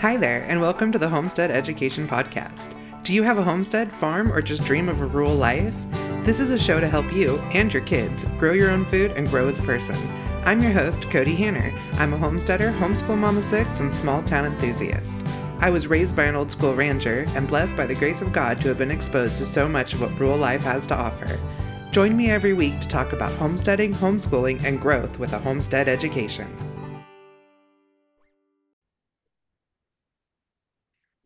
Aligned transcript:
Hi 0.00 0.16
there, 0.16 0.44
and 0.44 0.62
welcome 0.62 0.90
to 0.92 0.98
the 0.98 1.10
Homestead 1.10 1.50
Education 1.50 2.08
Podcast. 2.08 2.74
Do 3.04 3.12
you 3.12 3.22
have 3.22 3.36
a 3.36 3.42
homestead, 3.42 3.92
farm, 3.92 4.32
or 4.32 4.40
just 4.40 4.64
dream 4.64 4.88
of 4.88 5.02
a 5.02 5.06
rural 5.06 5.34
life? 5.34 5.74
This 6.24 6.40
is 6.40 6.48
a 6.48 6.58
show 6.58 6.80
to 6.80 6.88
help 6.88 7.12
you 7.12 7.36
and 7.52 7.70
your 7.70 7.82
kids 7.82 8.24
grow 8.38 8.54
your 8.54 8.70
own 8.70 8.86
food 8.86 9.10
and 9.10 9.28
grow 9.28 9.48
as 9.48 9.58
a 9.58 9.62
person. 9.62 9.96
I'm 10.46 10.62
your 10.62 10.72
host, 10.72 11.00
Kody 11.00 11.36
Hanner. 11.36 11.70
I'm 11.98 12.14
a 12.14 12.16
homesteader, 12.16 12.72
homeschool 12.72 13.18
mama 13.18 13.42
six, 13.42 13.80
and 13.80 13.94
small 13.94 14.22
town 14.22 14.46
enthusiast. 14.46 15.18
I 15.58 15.68
was 15.68 15.86
raised 15.86 16.16
by 16.16 16.24
an 16.24 16.34
old 16.34 16.50
school 16.50 16.74
rancher 16.74 17.26
and 17.36 17.46
blessed 17.46 17.76
by 17.76 17.84
the 17.84 17.94
grace 17.94 18.22
of 18.22 18.32
God 18.32 18.58
to 18.62 18.68
have 18.68 18.78
been 18.78 18.90
exposed 18.90 19.36
to 19.36 19.44
so 19.44 19.68
much 19.68 19.92
of 19.92 20.00
what 20.00 20.18
rural 20.18 20.38
life 20.38 20.62
has 20.62 20.86
to 20.86 20.96
offer. 20.96 21.38
Join 21.92 22.16
me 22.16 22.30
every 22.30 22.54
week 22.54 22.80
to 22.80 22.88
talk 22.88 23.12
about 23.12 23.32
homesteading, 23.32 23.92
homeschooling, 23.92 24.64
and 24.64 24.80
growth 24.80 25.18
with 25.18 25.34
a 25.34 25.38
homestead 25.38 25.90
education. 25.90 26.48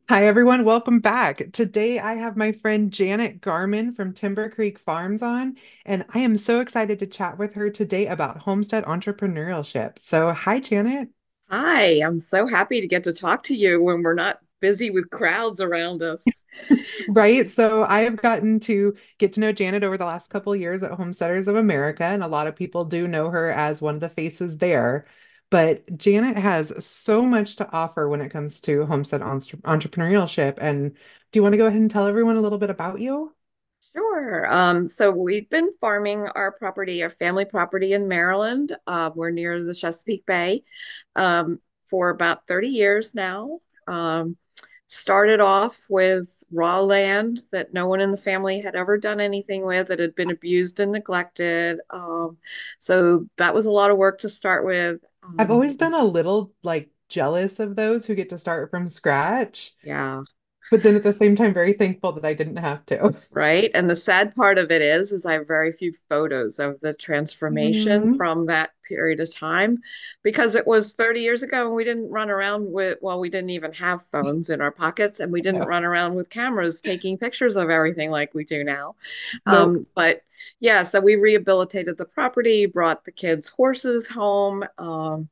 Hi, 0.06 0.26
everyone. 0.26 0.66
Welcome 0.66 1.00
back. 1.00 1.50
Today, 1.52 1.98
I 1.98 2.12
have 2.14 2.36
my 2.36 2.52
friend 2.52 2.92
Janet 2.92 3.40
Garman 3.40 3.94
from 3.94 4.12
Timber 4.12 4.50
Creek 4.50 4.78
Farms 4.78 5.22
on, 5.22 5.56
and 5.86 6.04
I 6.12 6.18
am 6.18 6.36
so 6.36 6.60
excited 6.60 6.98
to 6.98 7.06
chat 7.06 7.38
with 7.38 7.54
her 7.54 7.70
today 7.70 8.06
about 8.08 8.36
homestead 8.36 8.84
entrepreneurship. 8.84 9.98
So, 9.98 10.30
hi, 10.34 10.60
Janet. 10.60 11.08
Hi, 11.48 12.02
I'm 12.04 12.20
so 12.20 12.46
happy 12.46 12.82
to 12.82 12.86
get 12.86 13.04
to 13.04 13.14
talk 13.14 13.44
to 13.44 13.54
you 13.54 13.82
when 13.82 14.02
we're 14.02 14.12
not 14.12 14.40
busy 14.60 14.90
with 14.90 15.08
crowds 15.08 15.62
around 15.62 16.02
us. 16.02 16.22
right. 17.08 17.50
So, 17.50 17.84
I 17.84 18.00
have 18.00 18.16
gotten 18.16 18.60
to 18.60 18.94
get 19.16 19.32
to 19.34 19.40
know 19.40 19.52
Janet 19.52 19.84
over 19.84 19.96
the 19.96 20.04
last 20.04 20.28
couple 20.28 20.52
of 20.52 20.60
years 20.60 20.82
at 20.82 20.92
Homesteaders 20.92 21.48
of 21.48 21.56
America, 21.56 22.04
and 22.04 22.22
a 22.22 22.28
lot 22.28 22.46
of 22.46 22.54
people 22.54 22.84
do 22.84 23.08
know 23.08 23.30
her 23.30 23.50
as 23.50 23.80
one 23.80 23.94
of 23.94 24.02
the 24.02 24.10
faces 24.10 24.58
there. 24.58 25.06
But 25.50 25.96
Janet 25.96 26.36
has 26.36 26.84
so 26.84 27.26
much 27.26 27.56
to 27.56 27.70
offer 27.70 28.08
when 28.08 28.20
it 28.20 28.30
comes 28.30 28.60
to 28.62 28.86
homestead 28.86 29.22
entre- 29.22 29.58
entrepreneurship. 29.60 30.58
And 30.60 30.92
do 30.92 31.38
you 31.38 31.42
want 31.42 31.52
to 31.52 31.58
go 31.58 31.66
ahead 31.66 31.80
and 31.80 31.90
tell 31.90 32.06
everyone 32.06 32.36
a 32.36 32.40
little 32.40 32.58
bit 32.58 32.70
about 32.70 33.00
you? 33.00 33.32
Sure. 33.94 34.52
Um, 34.52 34.88
so 34.88 35.12
we've 35.12 35.48
been 35.48 35.70
farming 35.80 36.26
our 36.34 36.50
property, 36.50 37.02
our 37.04 37.10
family 37.10 37.44
property 37.44 37.92
in 37.92 38.08
Maryland. 38.08 38.76
Uh, 38.86 39.10
we're 39.14 39.30
near 39.30 39.62
the 39.62 39.74
Chesapeake 39.74 40.26
Bay 40.26 40.64
um, 41.14 41.60
for 41.84 42.10
about 42.10 42.46
30 42.48 42.68
years 42.68 43.14
now. 43.14 43.60
Um, 43.86 44.36
started 44.88 45.40
off 45.40 45.84
with 45.88 46.34
raw 46.52 46.80
land 46.80 47.40
that 47.50 47.72
no 47.72 47.86
one 47.86 48.00
in 48.00 48.10
the 48.10 48.16
family 48.16 48.60
had 48.60 48.74
ever 48.74 48.98
done 48.98 49.20
anything 49.20 49.64
with, 49.64 49.88
that 49.88 49.98
had 49.98 50.14
been 50.14 50.30
abused 50.30 50.80
and 50.80 50.92
neglected. 50.92 51.80
Um, 51.90 52.36
so 52.78 53.26
that 53.38 53.54
was 53.54 53.66
a 53.66 53.70
lot 53.70 53.90
of 53.90 53.96
work 53.96 54.20
to 54.20 54.28
start 54.28 54.64
with. 54.64 55.00
I've 55.38 55.50
Um, 55.50 55.50
always 55.50 55.76
been 55.76 55.94
a 55.94 56.04
little 56.04 56.52
like 56.62 56.90
jealous 57.08 57.58
of 57.60 57.76
those 57.76 58.06
who 58.06 58.14
get 58.14 58.30
to 58.30 58.38
start 58.38 58.70
from 58.70 58.88
scratch, 58.88 59.74
yeah. 59.82 60.22
But 60.70 60.82
then 60.82 60.96
at 60.96 61.02
the 61.02 61.14
same 61.14 61.36
time, 61.36 61.54
very 61.54 61.72
thankful 61.74 62.12
that 62.12 62.24
I 62.24 62.34
didn't 62.34 62.56
have 62.56 62.84
to. 62.86 63.14
Right. 63.30 63.72
And 63.74 63.90
the 63.90 63.96
sad 63.96 64.32
part 64.36 64.58
of 64.58 64.70
it 64.70 64.80
is, 64.80 65.10
is 65.10 65.26
I 65.26 65.32
have 65.32 65.48
very 65.48 65.72
few 65.72 65.92
photos 65.92 66.60
of 66.60 66.78
the 66.78 66.94
transformation 66.94 68.06
Mhm. 68.06 68.16
from 68.16 68.46
that 68.46 68.70
period 68.84 69.18
of 69.18 69.34
time 69.34 69.82
because 70.22 70.54
it 70.54 70.68
was 70.68 70.92
30 70.92 71.20
years 71.22 71.42
ago 71.42 71.66
and 71.66 71.74
we 71.74 71.82
didn't 71.82 72.10
run 72.10 72.30
around 72.30 72.70
with, 72.70 72.98
well, 73.02 73.18
we 73.18 73.28
didn't 73.30 73.50
even 73.50 73.72
have 73.72 74.02
phones 74.06 74.50
in 74.50 74.60
our 74.60 74.70
pockets 74.70 75.18
and 75.18 75.32
we 75.32 75.40
didn't 75.40 75.64
run 75.64 75.84
around 75.84 76.14
with 76.14 76.30
cameras 76.30 76.80
taking 76.80 77.18
pictures 77.18 77.56
of 77.56 77.70
everything 77.70 78.08
like 78.10 78.34
we 78.34 78.44
do 78.44 78.62
now. 78.62 78.94
nope. 79.46 79.76
Um, 79.76 79.86
but 79.96 80.22
yeah, 80.60 80.84
so 80.84 81.00
we 81.00 81.16
rehabilitated 81.16 81.96
the 81.98 82.04
property, 82.04 82.66
brought 82.66 83.04
the 83.04 83.12
kids' 83.12 83.48
horses 83.48 84.06
home, 84.06 84.64
um, 84.78 85.28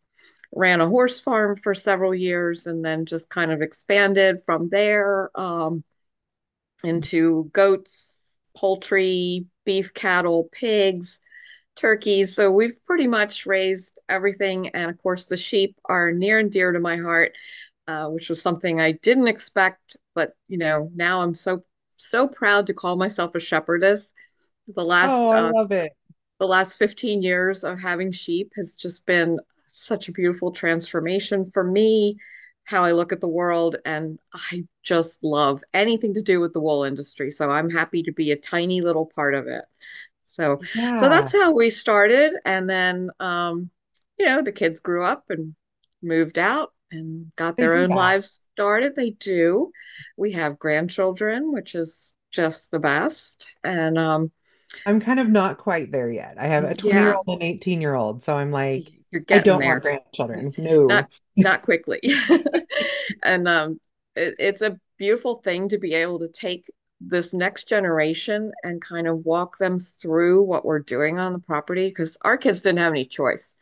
ran 0.52 0.80
a 0.80 0.88
horse 0.88 1.20
farm 1.20 1.56
for 1.56 1.74
several 1.74 2.14
years, 2.14 2.66
and 2.66 2.84
then 2.84 3.06
just 3.06 3.28
kind 3.30 3.52
of 3.52 3.62
expanded 3.62 4.42
from 4.44 4.68
there. 4.68 5.30
Um, 5.38 5.84
into 6.84 7.48
goats, 7.52 8.38
poultry, 8.56 9.46
beef 9.64 9.94
cattle, 9.94 10.48
pigs, 10.52 11.20
turkeys. 11.76 12.34
So 12.36 12.50
we've 12.50 12.78
pretty 12.86 13.06
much 13.08 13.46
raised 13.46 13.98
everything. 14.08 14.68
And 14.70 14.90
of 14.90 14.98
course, 14.98 15.26
the 15.26 15.36
sheep 15.36 15.78
are 15.86 16.12
near 16.12 16.38
and 16.38 16.50
dear 16.50 16.72
to 16.72 16.80
my 16.80 16.96
heart, 16.96 17.34
uh, 17.88 18.08
which 18.08 18.28
was 18.28 18.42
something 18.42 18.80
I 18.80 18.92
didn't 18.92 19.28
expect. 19.28 19.96
But, 20.14 20.32
you 20.48 20.58
know, 20.58 20.90
now 20.94 21.22
I'm 21.22 21.34
so, 21.34 21.64
so 21.96 22.28
proud 22.28 22.66
to 22.68 22.74
call 22.74 22.96
myself 22.96 23.34
a 23.34 23.40
shepherdess. 23.40 24.14
The 24.68 24.84
Oh, 25.02 25.06
last, 25.06 25.32
I 25.32 25.40
uh, 25.40 25.52
love 25.52 25.70
it. 25.72 25.92
the 26.40 26.46
last 26.48 26.78
15 26.78 27.22
years 27.22 27.64
of 27.64 27.80
having 27.80 28.12
sheep 28.12 28.52
has 28.56 28.74
just 28.76 29.06
been 29.06 29.38
such 29.72 30.08
a 30.08 30.12
beautiful 30.12 30.52
transformation 30.52 31.50
for 31.50 31.64
me, 31.64 32.16
how 32.64 32.84
I 32.84 32.92
look 32.92 33.12
at 33.12 33.20
the 33.20 33.28
world, 33.28 33.76
and 33.84 34.18
I 34.34 34.64
just 34.82 35.22
love 35.24 35.62
anything 35.74 36.14
to 36.14 36.22
do 36.22 36.40
with 36.40 36.52
the 36.52 36.60
wool 36.60 36.84
industry. 36.84 37.30
So 37.30 37.50
I'm 37.50 37.70
happy 37.70 38.02
to 38.04 38.12
be 38.12 38.30
a 38.32 38.36
tiny 38.36 38.80
little 38.80 39.06
part 39.06 39.34
of 39.34 39.46
it. 39.46 39.64
So, 40.24 40.60
so 40.94 41.08
that's 41.08 41.32
how 41.32 41.52
we 41.52 41.70
started, 41.70 42.32
and 42.44 42.68
then 42.68 43.10
um, 43.20 43.70
you 44.18 44.26
know, 44.26 44.42
the 44.42 44.52
kids 44.52 44.80
grew 44.80 45.04
up 45.04 45.24
and 45.28 45.54
moved 46.02 46.38
out 46.38 46.72
and 46.90 47.32
got 47.36 47.58
their 47.58 47.74
own 47.74 47.88
that. 47.88 47.94
lives 47.94 48.46
started. 48.52 48.94
They 48.96 49.10
do. 49.10 49.72
We 50.16 50.32
have 50.32 50.58
grandchildren, 50.58 51.52
which 51.52 51.74
is 51.74 52.14
just 52.30 52.70
the 52.70 52.78
best. 52.78 53.48
And 53.64 53.98
um, 53.98 54.30
I'm 54.84 55.00
kind 55.00 55.20
of 55.20 55.28
not 55.28 55.58
quite 55.58 55.92
there 55.92 56.10
yet. 56.10 56.36
I 56.38 56.46
have 56.48 56.64
a 56.64 56.74
20 56.74 57.02
year 57.02 57.12
yeah, 57.12 57.14
old 57.14 57.26
and 57.28 57.42
18 57.42 57.80
year 57.80 57.94
old. 57.94 58.22
So 58.24 58.36
I'm 58.36 58.50
like, 58.50 58.92
you're 59.12 59.22
I 59.30 59.38
don't 59.38 59.64
want 59.64 59.82
grandchildren. 59.82 60.54
No. 60.58 61.06
not 61.36 61.62
quickly. 61.62 62.00
And 63.22 63.48
um 63.48 63.80
it, 64.16 64.34
it's 64.38 64.62
a 64.62 64.78
beautiful 64.98 65.36
thing 65.36 65.68
to 65.70 65.78
be 65.78 65.94
able 65.94 66.18
to 66.20 66.28
take 66.28 66.66
this 67.00 67.34
next 67.34 67.68
generation 67.68 68.52
and 68.62 68.80
kind 68.82 69.08
of 69.08 69.24
walk 69.24 69.58
them 69.58 69.80
through 69.80 70.42
what 70.44 70.64
we're 70.64 70.78
doing 70.80 71.18
on 71.18 71.32
the 71.32 71.38
property 71.40 71.88
because 71.88 72.16
our 72.22 72.36
kids 72.36 72.60
didn't 72.62 72.78
have 72.78 72.92
any 72.92 73.04
choice. 73.06 73.54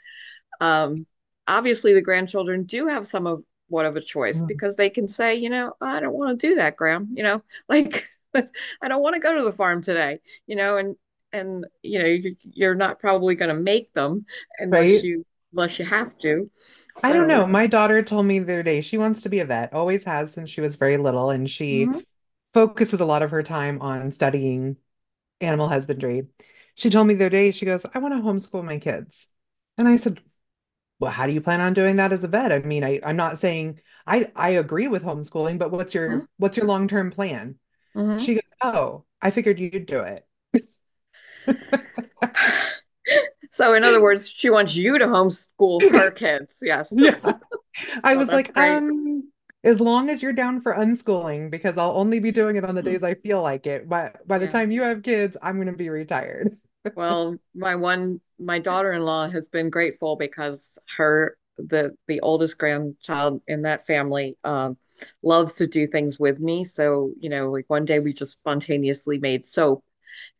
Um 0.60 1.06
obviously 1.49 1.94
the 1.94 2.03
grandchildren 2.03 2.65
do 2.65 2.87
have 2.89 3.06
some 3.06 3.27
of 3.27 3.44
what 3.69 3.87
of 3.87 3.97
a 3.97 4.00
choice 4.00 4.43
Mm, 4.43 4.49
because 4.49 4.77
they 4.77 4.91
can 4.91 5.09
say, 5.09 5.37
you 5.37 5.50
know, 5.50 5.75
I 5.81 6.00
don't 6.00 6.15
want 6.15 6.41
to 6.41 6.49
do 6.49 6.56
that, 6.56 6.77
Graham, 6.77 7.09
you 7.12 7.22
know, 7.22 7.43
like 7.69 8.05
I 8.83 8.89
don't 8.89 9.03
want 9.03 9.15
to 9.15 9.21
go 9.21 9.37
to 9.37 9.44
the 9.44 9.53
farm 9.53 9.83
today, 9.83 10.21
you 10.47 10.56
know, 10.56 10.77
and 10.77 10.97
and 11.33 11.66
you 11.83 12.00
know, 12.00 12.06
you, 12.06 12.37
you're 12.43 12.75
not 12.75 12.99
probably 12.99 13.34
going 13.37 13.55
to 13.55 13.60
make 13.62 13.93
them 13.93 14.27
unless 14.59 14.94
Right? 14.97 15.05
you 15.05 15.25
unless 15.53 15.78
you 15.78 15.84
have 15.84 16.19
to. 16.19 16.50
I 17.03 17.12
don't 17.12 17.28
know. 17.28 17.47
My 17.47 17.66
daughter 17.66 18.03
told 18.03 18.27
me 18.27 18.38
the 18.38 18.53
other 18.53 18.62
day 18.62 18.81
she 18.81 18.99
wants 18.99 19.22
to 19.22 19.28
be 19.28 19.41
a 19.41 19.44
vet, 19.44 19.72
always 19.72 20.05
has 20.05 20.33
since 20.33 20.50
she 20.50 20.61
was 20.61 20.75
very 20.75 20.97
little, 20.97 21.31
and 21.31 21.49
she 21.50 21.88
mhm. 21.88 22.00
focuses 22.55 23.00
a 23.00 23.05
lot 23.06 23.22
of 23.22 23.31
her 23.31 23.43
time 23.43 23.81
on 23.83 24.12
studying 24.12 24.77
animal 25.41 25.69
husbandry. 25.69 26.28
She 26.77 26.91
told 26.91 27.06
me 27.09 27.15
the 27.15 27.27
other 27.27 27.31
day, 27.31 27.50
she 27.53 27.66
goes, 27.66 27.87
I 27.94 27.99
want 28.00 28.15
to 28.15 28.21
homeschool 28.21 28.65
my 28.65 28.78
kids. 28.78 29.28
And 29.78 29.89
I 29.89 29.97
said, 29.97 30.21
Well, 31.00 31.12
how 31.12 31.27
do 31.27 31.33
you 31.33 31.41
plan 31.43 31.60
on 31.62 31.75
doing 31.75 31.97
that 31.97 32.12
as 32.12 32.25
a 32.25 32.28
vet? 32.28 32.53
I 32.53 32.60
mean, 32.60 32.84
I, 32.84 33.00
I'm 33.05 33.16
not 33.16 33.39
saying 33.39 33.81
I, 34.06 34.33
I 34.37 34.50
agree 34.53 34.89
with 34.89 35.03
homeschooling, 35.05 35.59
but 35.59 35.71
what's 35.72 35.94
your 35.94 36.28
what's 36.39 36.56
your 36.56 36.66
long-term 36.66 37.12
plan? 37.12 37.59
Mhm. 37.94 38.25
She 38.25 38.34
goes, 38.34 38.43
Oh, 38.62 39.05
I 39.22 39.31
figured 39.33 39.60
you'd 39.60 39.87
do 39.87 40.00
it. 40.00 40.27
So, 43.60 43.75
in 43.75 43.84
other 43.84 44.00
words, 44.00 44.28
she 44.28 44.50
wants 44.50 44.75
you 44.75 44.98
to 44.98 45.06
homeschool 45.06 45.88
her 45.91 46.10
kids. 46.12 46.59
Yes. 46.62 46.98
Yeah. 46.98 47.34
I 48.04 48.16
Oh, 48.16 48.16
was 48.16 48.32
like, 48.32 48.53
great. 48.54 48.84
um, 48.84 49.31
as 49.65 49.81
long 49.81 50.10
as 50.10 50.22
you're 50.22 50.32
down 50.32 50.60
for 50.60 50.75
unschooling, 50.75 51.50
because 51.50 51.78
I'll 51.78 51.97
only 51.97 52.21
be 52.21 52.32
doing 52.32 52.56
it 52.56 52.65
on 52.65 52.75
the 52.75 52.82
days 52.82 53.03
I 53.03 53.15
feel 53.15 53.43
like 53.43 53.66
it. 53.66 53.88
But 53.88 54.26
by 54.26 54.38
the 54.38 54.48
Yeah. 54.48 54.48
time 54.48 54.71
you 54.71 54.82
have 54.82 55.03
kids, 55.03 55.37
I'm 55.43 55.56
going 55.56 55.69
to 55.69 55.72
be 55.75 55.91
retired. 55.91 56.54
Well, 56.94 57.41
my 57.54 57.76
one, 57.76 58.21
my 58.38 58.59
daughter-in-law 58.59 59.28
has 59.31 59.48
been 59.48 59.71
grateful 59.71 60.16
because 60.16 60.78
her, 60.97 61.36
the 61.56 61.95
the 62.09 62.21
oldest 62.21 62.59
grandchild 62.59 63.42
in 63.47 63.63
that 63.63 63.86
family, 63.86 64.36
um, 64.45 64.77
loves 65.22 65.54
to 65.54 65.66
do 65.66 65.86
things 65.86 66.18
with 66.18 66.41
me. 66.41 66.65
So, 66.65 67.13
you 67.21 67.28
know, 67.28 67.51
like 67.51 67.66
one 67.68 67.84
day 67.84 68.01
we 68.01 68.13
just 68.13 68.33
spontaneously 68.33 69.18
made 69.18 69.45
soap 69.47 69.84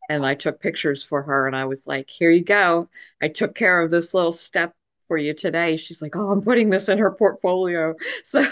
and 0.09 0.25
I 0.25 0.35
took 0.35 0.59
pictures 0.61 1.03
for 1.03 1.21
her 1.23 1.47
and 1.47 1.55
I 1.55 1.65
was 1.65 1.87
like, 1.87 2.09
here 2.09 2.31
you 2.31 2.43
go. 2.43 2.89
I 3.21 3.27
took 3.29 3.55
care 3.55 3.81
of 3.81 3.91
this 3.91 4.13
little 4.13 4.33
step 4.33 4.73
for 5.07 5.17
you 5.17 5.33
today. 5.33 5.77
She's 5.77 6.01
like, 6.01 6.15
oh, 6.15 6.31
I'm 6.31 6.41
putting 6.41 6.69
this 6.69 6.89
in 6.89 6.97
her 6.97 7.11
portfolio. 7.11 7.95
So, 8.25 8.45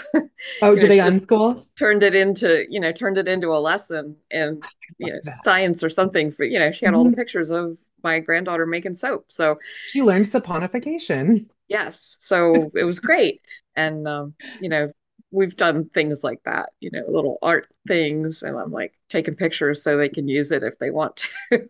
Oh, 0.62 0.74
do 0.76 0.86
know, 0.86 0.88
they 0.88 0.98
unschool? 1.00 1.66
turned 1.78 2.02
it 2.02 2.14
into, 2.14 2.66
you 2.68 2.80
know, 2.80 2.92
turned 2.92 3.18
it 3.18 3.28
into 3.28 3.48
a 3.48 3.58
lesson 3.60 4.16
in, 4.30 4.64
you 4.98 5.12
know, 5.12 5.20
that. 5.24 5.44
science 5.44 5.82
or 5.82 5.90
something 5.90 6.30
for, 6.30 6.44
you 6.44 6.58
know, 6.58 6.72
she 6.72 6.84
had 6.84 6.94
all 6.94 7.04
the 7.04 7.10
Mhm. 7.10 7.14
pictures 7.16 7.50
of 7.50 7.78
my 8.02 8.20
granddaughter 8.20 8.66
making 8.66 8.94
soap. 8.94 9.26
So, 9.32 9.58
She 9.82 10.00
learned 10.00 10.24
saponification. 10.24 11.50
yes, 11.68 12.16
so 12.20 12.70
it 12.74 12.84
was 12.84 13.00
great. 13.00 13.40
And, 13.76 14.06
um, 14.08 14.34
you 14.58 14.68
know, 14.68 14.92
we've 15.30 15.56
done 15.56 15.88
things 15.88 16.24
like 16.24 16.42
that, 16.44 16.70
you 16.80 16.90
know, 16.92 17.04
little 17.08 17.38
art 17.42 17.68
things. 17.86 18.42
And 18.42 18.58
I'm 18.58 18.72
like 18.72 18.94
taking 19.08 19.34
pictures 19.36 19.82
so 19.82 19.96
they 19.96 20.08
can 20.08 20.28
use 20.28 20.50
it 20.50 20.62
if 20.62 20.78
they 20.78 20.90
want 20.90 21.16
to 21.16 21.28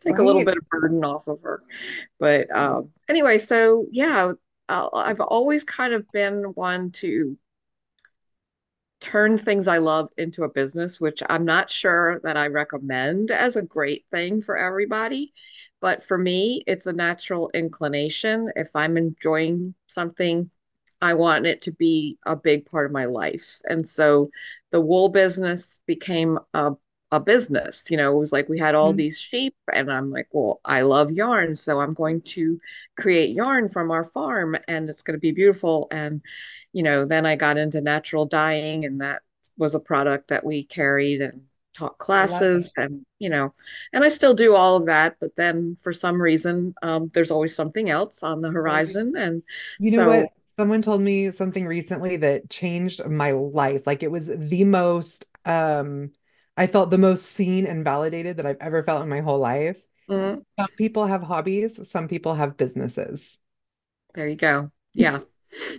take 0.00 0.18
a 0.18 0.22
little 0.22 0.44
bit 0.44 0.58
of 0.58 0.68
burden 0.68 1.04
off 1.04 1.26
of 1.28 1.40
her. 1.42 1.62
But 2.18 2.54
um, 2.54 2.90
anyway, 3.08 3.38
so 3.38 3.86
yeah, 3.90 4.32
I've 4.68 5.20
always 5.20 5.64
kind 5.64 5.94
of 5.94 6.10
been 6.12 6.44
one 6.54 6.90
to 6.92 7.36
turn 9.00 9.36
things 9.36 9.68
I 9.68 9.78
love 9.78 10.08
into 10.16 10.44
a 10.44 10.48
business, 10.48 11.00
which 11.00 11.22
I'm 11.28 11.44
not 11.44 11.70
sure 11.70 12.20
that 12.24 12.38
I 12.38 12.46
recommend 12.46 13.30
as 13.30 13.56
a 13.56 13.62
great 13.62 14.06
thing 14.10 14.40
for 14.40 14.56
everybody. 14.56 15.32
But 15.80 16.02
for 16.02 16.16
me, 16.16 16.62
it's 16.66 16.86
a 16.86 16.92
natural 16.92 17.50
inclination. 17.52 18.50
If 18.56 18.70
I'm 18.74 18.96
enjoying 18.96 19.74
something, 19.86 20.50
I 21.00 21.14
want 21.14 21.46
it 21.46 21.62
to 21.62 21.72
be 21.72 22.18
a 22.26 22.36
big 22.36 22.66
part 22.66 22.86
of 22.86 22.92
my 22.92 23.04
life. 23.06 23.60
And 23.68 23.86
so 23.86 24.30
the 24.70 24.80
wool 24.80 25.08
business 25.08 25.80
became 25.86 26.38
a 26.54 26.72
a 27.12 27.20
business. 27.20 27.90
You 27.92 27.96
know, 27.96 28.12
it 28.16 28.18
was 28.18 28.32
like 28.32 28.48
we 28.48 28.58
had 28.58 28.74
all 28.74 28.92
Mhm. 28.92 28.98
these 28.98 29.16
sheep, 29.20 29.54
and 29.72 29.92
I'm 29.92 30.10
like, 30.10 30.26
well, 30.32 30.60
I 30.64 30.80
love 30.82 31.12
yarn, 31.12 31.54
so 31.54 31.78
I'm 31.80 31.92
going 31.94 32.22
to 32.22 32.58
create 32.98 33.30
yarn 33.36 33.68
from 33.68 33.92
our 33.92 34.02
farm, 34.02 34.56
and 34.66 34.88
it's 34.88 35.02
going 35.02 35.14
to 35.14 35.20
be 35.20 35.30
beautiful. 35.30 35.86
And, 35.92 36.22
you 36.72 36.82
know, 36.82 37.04
then 37.04 37.26
I 37.26 37.36
got 37.36 37.56
into 37.56 37.80
natural 37.80 38.26
dyeing, 38.26 38.84
and 38.84 39.00
that 39.00 39.22
was 39.56 39.74
a 39.74 39.80
product 39.80 40.28
that 40.28 40.44
we 40.44 40.64
carried 40.64 41.20
and 41.20 41.42
taught 41.74 41.98
I 42.14 42.24
love 42.24 42.48
it. 42.52 42.62
classes, 42.62 42.72
and, 42.76 43.04
you 43.18 43.28
know, 43.30 43.54
and 43.92 44.04
I 44.04 44.08
still 44.08 44.34
do 44.34 44.54
all 44.56 44.76
of 44.76 44.86
that. 44.86 45.16
But 45.20 45.36
then 45.36 45.76
for 45.80 45.92
some 45.92 46.20
reason, 46.20 46.74
um, 46.82 47.10
there's 47.14 47.30
always 47.30 47.54
something 47.54 47.90
else 47.90 48.22
on 48.22 48.40
the 48.40 48.50
horizon. 48.50 49.14
And 49.16 49.42
You 49.78 49.90
know 49.92 50.02
what? 50.02 50.28
So, 50.56 50.62
Someone 50.62 50.82
told 50.82 51.00
me 51.02 51.32
something 51.32 51.66
recently 51.66 52.16
that 52.18 52.48
changed 52.50 53.04
my 53.06 53.32
life. 53.32 53.86
Like 53.86 54.02
it 54.02 54.10
was 54.10 54.28
the 54.28 54.64
most, 54.64 55.26
um, 55.44 56.12
I 56.56 56.66
felt 56.68 56.90
the 56.90 56.98
most 56.98 57.26
seen 57.26 57.66
and 57.66 57.84
validated 57.84 58.36
that 58.36 58.46
I've 58.46 58.58
ever 58.60 58.82
felt 58.84 59.02
in 59.02 59.08
my 59.08 59.20
whole 59.20 59.38
life. 59.40 59.80
mm, 60.08 60.44
Some 60.58 60.68
people 60.78 61.06
have 61.06 61.22
hobbies, 61.22 61.88
some 61.90 62.08
people 62.08 62.34
have 62.36 62.56
businesses. 62.58 63.38
there 64.14 64.28
you 64.28 64.36
go. 64.36 64.70
Yeah. 64.94 65.20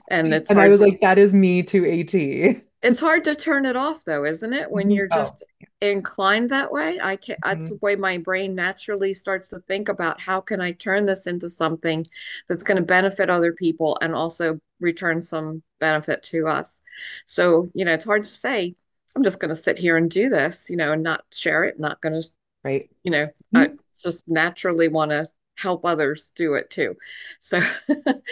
And 0.10 0.34
it's 0.34 0.50
And 0.50 0.60
I 0.60 0.70
was 0.70 0.82
like, 0.82 1.02
that 1.02 1.18
is 1.18 1.34
me 1.34 1.64
to 1.64 1.86
a 1.86 2.04
T. 2.04 2.56
It's 2.86 3.00
hard 3.00 3.24
to 3.24 3.34
turn 3.36 3.66
it 3.66 3.76
off 3.76 4.06
though, 4.06 4.26
isn't 4.26 4.54
it? 4.54 4.70
When 4.70 4.92
you're 4.92 5.08
No. 5.10 5.16
just 5.16 5.44
inclined 5.82 6.52
that 6.52 6.72
way. 6.72 7.00
I 7.02 7.16
can 7.16 7.38
that's 7.44 7.70
the 7.70 7.80
way 7.82 7.96
my 7.96 8.20
brain 8.20 8.54
naturally 8.54 9.12
starts 9.14 9.50
to 9.50 9.60
think 9.62 9.90
about 9.90 10.22
how 10.22 10.40
can 10.40 10.62
I 10.62 10.72
turn 10.72 11.08
this 11.08 11.26
into 11.26 11.50
something 11.50 12.06
that's 12.48 12.64
going 12.64 12.78
to 12.78 12.84
benefit 12.84 13.30
other 13.32 13.54
people 13.54 13.98
and 14.02 14.14
also 14.14 14.60
return 14.80 15.20
some 15.22 15.64
benefit 15.80 16.22
to 16.26 16.48
us. 16.48 16.82
So, 17.26 17.72
you 17.74 17.86
know, 17.86 17.94
it's 17.94 18.06
hard 18.06 18.24
to 18.24 18.30
say, 18.30 18.76
I'm 19.16 19.24
just 19.24 19.40
going 19.40 19.50
to 19.50 19.56
sit 19.56 19.80
here 19.80 19.98
and 19.98 20.10
do 20.10 20.30
this, 20.30 20.70
you 20.70 20.78
know, 20.78 20.92
and 20.92 21.02
not 21.02 21.24
share 21.34 21.64
it, 21.64 21.80
not 21.80 22.02
going 22.02 22.22
to, 22.22 22.30
Right. 22.64 22.90
you 23.04 23.12
know, 23.12 23.30
I 23.56 23.70
Mhm. 23.70 23.80
just 24.04 24.24
naturally 24.28 24.90
want 24.90 25.12
to 25.12 25.28
help 25.58 25.86
others 25.86 26.32
do 26.36 26.56
it 26.56 26.70
too. 26.70 26.96
So, 27.40 27.62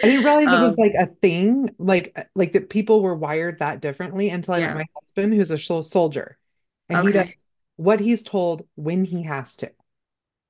I 0.02 0.06
didn't 0.08 0.24
realize 0.24 0.52
it 0.52 0.60
was 0.60 0.76
um, 0.76 0.76
like 0.76 0.92
a 0.94 1.06
thing, 1.06 1.70
like 1.78 2.28
like 2.34 2.52
that 2.52 2.68
people 2.68 3.00
were 3.00 3.14
wired 3.14 3.60
that 3.60 3.80
differently 3.80 4.28
until 4.28 4.54
I 4.54 4.60
met 4.60 4.74
my 4.74 4.84
husband, 4.94 5.32
who's 5.32 5.50
a 5.50 5.58
sol- 5.58 5.82
soldier, 5.82 6.36
and 6.90 7.02
he 7.02 7.12
does 7.12 7.26
what 7.76 8.00
he's 8.00 8.22
told 8.22 8.66
when 8.76 9.04
he 9.04 9.22
has 9.22 9.56
to. 9.56 9.70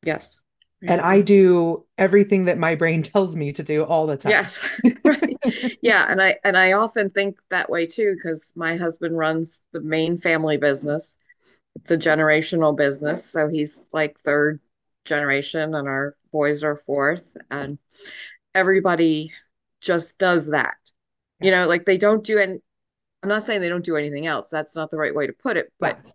Yes. 0.04 0.40
And 0.82 1.00
I 1.00 1.20
do 1.22 1.86
everything 1.96 2.46
that 2.46 2.58
my 2.58 2.74
brain 2.74 3.02
tells 3.04 3.36
me 3.36 3.52
to 3.52 3.62
do 3.62 3.84
all 3.84 4.06
the 4.06 4.16
time. 4.16 4.32
Yes, 4.32 4.68
right. 5.04 5.38
Yeah, 5.80 6.06
and 6.10 6.20
I 6.20 6.38
and 6.44 6.56
I 6.56 6.72
often 6.72 7.10
think 7.10 7.38
that 7.50 7.70
way 7.70 7.86
too 7.86 8.14
because 8.16 8.52
my 8.56 8.76
husband 8.76 9.16
runs 9.16 9.62
the 9.72 9.80
main 9.80 10.16
family 10.18 10.56
business. 10.56 11.16
It's 11.76 11.90
a 11.90 11.96
generational 11.96 12.76
business, 12.76 13.24
so 13.24 13.48
he's 13.48 13.88
like 13.92 14.18
third 14.18 14.60
generation 15.04 15.74
and 15.74 15.86
our 15.88 16.16
boys 16.34 16.64
are 16.64 16.76
fourth 16.76 17.36
and 17.50 17.78
everybody 18.54 19.32
just 19.80 20.18
does 20.18 20.48
that. 20.48 20.76
You 21.40 21.52
know, 21.52 21.68
like 21.68 21.86
they 21.86 21.96
don't 21.96 22.24
do 22.24 22.38
any 22.38 22.58
I'm 23.22 23.28
not 23.30 23.44
saying 23.44 23.62
they 23.62 23.70
don't 23.70 23.84
do 23.84 23.96
anything 23.96 24.26
else. 24.26 24.50
That's 24.50 24.76
not 24.76 24.90
the 24.90 24.98
right 24.98 25.14
way 25.14 25.26
to 25.26 25.32
put 25.32 25.56
it, 25.56 25.72
Yeah. 25.80 25.94
but 25.94 26.12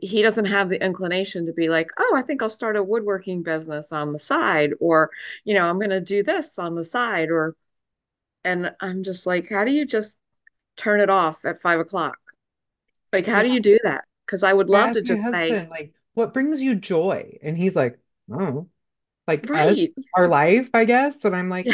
he 0.00 0.22
doesn't 0.22 0.44
have 0.46 0.68
the 0.68 0.82
inclination 0.84 1.46
to 1.46 1.52
be 1.52 1.68
like, 1.68 1.90
oh, 1.98 2.14
I 2.16 2.22
think 2.22 2.42
I'll 2.42 2.50
start 2.50 2.76
a 2.76 2.82
woodworking 2.82 3.42
business 3.42 3.92
on 3.92 4.12
the 4.12 4.18
side, 4.18 4.72
or, 4.80 5.10
you 5.44 5.54
know, 5.54 5.68
I'm 5.68 5.78
going 5.78 5.90
to 5.90 6.00
do 6.00 6.22
this 6.22 6.58
on 6.58 6.74
the 6.74 6.84
side, 6.84 7.30
or 7.30 7.56
and 8.44 8.72
I'm 8.80 9.02
just 9.02 9.26
like, 9.26 9.48
how 9.50 9.64
do 9.64 9.72
you 9.72 9.84
just 9.84 10.16
turn 10.76 11.00
it 11.00 11.10
off 11.10 11.44
at 11.44 11.60
five 11.60 11.80
o'clock? 11.80 12.18
Like, 13.12 13.26
how 13.26 13.38
Yeah. 13.38 13.48
do 13.48 13.54
you 13.54 13.60
do 13.60 13.78
that? 13.82 14.04
Because 14.24 14.42
I 14.42 14.52
would 14.52 14.70
love 14.70 14.92
to 14.92 15.00
asked 15.00 15.08
my 15.08 15.14
just 15.14 15.22
say, 15.32 15.68
like, 15.68 15.92
what 16.14 16.32
brings 16.32 16.62
you 16.62 16.74
joy? 16.74 17.38
And 17.42 17.56
he's 17.56 17.76
like, 17.76 17.98
oh, 18.30 18.68
like 19.26 19.46
us, 19.54 19.86
our 20.14 20.28
life, 20.28 20.70
I 20.74 20.84
guess. 20.84 21.24
And 21.24 21.34
I'm 21.36 21.48
like, 21.48 21.68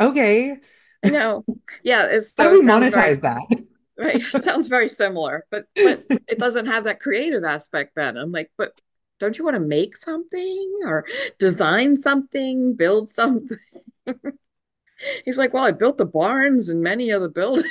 okay, 0.00 0.58
No. 1.04 1.44
Yeah, 1.82 2.06
it's 2.06 2.32
how 2.36 2.44
do 2.44 2.50
so 2.50 2.52
we 2.52 2.62
sounds 2.62 2.88
very 2.88 3.16
monetize 3.16 3.20
that? 3.22 3.42
right. 3.98 4.22
Sounds 4.38 4.68
very 4.68 4.88
similar, 4.88 5.46
but 5.50 5.66
but 5.82 6.04
it 6.28 6.38
doesn't 6.38 6.66
have 6.66 6.84
that 6.84 7.00
creative 7.00 7.44
aspect 7.44 7.94
then. 7.96 8.16
I'm 8.16 8.32
like, 8.32 8.50
but 8.58 8.72
don't 9.20 9.38
you 9.38 9.44
want 9.44 9.56
to 9.56 9.60
make 9.60 9.96
something 9.96 10.80
or 10.84 11.06
design 11.38 11.96
something, 11.96 12.74
build 12.76 13.10
something? 13.10 13.58
He's 15.24 15.38
like, 15.38 15.52
well, 15.52 15.64
I 15.64 15.72
built 15.72 15.98
the 15.98 16.06
barns 16.06 16.68
and 16.68 16.80
many 16.82 17.10
of 17.10 17.20
the 17.22 17.28
buildings. 17.28 17.70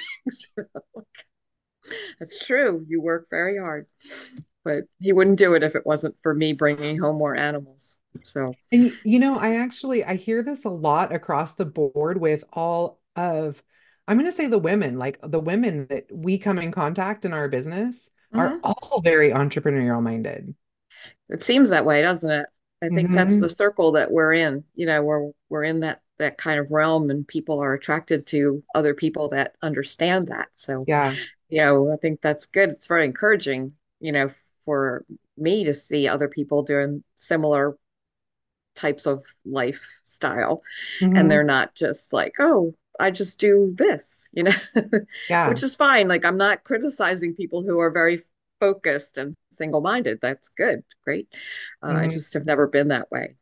That's 2.19 2.45
true. 2.45 2.85
You 2.87 3.01
work 3.01 3.27
very 3.29 3.57
hard. 3.57 3.87
but 4.63 4.85
he 4.99 5.13
wouldn't 5.13 5.39
do 5.39 5.55
it 5.55 5.63
if 5.63 5.75
it 5.75 5.85
wasn't 5.85 6.15
for 6.21 6.33
me 6.33 6.53
bringing 6.53 6.99
home 6.99 7.17
more 7.17 7.35
animals. 7.35 7.97
So, 8.21 8.57
And 8.71 8.91
you 9.03 9.19
know, 9.19 9.37
I 9.37 9.55
actually 9.57 10.03
I 10.03 10.15
hear 10.15 10.43
this 10.43 10.65
a 10.65 10.69
lot 10.69 11.13
across 11.13 11.55
the 11.55 11.65
board 11.65 12.19
with 12.19 12.43
all 12.53 12.99
of 13.15 13.61
I'm 14.07 14.17
going 14.17 14.29
to 14.29 14.35
say 14.35 14.47
the 14.47 14.59
women, 14.59 14.97
like 14.99 15.19
the 15.23 15.39
women 15.39 15.87
that 15.87 16.07
we 16.11 16.37
come 16.37 16.59
in 16.59 16.71
contact 16.71 17.25
in 17.25 17.33
our 17.33 17.47
business 17.47 18.09
are 18.35 18.57
mhm. 18.57 18.59
all 18.63 19.01
very 19.01 19.29
entrepreneurial 19.31 20.01
minded. 20.01 20.55
It 21.29 21.43
seems 21.43 21.69
that 21.69 21.85
way, 21.85 22.01
doesn't 22.01 22.29
it? 22.29 22.45
I 22.81 22.89
think 22.89 23.13
that's 23.13 23.37
the 23.37 23.47
circle 23.49 23.93
that 23.93 24.11
we're 24.11 24.33
in. 24.33 24.65
You 24.75 24.85
know, 24.85 25.01
we're 25.03 25.31
we're 25.49 25.63
in 25.63 25.79
that 25.81 26.01
that 26.17 26.37
kind 26.37 26.59
of 26.59 26.69
realm, 26.71 27.09
and 27.09 27.27
people 27.27 27.59
are 27.59 27.73
attracted 27.73 28.27
to 28.27 28.63
other 28.75 28.93
people 28.93 29.29
that 29.29 29.55
understand 29.61 30.27
that. 30.27 30.49
So, 30.53 30.87
Yeah. 30.87 31.17
you 31.49 31.61
know, 31.61 31.91
I 31.91 31.95
think 31.97 32.21
that's 32.21 32.45
good. 32.45 32.69
It's 32.69 32.87
very 32.87 33.05
encouraging, 33.05 33.73
you 33.99 34.11
know, 34.11 34.29
for 34.65 35.05
me 35.37 35.63
to 35.63 35.73
see 35.73 36.07
other 36.07 36.27
people 36.27 36.63
doing 36.63 37.03
similar 37.15 37.77
types 38.75 39.05
of 39.07 39.23
lifestyle, 39.45 40.63
and 41.13 41.29
they're 41.29 41.43
not 41.43 41.75
just 41.75 42.13
like, 42.13 42.35
oh, 42.39 42.75
I 42.99 43.11
just 43.11 43.39
do 43.39 43.73
this, 43.77 44.29
you 44.33 44.43
know, 44.43 44.51
yeah. 45.29 45.43
which 45.43 45.63
is 45.63 45.75
fine. 45.75 46.07
Like, 46.07 46.25
I'm 46.25 46.37
not 46.37 46.63
criticizing 46.63 47.35
people 47.35 47.63
who 47.63 47.79
are 47.79 47.91
very 47.91 48.21
focused 48.59 49.17
and 49.17 49.35
single-minded. 49.51 50.19
That's 50.21 50.49
good, 50.49 50.83
great. 51.03 51.27
Uh, 51.81 51.93
I 51.95 52.07
hmm 52.07 52.07
just 52.07 52.33
have 52.35 52.45
never 52.45 52.67
been 52.67 52.89
that 52.89 53.11
way. 53.11 53.35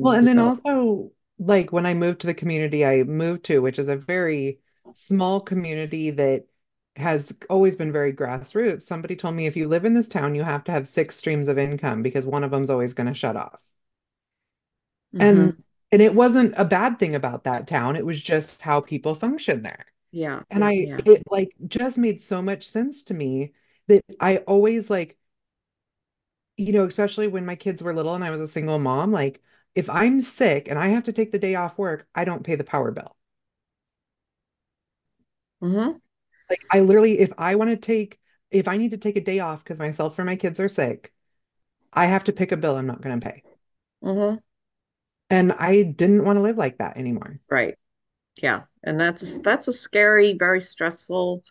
Well, 0.00 0.12
And 0.12 0.14
and 0.14 0.26
then 0.26 0.38
so, 0.38 0.38
also 0.38 1.12
like 1.38 1.72
when 1.72 1.86
I 1.86 1.94
moved 1.94 2.20
to 2.22 2.26
the 2.26 2.34
community 2.34 2.84
I 2.84 3.02
moved 3.02 3.44
to, 3.46 3.60
which 3.60 3.78
is 3.78 3.88
a 3.88 3.96
very 3.96 4.60
small 4.94 5.40
community 5.40 6.10
that 6.12 6.46
has 6.96 7.36
always 7.50 7.76
been 7.76 7.92
very 7.92 8.12
grassroots, 8.12 8.82
somebody 8.82 9.16
told 9.16 9.34
me 9.34 9.46
if 9.46 9.56
you 9.56 9.68
live 9.68 9.84
in 9.84 9.94
this 9.94 10.08
town, 10.08 10.34
you 10.34 10.42
have 10.44 10.64
to 10.64 10.72
have 10.72 10.88
six 10.88 11.16
streams 11.16 11.48
of 11.48 11.58
income 11.58 12.02
because 12.02 12.24
one 12.26 12.44
of 12.44 12.50
them's 12.50 12.70
always 12.70 12.94
going 12.94 13.08
to 13.08 13.14
shut 13.14 13.36
off. 13.36 13.60
And 15.20 15.54
mhm, 15.54 15.62
and 15.92 16.02
it 16.02 16.14
wasn't 16.14 16.54
a 16.56 16.64
bad 16.64 16.98
thing 16.98 17.14
about 17.14 17.44
that 17.44 17.66
town. 17.68 17.96
It 17.96 18.04
was 18.06 18.20
just 18.20 18.62
how 18.62 18.80
people 18.80 19.14
function 19.14 19.62
there. 19.62 19.86
yeah, 20.10 20.42
And 20.50 20.64
I 20.64 20.88
yeah. 20.88 21.02
it 21.06 21.22
like 21.30 21.54
just 21.68 21.98
made 21.98 22.20
so 22.22 22.42
much 22.42 22.68
sense 22.68 23.04
to 23.04 23.14
me 23.14 23.54
that 23.88 24.02
I 24.20 24.38
always 24.38 24.90
like, 24.90 25.18
you 26.56 26.72
know, 26.72 26.84
especially 26.86 27.28
when 27.28 27.44
my 27.46 27.56
kids 27.56 27.82
were 27.82 27.94
little 27.94 28.14
and 28.14 28.24
I 28.24 28.30
was 28.30 28.40
a 28.40 28.48
single 28.48 28.78
mom, 28.78 29.12
like 29.12 29.42
if 29.74 29.88
I'm 29.90 30.20
sick 30.20 30.68
and 30.68 30.78
I 30.78 30.88
have 30.88 31.04
to 31.04 31.12
take 31.12 31.32
the 31.32 31.38
day 31.38 31.54
off 31.54 31.76
work, 31.78 32.06
I 32.14 32.24
don't 32.24 32.44
pay 32.44 32.54
the 32.56 32.64
power 32.64 32.90
bill. 32.90 33.16
Mm-hmm. 35.62 35.98
Like 36.50 36.64
I 36.70 36.80
literally, 36.80 37.18
if 37.18 37.32
I 37.38 37.54
want 37.56 37.70
to 37.70 37.76
take, 37.76 38.20
if 38.50 38.68
I 38.68 38.76
need 38.76 38.92
to 38.92 38.98
take 38.98 39.16
a 39.16 39.20
day 39.20 39.40
off 39.40 39.64
because 39.64 39.78
myself 39.78 40.18
or 40.18 40.24
my 40.24 40.36
kids 40.36 40.60
are 40.60 40.68
sick, 40.68 41.12
I 41.92 42.06
have 42.06 42.24
to 42.26 42.34
pick 42.34 42.52
a 42.52 42.56
bill 42.56 42.76
I'm 42.76 42.86
not 42.86 43.02
going 43.02 43.20
to 43.20 43.26
pay. 43.26 43.44
Mm 44.02 44.14
hmm 44.16 44.45
And 45.30 45.52
I 45.52 45.82
didn't 45.82 46.24
want 46.24 46.36
to 46.36 46.42
live 46.42 46.56
like 46.58 46.78
that 46.78 46.96
anymore. 46.96 47.40
Right. 47.50 47.76
Yeah. 48.42 48.64
And 48.84 49.00
that's 49.00 49.40
that's 49.40 49.68
a 49.68 49.72
scary, 49.72 50.34
very 50.38 50.60
stressful 50.60 51.44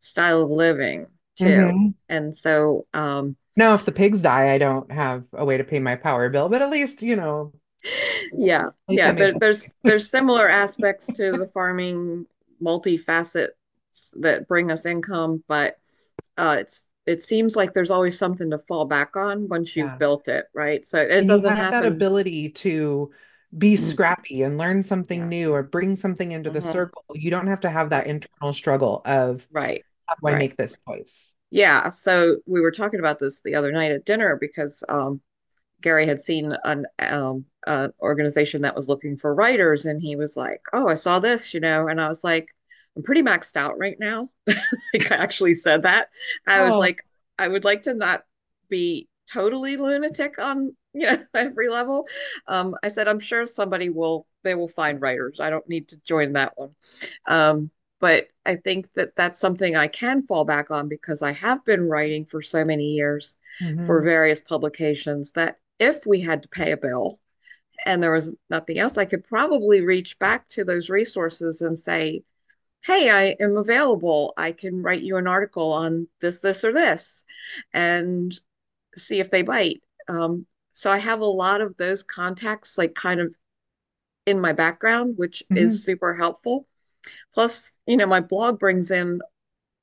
style 0.00 0.42
of 0.42 0.50
living 0.50 1.08
too. 1.36 1.80
hmm 1.80 1.94
And 2.08 2.36
so, 2.36 2.86
um, 2.94 3.36
Now, 3.56 3.74
if 3.74 3.84
the 3.84 3.92
pigs 3.92 4.22
die, 4.22 4.52
I 4.54 4.58
don't 4.58 4.90
have 4.90 5.24
a 5.32 5.44
way 5.44 5.56
to 5.58 5.64
pay 5.64 5.78
my 5.80 5.96
power 5.96 6.28
bill, 6.30 6.48
but 6.48 6.62
at 6.62 6.70
least, 6.70 7.02
you 7.02 7.16
know, 7.16 7.52
Yeah, 8.32 8.70
at 8.88 8.92
least 8.92 9.06
I 9.06 9.10
yeah. 9.10 9.12
There, 9.12 9.32
there's 9.34 9.74
there's 9.84 10.08
similar 10.10 10.48
aspects 10.48 11.12
to 11.12 11.36
the 11.36 11.46
farming 11.46 12.26
multifacets 12.62 13.48
that 14.20 14.46
bring 14.48 14.70
us 14.70 14.86
income, 14.86 15.42
but 15.48 15.76
uh, 16.36 16.58
it's 16.60 16.86
it 17.06 17.22
seems 17.22 17.56
like 17.56 17.72
there's 17.72 17.90
always 17.90 18.18
something 18.18 18.50
to 18.50 18.58
fall 18.58 18.84
back 18.86 19.16
on 19.16 19.48
once 19.48 19.76
you've 19.76 19.96
Yeah. 19.96 19.98
built 19.98 20.28
it, 20.28 20.46
right? 20.54 20.86
So 20.86 20.98
it 21.00 21.26
And 21.26 21.26
doesn't 21.26 21.56
have 21.56 21.70
that 21.70 21.84
ability 21.84 22.50
to 22.50 23.12
be 23.56 23.76
Mm, 23.76 24.00
scrappy 24.00 24.42
and 24.42 24.56
learn 24.58 24.84
something 24.84 25.28
Yeah. 25.28 25.28
new 25.28 25.52
or 25.52 25.62
bring 25.62 25.96
something 25.96 26.32
into 26.32 26.50
the 26.50 26.60
hmm 26.60 26.62
circle. 26.62 27.04
You 27.12 27.30
don't 27.30 27.48
have 27.48 27.60
to 27.60 27.70
have 27.70 27.90
that 27.90 28.06
internal 28.06 28.52
struggle 28.52 29.02
of 29.04 29.48
Right. 29.50 29.84
how 30.08 30.16
do 30.16 30.28
I 30.28 30.34
right. 30.34 30.36
make 30.36 30.56
this 30.56 30.76
choice? 30.88 31.34
Yeah. 31.50 31.90
So 31.90 32.38
we 32.46 32.60
were 32.60 32.70
talking 32.72 33.00
about 33.00 33.18
this 33.18 33.42
the 33.42 33.54
other 33.56 33.72
night 33.72 33.92
at 33.92 34.04
dinner 34.04 34.36
because 34.40 34.84
um, 34.88 35.20
Gary 35.82 36.06
had 36.06 36.20
seen 36.22 36.54
an 36.64 36.86
um, 37.00 37.46
an 37.66 37.92
organization 38.00 38.62
that 38.62 38.76
was 38.76 38.88
looking 38.88 39.16
for 39.16 39.34
writers, 39.34 39.86
and 39.86 40.02
he 40.02 40.16
was 40.16 40.36
like, 40.36 40.62
"Oh, 40.74 40.88
I 40.88 40.96
saw 40.96 41.20
this," 41.20 41.54
you 41.54 41.60
know, 41.60 41.88
and 41.88 42.00
I 42.00 42.08
was 42.08 42.24
like, 42.24 42.48
"I'm 42.96 43.02
pretty 43.02 43.22
maxed 43.22 43.56
out 43.56 43.78
right 43.78 43.96
now." 43.98 44.28
like 44.94 45.10
I 45.12 45.16
actually 45.16 45.54
said 45.54 45.82
that. 45.82 46.08
I 46.46 46.62
was 46.62 46.78
Oh, 46.78 46.78
like, 46.78 47.04
I 47.38 47.48
would 47.48 47.64
like 47.64 47.84
to 47.84 47.94
not 47.94 48.24
be 48.68 49.08
totally 49.32 49.76
lunatic 49.76 50.38
on 50.38 50.76
you 50.94 51.06
know 51.06 51.24
every 51.34 51.68
level. 51.68 52.08
Um, 52.46 52.74
I 52.82 52.88
said, 52.88 53.08
I'm 53.08 53.20
sure 53.20 53.46
somebody 53.46 53.88
will 53.90 54.26
they 54.42 54.54
will 54.54 54.68
find 54.68 55.00
writers. 55.00 55.38
I 55.40 55.50
don't 55.50 55.68
need 55.68 55.88
to 55.88 55.96
join 56.04 56.32
that 56.34 56.56
one. 56.58 56.74
Um, 57.26 57.70
but 58.00 58.28
I 58.46 58.56
think 58.56 58.92
that 58.94 59.14
that's 59.16 59.40
something 59.40 59.76
I 59.76 59.88
can 59.88 60.22
fall 60.22 60.44
back 60.44 60.70
on 60.70 60.88
because 60.88 61.22
I 61.22 61.32
have 61.32 61.64
been 61.64 61.86
writing 61.88 62.24
for 62.24 62.40
so 62.42 62.64
many 62.64 62.92
years 62.94 63.36
for 63.82 64.00
hmm 64.00 64.02
various 64.02 64.40
publications 64.40 65.32
that 65.32 65.58
if 65.78 66.06
we 66.06 66.20
had 66.20 66.42
to 66.42 66.48
pay 66.48 66.72
a 66.72 66.76
bill 66.78 67.20
and 67.86 68.02
there 68.02 68.12
was 68.12 68.34
nothing 68.50 68.78
else, 68.78 68.98
I 68.98 69.04
could 69.06 69.24
probably 69.24 69.80
reach 69.80 70.18
back 70.18 70.48
to 70.50 70.64
those 70.64 70.90
resources 70.90 71.62
and 71.62 71.78
say, 71.78 72.24
Hey, 72.82 73.10
I 73.10 73.36
am 73.42 73.56
available. 73.56 74.32
I 74.36 74.52
can 74.52 74.82
write 74.82 75.02
you 75.02 75.16
an 75.16 75.26
article 75.26 75.72
on 75.72 76.08
this, 76.20 76.40
this, 76.40 76.64
or 76.64 76.72
this, 76.72 77.24
and 77.72 78.38
see 78.96 79.20
if 79.20 79.30
they 79.30 79.42
bite. 79.42 79.82
Um, 80.08 80.46
so 80.72 80.90
I 80.90 80.98
have 80.98 81.20
a 81.20 81.24
lot 81.26 81.60
of 81.62 81.76
those 81.76 82.02
contacts, 82.04 82.78
like 82.78 82.94
kind 82.94 83.20
of 83.20 83.34
in 84.26 84.40
my 84.40 84.52
background, 84.54 85.18
which 85.18 85.42
is 85.54 85.76
hmm 85.76 85.82
super 85.82 86.14
helpful. 86.16 86.66
Plus, 87.34 87.78
you 87.86 87.96
know, 87.98 88.06
my 88.06 88.20
blog 88.20 88.58
brings 88.60 88.90
in 88.90 89.20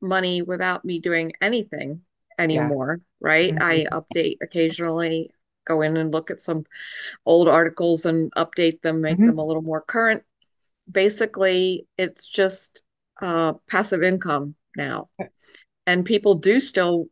money 0.01 0.41
without 0.43 0.85
me 0.85 0.99
doing 0.99 1.33
anything 1.41 2.03
Yeah. 2.49 2.71
anymore, 2.71 3.01
right? 3.21 3.55
I 3.59 3.87
hmm 3.87 3.91
update 3.91 4.37
occasionally, 4.41 5.31
go 5.65 5.81
in 5.81 5.97
and 5.97 6.11
look 6.13 6.31
at 6.31 6.41
some 6.41 6.65
old 7.25 7.49
articles 7.49 8.05
and 8.05 8.31
update 8.35 8.81
them, 8.81 9.01
make 9.01 9.23
them 9.25 9.37
hmm 9.37 9.39
a 9.39 9.45
little 9.45 9.63
more 9.63 9.81
current. 9.81 10.23
Basically, 10.91 11.87
it's 11.97 12.27
just 12.27 12.81
uh, 13.21 13.53
passive 13.69 14.03
income 14.03 14.55
now. 14.75 15.09
And 15.87 16.05
people 16.05 16.35
do 16.35 16.59
still 16.59 17.07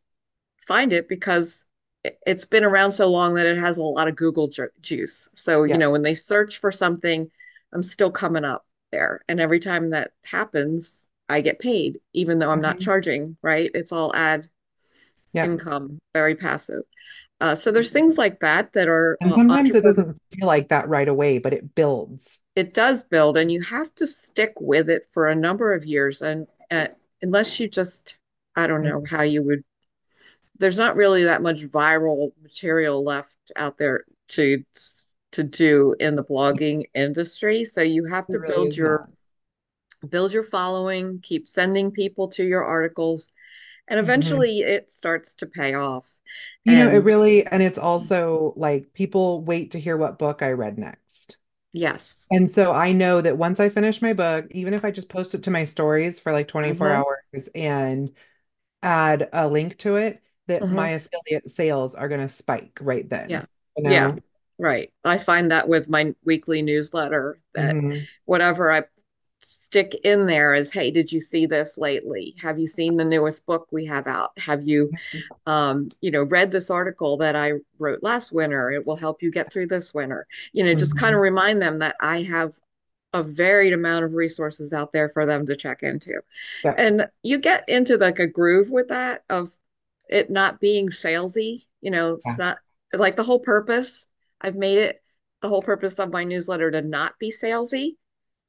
find 0.68 0.94
it 0.94 1.08
because 1.10 1.66
it- 2.04 2.20
it's 2.26 2.46
been 2.46 2.64
around 2.64 2.94
so 2.94 3.10
long 3.12 3.36
that 3.36 3.48
it 3.48 3.58
has 3.58 3.78
a 3.78 3.84
lot 3.84 4.08
of 4.08 4.16
Google 4.16 4.48
ju 4.50 4.70
juice. 4.82 5.30
So, 5.36 5.64
you 5.64 5.78
know, 5.78 5.92
when 5.92 6.04
they 6.04 6.16
search 6.16 6.60
for 6.60 6.72
something, 6.72 7.30
I'm 7.74 7.84
still 7.84 8.12
coming 8.12 8.46
up 8.46 8.66
there. 8.92 9.22
And 9.30 9.40
every 9.40 9.60
time 9.60 9.92
that 9.92 10.12
happens, 10.26 11.08
I 11.30 11.42
get 11.42 11.60
paid, 11.60 12.00
even 12.14 12.40
though 12.40 12.52
I'm 12.52 12.62
not 12.62 12.80
hmm 12.80 12.82
charging, 12.82 13.38
right? 13.42 13.72
It's 13.74 13.92
all 13.92 14.16
ad 14.16 14.50
Yeah. 15.34 15.50
income, 15.50 16.00
very 16.14 16.36
passive. 16.36 16.84
Uh, 17.42 17.56
so 17.56 17.72
there's 17.72 17.92
things 17.92 18.18
like 18.18 18.40
that 18.42 18.74
that 18.74 18.88
are 18.90 19.20
And 19.22 19.34
uh, 19.34 19.34
sometimes 19.34 19.74
it 19.76 19.84
doesn't 19.84 20.22
feel 20.34 20.48
like 20.48 20.70
that 20.70 20.90
right 20.90 21.08
away, 21.08 21.38
but 21.40 21.54
it 21.54 21.74
builds. 21.76 22.40
It 22.56 22.74
does 22.74 23.04
build, 23.04 23.38
and 23.38 23.52
you 23.52 23.62
have 23.62 23.94
to 23.96 24.08
stick 24.08 24.54
with 24.60 24.90
it 24.90 25.06
for 25.12 25.28
a 25.28 25.36
number 25.36 25.74
of 25.74 25.86
years. 25.86 26.22
And 26.22 26.48
uh, 26.72 26.88
unless 27.22 27.60
you 27.60 27.70
just, 27.70 28.18
I 28.56 28.68
don't 28.68 28.84
know 28.84 29.04
how 29.10 29.22
you 29.24 29.44
would 29.44 29.64
there's 30.58 30.78
not 30.78 30.96
really 30.96 31.26
that 31.26 31.42
much 31.42 31.62
viral 31.62 32.32
material 32.42 33.04
left 33.04 33.38
out 33.56 33.78
there 33.78 34.06
to 34.30 34.64
to 35.32 35.44
do 35.44 35.96
in 36.00 36.16
the 36.16 36.24
blogging 36.24 36.86
industry. 36.94 37.66
So 37.66 37.82
you 37.82 38.06
have 38.06 38.30
to 38.32 38.40
really 38.40 38.46
build 38.48 38.70
is 38.70 38.78
your 38.78 38.82
not. 38.82 39.10
build 40.10 40.34
your 40.34 40.44
following, 40.44 41.20
keep 41.22 41.48
sending 41.48 41.92
people 41.92 42.28
to 42.30 42.44
your 42.44 42.64
articles, 42.64 43.32
and 43.88 44.00
Mhm. 44.02 44.06
eventually 44.06 44.62
it 44.62 44.92
starts 44.92 45.36
to 45.36 45.46
pay 45.48 45.74
off. 45.76 46.12
You 46.64 46.76
know, 46.78 46.90
it 46.90 46.98
really, 47.04 47.46
and 47.46 47.62
it's 47.62 47.78
also 47.78 48.54
like 48.58 48.94
people 48.94 49.44
wait 49.44 49.72
to 49.72 49.80
hear 49.80 49.98
what 49.98 50.18
book 50.20 50.42
I 50.42 50.52
read 50.52 50.78
next. 50.78 51.38
Yes. 51.76 52.30
And 52.32 52.50
so 52.52 52.72
I 52.72 52.92
know 52.92 53.22
that 53.22 53.38
once 53.38 53.60
I 53.60 53.70
finish 53.70 54.02
my 54.02 54.14
book, 54.14 54.48
even 54.52 54.74
if 54.74 54.84
I 54.84 54.92
just 54.92 55.10
post 55.10 55.36
it 55.36 55.44
to 55.44 55.52
my 55.52 55.64
stories 55.66 56.20
for 56.20 56.32
like 56.34 56.48
24 56.48 56.92
hmm 56.92 57.06
hours 57.32 57.50
and 57.56 58.16
add 58.84 59.30
a 59.34 59.48
link 59.50 59.78
to 59.80 59.98
it, 59.98 60.24
that 60.48 60.72
my 60.72 60.90
hmm 60.90 60.92
affiliate 60.92 61.50
sales 61.50 61.96
are 61.96 62.10
going 62.10 62.22
to 62.22 62.30
spike 62.30 62.80
right 62.82 63.10
Yeah. 63.26 63.42
then. 63.42 63.48
You 63.78 63.90
Yeah. 63.90 64.16
Right. 64.58 64.94
I 65.04 65.18
find 65.18 65.52
that 65.52 65.68
with 65.68 65.90
my 65.90 66.16
weekly 66.24 66.62
newsletter 66.62 67.40
that 67.56 67.78
hmm 67.78 68.08
whatever 68.26 68.72
I 68.72 68.84
stick 69.76 69.96
in 70.06 70.26
there 70.26 70.54
is, 70.54 70.72
hey, 70.72 70.92
did 70.92 71.12
you 71.12 71.20
see 71.20 71.46
this 71.46 71.78
lately? 71.78 72.36
Have 72.42 72.60
you 72.60 72.68
seen 72.68 72.98
the 72.98 73.06
newest 73.06 73.46
book 73.46 73.68
we 73.72 73.86
have 73.86 74.08
out? 74.08 74.32
Have 74.40 74.68
you 74.68 74.94
um, 75.48 75.90
you 76.02 76.12
know, 76.12 76.24
read 76.24 76.52
this 76.52 76.70
article 76.70 77.18
that 77.18 77.36
I 77.36 77.54
wrote 77.80 78.04
last 78.04 78.32
winter. 78.32 78.72
It 78.72 78.86
will 78.86 78.96
help 78.96 79.22
you 79.22 79.32
get 79.32 79.52
through 79.52 79.68
this 79.68 79.94
winter. 79.94 80.28
You 80.54 80.64
know, 80.66 80.76
just 80.76 80.96
kind 80.98 81.14
hmm 81.14 81.16
of 81.16 81.22
remind 81.22 81.62
them 81.62 81.80
that 81.80 81.96
I 82.02 82.24
have 82.24 82.54
a 83.14 83.24
varied 83.24 83.74
amount 83.74 84.06
of 84.06 84.14
resources 84.14 84.74
out 84.74 84.92
there 84.92 85.10
for 85.10 85.26
them 85.26 85.46
to 85.48 85.56
check 85.56 85.84
into. 85.84 86.22
Yeah. 86.64 86.76
And 86.76 87.08
you 87.24 87.38
get 87.40 87.68
into 87.70 87.98
like 87.98 88.20
a 88.20 88.28
groove 88.28 88.70
with 88.72 88.90
that 88.90 89.24
of 89.30 89.52
it 90.10 90.30
not 90.30 90.60
being 90.60 90.90
salesy. 90.90 91.66
You 91.82 91.92
know, 91.92 92.16
it's 92.16 92.26
Yeah. 92.26 92.38
not 92.38 92.58
like 92.94 93.16
the 93.16 93.24
whole 93.24 93.40
purpose. 93.40 94.08
I've 94.42 94.56
made 94.56 94.80
it 94.80 95.02
the 95.42 95.50
whole 95.50 95.62
purpose 95.62 96.00
of 96.00 96.12
my 96.12 96.24
newsletter 96.24 96.72
to 96.72 96.82
not 96.82 97.20
be 97.20 97.32
salesy, 97.32 97.98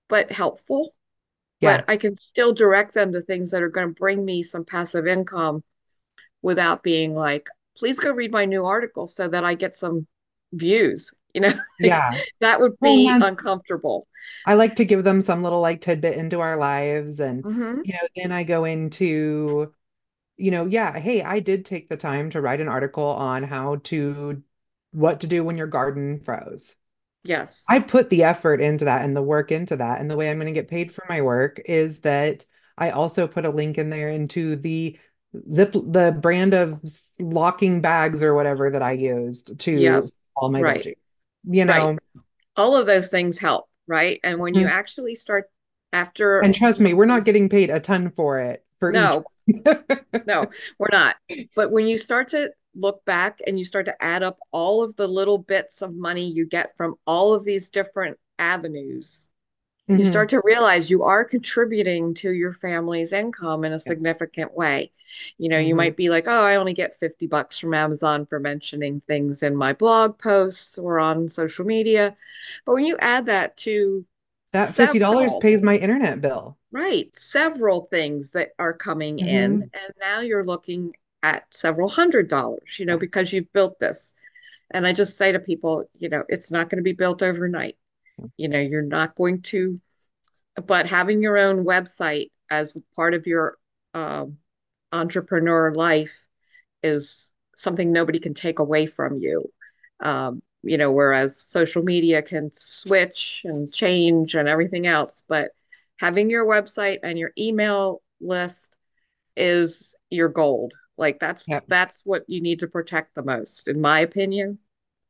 but 0.09 0.33
helpful. 0.33 0.95
But 1.61 1.85
I 1.89 1.97
can 1.97 2.15
still 2.15 2.53
direct 2.53 2.95
them 2.95 3.13
to 3.13 3.23
things 3.23 3.51
that 3.51 3.63
are 3.63 3.69
going 3.69 3.89
to 3.89 3.95
bring 3.95 4.25
me 4.25 4.43
some 4.43 4.65
passive 4.65 5.07
income 5.07 5.63
without 6.43 6.83
being 6.83 7.15
like, 7.15 7.49
please 7.77 7.99
go 7.99 8.13
read 8.13 8.33
my 8.33 8.45
new 8.45 8.65
article 8.65 9.09
so 9.09 9.29
that 9.29 9.45
I 9.45 9.55
get 9.55 9.75
some 9.75 10.07
views. 10.53 11.13
You 11.35 11.43
know, 11.43 11.53
Yeah. 11.79 12.23
that 12.41 12.61
would 12.61 12.79
be 12.81 13.09
that's, 13.09 13.27
uncomfortable. 13.27 14.07
I 14.45 14.55
like 14.55 14.77
to 14.77 14.85
give 14.85 15.05
them 15.05 15.23
some 15.23 15.43
little 15.43 15.61
like 15.61 15.81
tidbit 15.81 16.17
into 16.17 16.41
our 16.41 16.57
lives. 16.57 17.21
And, 17.21 17.45
hmm 17.45 17.83
you 17.83 17.93
know, 17.95 18.09
then 18.17 18.33
I 18.33 18.45
go 18.45 18.65
into, 18.65 19.75
you 20.37 20.51
know, 20.51 20.67
yeah, 20.67 20.99
hey, 20.99 21.23
I 21.23 21.41
did 21.41 21.67
take 21.67 21.89
the 21.89 21.97
time 21.97 22.31
to 22.31 22.41
write 22.41 22.61
an 22.61 22.69
article 22.69 23.05
on 23.05 23.43
how 23.45 23.77
to, 23.85 24.43
what 24.93 25.21
to 25.23 25.27
do 25.29 25.45
when 25.45 25.57
your 25.57 25.67
garden 25.69 26.21
froze. 26.21 26.77
Yes. 27.27 27.65
I 27.69 27.81
put 27.81 28.11
the 28.11 28.25
effort 28.25 28.61
into 28.61 28.85
that 28.87 29.03
and 29.03 29.17
the 29.17 29.23
work 29.23 29.53
into 29.53 29.77
that. 29.77 30.01
And 30.01 30.11
the 30.11 30.17
way 30.17 30.31
I'm 30.31 30.39
going 30.39 30.53
to 30.53 30.59
get 30.59 30.69
paid 30.69 30.93
for 30.93 31.05
my 31.09 31.21
work 31.21 31.61
is 31.65 32.01
that 32.01 32.47
I 32.79 32.91
also 32.91 33.27
put 33.27 33.45
a 33.45 33.51
link 33.51 33.79
in 33.79 33.91
there 33.91 34.09
into 34.09 34.57
the 34.57 34.99
zip, 35.53 35.73
the 35.73 36.17
brand 36.21 36.55
of 36.55 36.81
locking 37.19 37.81
bags 37.81 38.23
or 38.23 38.35
whatever 38.35 38.71
that 38.71 38.83
I 38.83 38.93
used 38.93 39.59
to 39.61 40.05
all 40.37 40.51
my 40.51 40.61
Right. 40.63 40.87
You 41.45 41.65
Right. 41.65 41.67
know, 41.67 41.99
All 42.57 42.77
of 42.77 42.87
those 42.87 43.09
things 43.09 43.39
help. 43.39 43.69
Right. 43.87 44.21
And 44.25 44.39
when 44.39 44.55
you 44.55 44.67
Mhm. 44.67 44.71
actually 44.71 45.15
start 45.15 45.51
after, 45.93 46.41
and 46.41 46.55
trust 46.55 46.81
me, 46.81 46.95
we're 46.95 47.07
not 47.07 47.25
getting 47.25 47.49
paid 47.49 47.71
a 47.71 47.81
ton 47.81 48.11
for 48.11 48.41
it 48.41 48.65
for 48.81 48.93
no, 48.93 49.25
no, 50.27 50.51
we're 50.79 50.89
not. 50.91 51.17
But 51.55 51.71
when 51.71 51.87
you 51.87 51.99
start 51.99 52.29
to 52.29 52.51
look 52.77 53.05
back 53.05 53.41
and 53.47 53.59
you 53.59 53.65
start 53.65 53.87
to 53.87 54.03
add 54.03 54.23
up 54.23 54.39
all 54.53 54.83
of 54.83 54.97
the 54.97 55.07
little 55.09 55.39
bits 55.39 55.83
of 55.83 55.95
money 55.95 56.29
you 56.31 56.47
get 56.47 56.77
from 56.77 56.97
all 57.07 57.35
of 57.35 57.45
these 57.45 57.71
different 57.71 58.19
avenues, 58.39 59.29
you 59.97 60.05
hmm 60.07 60.07
start 60.07 60.29
to 60.31 60.43
realize 60.45 60.91
you 60.91 61.05
are 61.05 61.25
contributing 61.25 62.15
to 62.15 62.33
your 62.33 62.53
family's 62.53 63.13
income 63.13 63.65
in 63.65 63.73
a 63.73 63.79
significant 63.79 64.55
way. 64.55 64.93
You 65.39 65.49
know, 65.49 65.59
you 65.59 65.75
hmm 65.75 65.77
might 65.77 65.97
be 65.97 66.11
like, 66.11 66.27
oh, 66.29 66.43
I 66.45 66.57
only 66.57 66.75
get 66.75 66.97
50 66.97 67.27
bucks 67.27 67.59
from 67.59 67.75
Amazon 67.75 68.27
for 68.27 68.39
mentioning 68.41 69.01
things 69.07 69.43
in 69.43 69.57
my 69.57 69.73
blog 69.73 70.19
posts 70.19 70.79
or 70.79 70.99
on 70.99 71.29
social 71.29 71.65
media. 71.65 72.17
But 72.67 72.75
when 72.75 72.85
you 72.85 72.97
add 73.01 73.27
that 73.27 73.57
to 73.59 74.07
That 74.53 74.75
$50 74.75 75.37
several, 75.37 75.37
pays 75.37 75.63
my 75.63 75.77
internet 75.77 76.23
bill. 76.23 76.57
right, 76.73 77.15
several 77.15 77.83
things 77.83 78.31
that 78.33 78.51
are 78.59 78.73
coming 78.73 79.19
in, 79.21 79.63
hmm 79.63 79.71
and 79.73 79.93
now 80.01 80.21
you're 80.21 80.45
looking 80.45 80.95
at 81.23 81.45
several 81.53 81.89
hundred 81.89 82.29
dollars, 82.29 82.79
you 82.79 82.87
know, 82.87 82.99
because 82.99 83.33
you've 83.33 83.53
built 83.53 83.79
this. 83.79 84.15
And 84.71 84.87
I 84.87 84.93
just 84.93 85.17
say 85.17 85.33
to 85.33 85.39
people, 85.39 85.85
you 85.95 86.09
know, 86.09 86.25
it's 86.29 86.51
not 86.51 86.69
going 86.71 86.79
to 86.79 86.83
be 86.83 86.93
built 86.93 87.23
overnight. 87.23 87.77
You 88.37 88.49
know, 88.49 88.59
you're 88.59 88.83
not 88.83 89.15
going 89.15 89.43
to 89.43 89.81
but 90.65 90.87
having 90.87 91.23
your 91.23 91.37
own 91.37 91.65
website 91.65 92.31
as 92.51 92.75
part 92.95 93.15
of 93.15 93.27
your 93.27 93.59
um, 93.95 94.39
entrepreneur 94.93 95.75
life 95.75 96.27
is 96.83 97.33
something 97.55 97.93
nobody 97.93 98.19
can 98.19 98.35
take 98.35 98.59
away 98.59 98.87
from 98.87 99.19
you. 99.19 99.51
Um, 100.01 100.43
you 100.63 100.79
know, 100.79 100.91
whereas 100.93 101.41
social 101.41 101.83
media 101.83 102.23
can 102.23 102.51
switch 102.53 103.43
and 103.45 103.73
change 103.73 104.35
and 104.35 104.49
everything 104.49 104.87
else, 104.87 105.23
but 105.29 105.51
having 105.99 106.29
your 106.29 106.47
website 106.47 106.99
and 107.03 107.19
your 107.19 107.33
email 107.39 108.03
list 108.21 108.75
is 109.37 109.95
your 110.11 110.29
gold. 110.29 110.73
Like 110.99 111.21
that's 111.21 111.49
Yeah. 111.49 111.61
that's 111.69 112.01
what 112.05 112.25
you 112.29 112.41
need 112.41 112.61
to 112.61 112.69
protect 112.69 113.15
the 113.15 113.23
most, 113.23 113.69
in 113.69 113.81
my 113.81 114.01
opinion. 114.01 114.59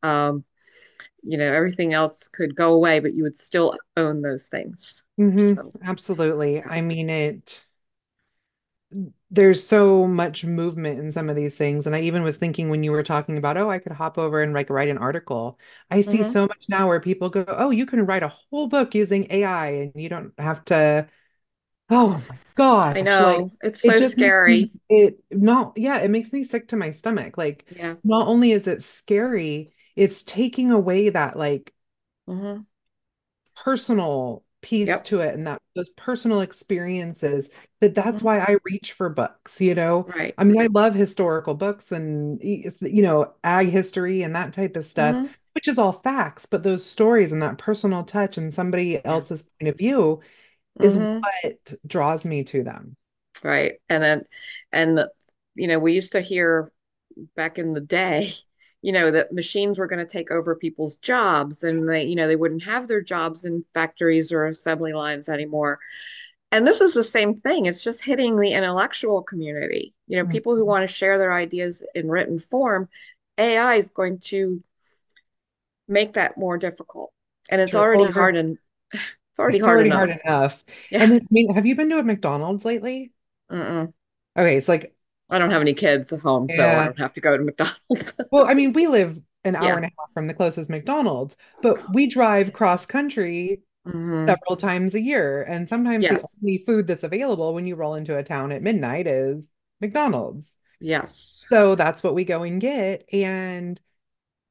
Um, 0.03 0.45
you 1.23 1.39
know, 1.39 1.53
everything 1.53 1.95
else 1.95 2.29
could 2.29 2.57
go 2.57 2.75
away, 2.75 3.01
but 3.01 3.15
you 3.15 3.25
would 3.25 3.39
still 3.39 3.79
own 3.97 4.23
those 4.23 4.49
things. 4.49 5.05
hmm 5.19 5.55
So 5.57 5.75
Absolutely. 5.83 6.63
I 6.63 6.81
mean 6.81 7.09
it. 7.11 7.63
there's 9.31 9.67
so 9.67 10.07
much 10.07 10.45
movement 10.45 10.99
in 11.01 11.11
some 11.13 11.29
of 11.29 11.37
these 11.37 11.57
things. 11.57 11.87
And 11.87 11.97
I 11.97 12.01
even 12.03 12.23
was 12.23 12.37
thinking 12.37 12.69
when 12.71 12.83
you 12.85 12.93
were 12.93 13.03
talking 13.03 13.37
about, 13.39 13.57
oh, 13.57 13.71
I 13.71 13.79
could 13.79 13.93
hop 13.93 14.19
over 14.19 14.43
and 14.43 14.55
like 14.55 14.71
write 14.71 14.89
an 14.89 14.99
article. 14.99 15.59
I 15.91 16.03
see 16.03 16.23
hmm 16.23 16.23
so 16.23 16.43
much 16.47 16.67
now 16.69 16.87
where 16.89 17.01
people 17.01 17.29
go, 17.31 17.45
oh, 17.49 17.71
you 17.71 17.87
can 17.87 18.07
write 18.07 18.23
a 18.23 18.29
whole 18.29 18.69
book 18.69 18.95
using 18.95 19.27
AI 19.31 19.67
and 19.71 19.93
you 19.97 20.09
don't 20.09 20.33
have 20.39 20.65
to, 20.67 21.09
oh 21.91 22.25
my 22.29 22.39
god! 22.55 22.77
I 22.95 23.03
gosh, 23.03 23.19
like 23.21 23.47
know. 23.47 23.53
It's 23.63 23.81
it 23.83 23.97
so 23.97 23.99
just 23.99 24.19
makes 24.19 24.39
me 24.47 24.59
scary. 24.59 24.73
it 24.89 25.23
not, 25.31 25.75
yeah, 25.77 25.99
it 26.01 26.11
makes 26.11 26.33
me 26.33 26.45
sick 26.45 26.69
to 26.69 26.77
my 26.77 26.91
stomach. 26.93 27.37
Like 27.39 27.67
Yeah. 27.71 27.97
not 28.05 28.27
only 28.29 28.53
is 28.53 28.67
it 28.67 28.83
scary, 28.83 29.73
it's 29.97 30.25
taking 30.25 30.71
away 30.73 31.09
that 31.11 31.39
like 31.39 31.75
hmm 32.27 32.67
personal 33.55 34.45
piece 34.63 35.01
Yep. 35.01 35.03
to 35.03 35.21
it 35.21 35.35
and 35.35 35.47
that 35.47 35.63
those 35.77 35.91
personal 35.91 36.41
experiences 36.41 37.51
that 37.81 37.95
that's 37.95 38.21
hmm 38.21 38.23
why 38.23 38.39
I 38.41 38.57
reach 38.65 38.93
for 38.93 39.09
books, 39.09 39.61
you 39.61 39.75
know. 39.75 40.09
Right. 40.15 40.39
I 40.39 40.45
mean, 40.45 40.61
I 40.61 40.67
love 40.67 40.95
historical 40.95 41.55
books 41.55 41.93
and 41.93 42.41
you 42.43 43.03
know, 43.03 43.35
ag 43.45 43.69
history 43.69 44.23
and 44.23 44.35
that 44.35 44.53
type 44.53 44.77
of 44.77 44.85
stuff, 44.85 45.17
hmm 45.17 45.37
which 45.55 45.69
is 45.69 45.79
all 45.79 45.93
facts, 45.93 46.47
but 46.47 46.63
those 46.63 46.85
stories 46.85 47.33
and 47.33 47.43
that 47.43 47.59
personal 47.59 48.03
touch 48.05 48.37
and 48.39 48.53
somebody 48.53 49.05
Yeah. 49.09 49.21
else's 49.21 49.43
point 49.61 49.69
of 49.69 49.79
view 49.79 50.21
is 50.81 50.99
hmm 50.99 51.29
what 51.43 51.75
draws 51.87 52.25
me 52.27 52.45
to 52.45 52.63
them. 52.63 52.97
Right. 53.43 53.75
And 53.89 54.03
then, 54.03 54.25
and 54.73 54.99
the, 54.99 55.11
you 55.55 55.67
know, 55.69 55.79
we 55.79 55.93
used 55.93 56.13
to 56.13 56.21
hear 56.21 56.73
back 57.37 57.59
in 57.59 57.75
the 57.75 57.81
day, 57.81 58.35
you 58.83 58.93
know, 58.93 59.11
that 59.11 59.33
machines 59.33 59.79
were 59.79 59.87
going 59.87 60.05
to 60.05 60.11
take 60.11 60.31
over 60.31 60.55
people's 60.57 60.97
jobs 60.99 61.63
and 61.63 61.89
they, 61.89 62.05
you 62.05 62.17
know, 62.17 62.29
they 62.29 62.37
wouldn't 62.37 62.65
have 62.65 62.89
their 62.89 63.03
jobs 63.03 63.45
in 63.45 63.65
factories 63.75 64.33
or 64.33 64.47
assembly 64.47 64.93
lines 64.93 65.29
anymore. 65.29 65.79
And 66.53 66.67
this 66.67 66.81
is 66.81 66.95
the 66.95 67.05
same 67.05 67.35
thing. 67.35 67.67
It's 67.67 67.83
just 67.83 68.05
hitting 68.05 68.37
the 68.37 68.53
intellectual 68.53 69.23
community. 69.23 69.95
You 70.09 70.19
know, 70.19 70.27
people 70.27 70.57
who 70.57 70.65
Mhm. 70.65 70.67
want 70.67 70.83
to 70.89 70.95
share 70.95 71.19
their 71.19 71.35
ideas 71.35 71.83
in 71.95 72.09
written 72.09 72.39
form, 72.39 72.89
AI 73.39 73.77
is 73.77 73.91
going 73.91 74.21
to 74.27 74.63
make 75.89 76.15
that 76.15 76.37
more 76.37 76.59
difficult. 76.59 77.13
And 77.49 77.61
it's 77.61 77.77
already 77.77 78.09
hard 78.09 78.37
and 78.37 78.59
it's 79.37 79.41
already 79.41 79.59
it's 79.59 79.67
hard 79.67 79.81
already 79.81 79.91
enough. 79.91 80.09
hard 80.09 80.11
enough. 80.25 80.65
Yeah. 80.91 81.01
And 81.01 81.13
then, 81.13 81.21
I 81.23 81.27
mean, 81.31 81.55
have 81.55 81.67
you 81.67 81.75
been 81.77 81.91
to 81.91 81.99
a 81.99 82.03
McDonald's 82.03 82.65
lately? 82.65 83.13
Mm-mm. 83.51 83.93
Okay, 84.37 84.57
it's 84.57 84.69
like, 84.69 84.95
I 85.31 85.39
don't 85.39 85.51
have 85.51 85.63
any 85.63 85.75
kids 85.75 86.13
at 86.13 86.21
home, 86.21 86.49
so 86.49 86.79
I 86.79 86.85
don't 86.85 86.99
have 86.99 87.15
to 87.15 87.21
go 87.21 87.37
to 87.37 87.43
McDonald's. 87.43 88.13
Well, 88.31 88.47
I 88.47 88.55
mean, 88.55 88.73
we 88.73 88.87
live 88.87 89.21
an 89.45 89.57
hour 89.57 89.77
Yeah. 89.77 89.77
and 89.77 89.85
a 89.87 89.89
half 89.99 90.13
from 90.13 90.27
the 90.27 90.35
closest 90.35 90.69
McDonald's, 90.71 91.37
but 91.61 91.89
we 91.89 92.07
drive 92.09 92.53
cross 92.53 92.87
country 92.87 93.63
hmm 93.85 94.29
several 94.29 94.57
times 94.57 94.95
a 94.95 95.01
year. 95.01 95.43
And 95.45 95.69
sometimes 95.69 96.09
the 96.09 96.23
only 96.43 96.65
food 96.67 96.87
that's 96.89 97.05
available 97.05 97.55
when 97.55 97.67
you 97.67 97.77
roll 97.77 97.95
into 97.97 98.17
a 98.19 98.25
town 98.25 98.53
at 98.53 98.63
midnight 98.63 99.07
is 99.07 99.53
McDonald's. 99.81 100.59
Yes. 100.81 101.49
So 101.51 101.75
that's 101.77 102.03
what 102.03 102.15
we 102.15 102.25
go 102.25 102.43
and 102.45 102.61
get. 102.61 103.07
And 103.13 103.81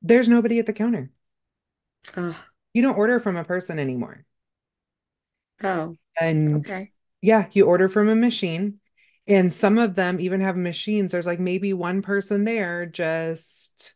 there's 0.02 0.30
nobody 0.30 0.60
at 0.60 0.68
the 0.68 0.74
counter. 0.74 1.12
You 2.74 2.84
don't 2.84 2.98
order 2.98 3.20
from 3.20 3.38
a 3.38 3.44
person 3.44 3.80
anymore. 3.80 4.24
Oh, 5.64 5.96
And 6.20 6.58
okay. 6.58 6.92
yeah, 7.22 7.48
you 7.52 7.66
order 7.66 7.90
from 7.90 8.10
a 8.10 8.16
machine. 8.16 8.80
And 9.28 9.52
some 9.52 9.80
of 9.80 9.96
them 9.96 10.20
even 10.20 10.42
have 10.42 10.56
machines. 10.56 11.12
There's 11.12 11.26
like 11.26 11.40
maybe 11.40 11.74
one 11.74 12.02
person 12.04 12.44
there 12.44 12.86
just 12.86 13.96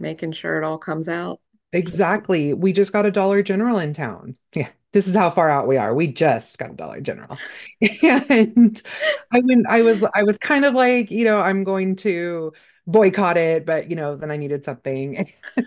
Making 0.00 0.32
sure 0.32 0.60
it 0.60 0.64
all 0.64 0.78
comes 0.78 1.08
out. 1.08 1.40
Exactly. 1.72 2.52
We 2.52 2.72
just 2.72 2.92
got 2.92 3.06
a 3.06 3.10
Dollar 3.10 3.42
General 3.42 3.78
in 3.78 3.94
town. 3.94 4.36
Yeah, 4.54 4.68
this 4.92 5.06
is 5.06 5.14
how 5.14 5.30
far 5.30 5.50
out 5.50 5.68
we 5.68 5.76
are. 5.76 5.94
We 5.94 6.08
just 6.08 6.58
got 6.58 6.70
a 6.70 6.74
Dollar 6.74 7.00
General. 7.00 7.38
And 8.02 8.80
I 9.32 9.40
went, 9.40 9.66
I 9.68 9.82
was 9.82 10.04
I 10.14 10.22
was 10.22 10.38
kind 10.38 10.64
of 10.64 10.74
like, 10.74 11.10
you 11.10 11.24
know, 11.24 11.40
I'm 11.40 11.64
going 11.64 11.96
to 11.96 12.52
boycott 12.86 13.36
it, 13.36 13.66
but 13.66 13.90
you 13.90 13.96
know, 13.96 14.16
then 14.16 14.30
I 14.30 14.36
needed 14.36 14.64
something. 14.64 15.26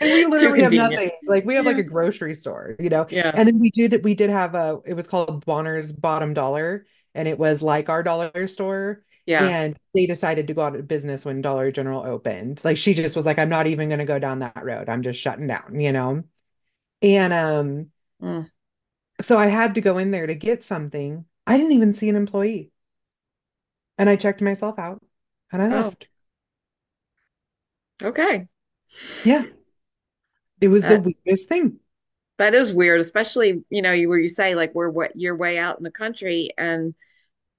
And 0.00 0.12
we 0.12 0.24
literally 0.24 0.60
have 0.62 0.74
nothing. 0.74 1.10
Like 1.26 1.44
we 1.44 1.54
have 1.56 1.66
like 1.66 1.78
a 1.78 1.82
grocery 1.82 2.34
store, 2.34 2.76
you 2.78 2.88
know. 2.90 3.06
Yeah. 3.10 3.32
And 3.34 3.46
then 3.48 3.58
we 3.58 3.70
did 3.70 4.02
we 4.04 4.14
did 4.14 4.30
have 4.30 4.54
a 4.54 4.80
it 4.84 4.94
was 4.94 5.08
called 5.08 5.44
Bonner's 5.44 5.92
Bottom 5.92 6.34
Dollar 6.34 6.86
and 7.14 7.28
it 7.28 7.38
was 7.38 7.62
like 7.62 7.88
our 7.88 8.02
dollar 8.02 8.48
store. 8.48 9.04
Yeah. 9.26 9.44
And 9.44 9.78
they 9.94 10.06
decided 10.06 10.46
to 10.48 10.54
go 10.54 10.62
out 10.62 10.76
of 10.76 10.88
business 10.88 11.24
when 11.24 11.40
Dollar 11.42 11.70
General 11.70 12.02
opened. 12.04 12.60
Like 12.64 12.76
she 12.76 12.94
just 12.94 13.16
was 13.16 13.26
like, 13.26 13.38
I'm 13.38 13.48
not 13.50 13.66
even 13.66 13.88
gonna 13.88 14.06
go 14.06 14.18
down 14.18 14.40
that 14.40 14.64
road. 14.64 14.88
I'm 14.88 15.02
just 15.02 15.20
shutting 15.20 15.46
down, 15.46 15.78
you 15.80 15.92
know. 15.92 16.24
And 17.02 17.32
um, 17.32 17.90
Mm. 18.22 18.50
so 19.22 19.38
I 19.38 19.46
had 19.46 19.74
to 19.76 19.80
go 19.82 19.98
in 19.98 20.10
there 20.12 20.26
to 20.26 20.34
get 20.34 20.64
something. 20.64 21.26
I 21.46 21.56
didn't 21.58 21.72
even 21.72 21.94
see 21.94 22.08
an 22.08 22.16
employee. 22.16 22.72
And 23.98 24.08
I 24.08 24.16
checked 24.16 24.40
myself 24.40 24.78
out 24.80 25.00
and 25.52 25.62
I 25.62 25.68
Oh, 25.70 25.92
left. 25.92 26.08
okay. 28.02 28.48
Yeah, 29.24 29.44
it 30.60 30.68
was 30.68 30.86
the 30.86 30.96
weirdest 30.96 31.48
thing. 31.48 31.80
that 32.38 32.54
is 32.54 32.72
weird, 32.72 33.00
especially, 33.00 33.62
you 33.70 33.82
know, 33.82 33.92
you 33.92 34.08
where 34.08 34.18
you 34.18 34.28
say 34.28 34.54
like 34.54 34.74
we're 34.74 34.88
what 34.88 35.12
you're 35.14 35.36
way 35.36 35.58
out 35.58 35.78
in 35.78 35.84
the 35.84 35.90
country 35.90 36.50
and 36.56 36.94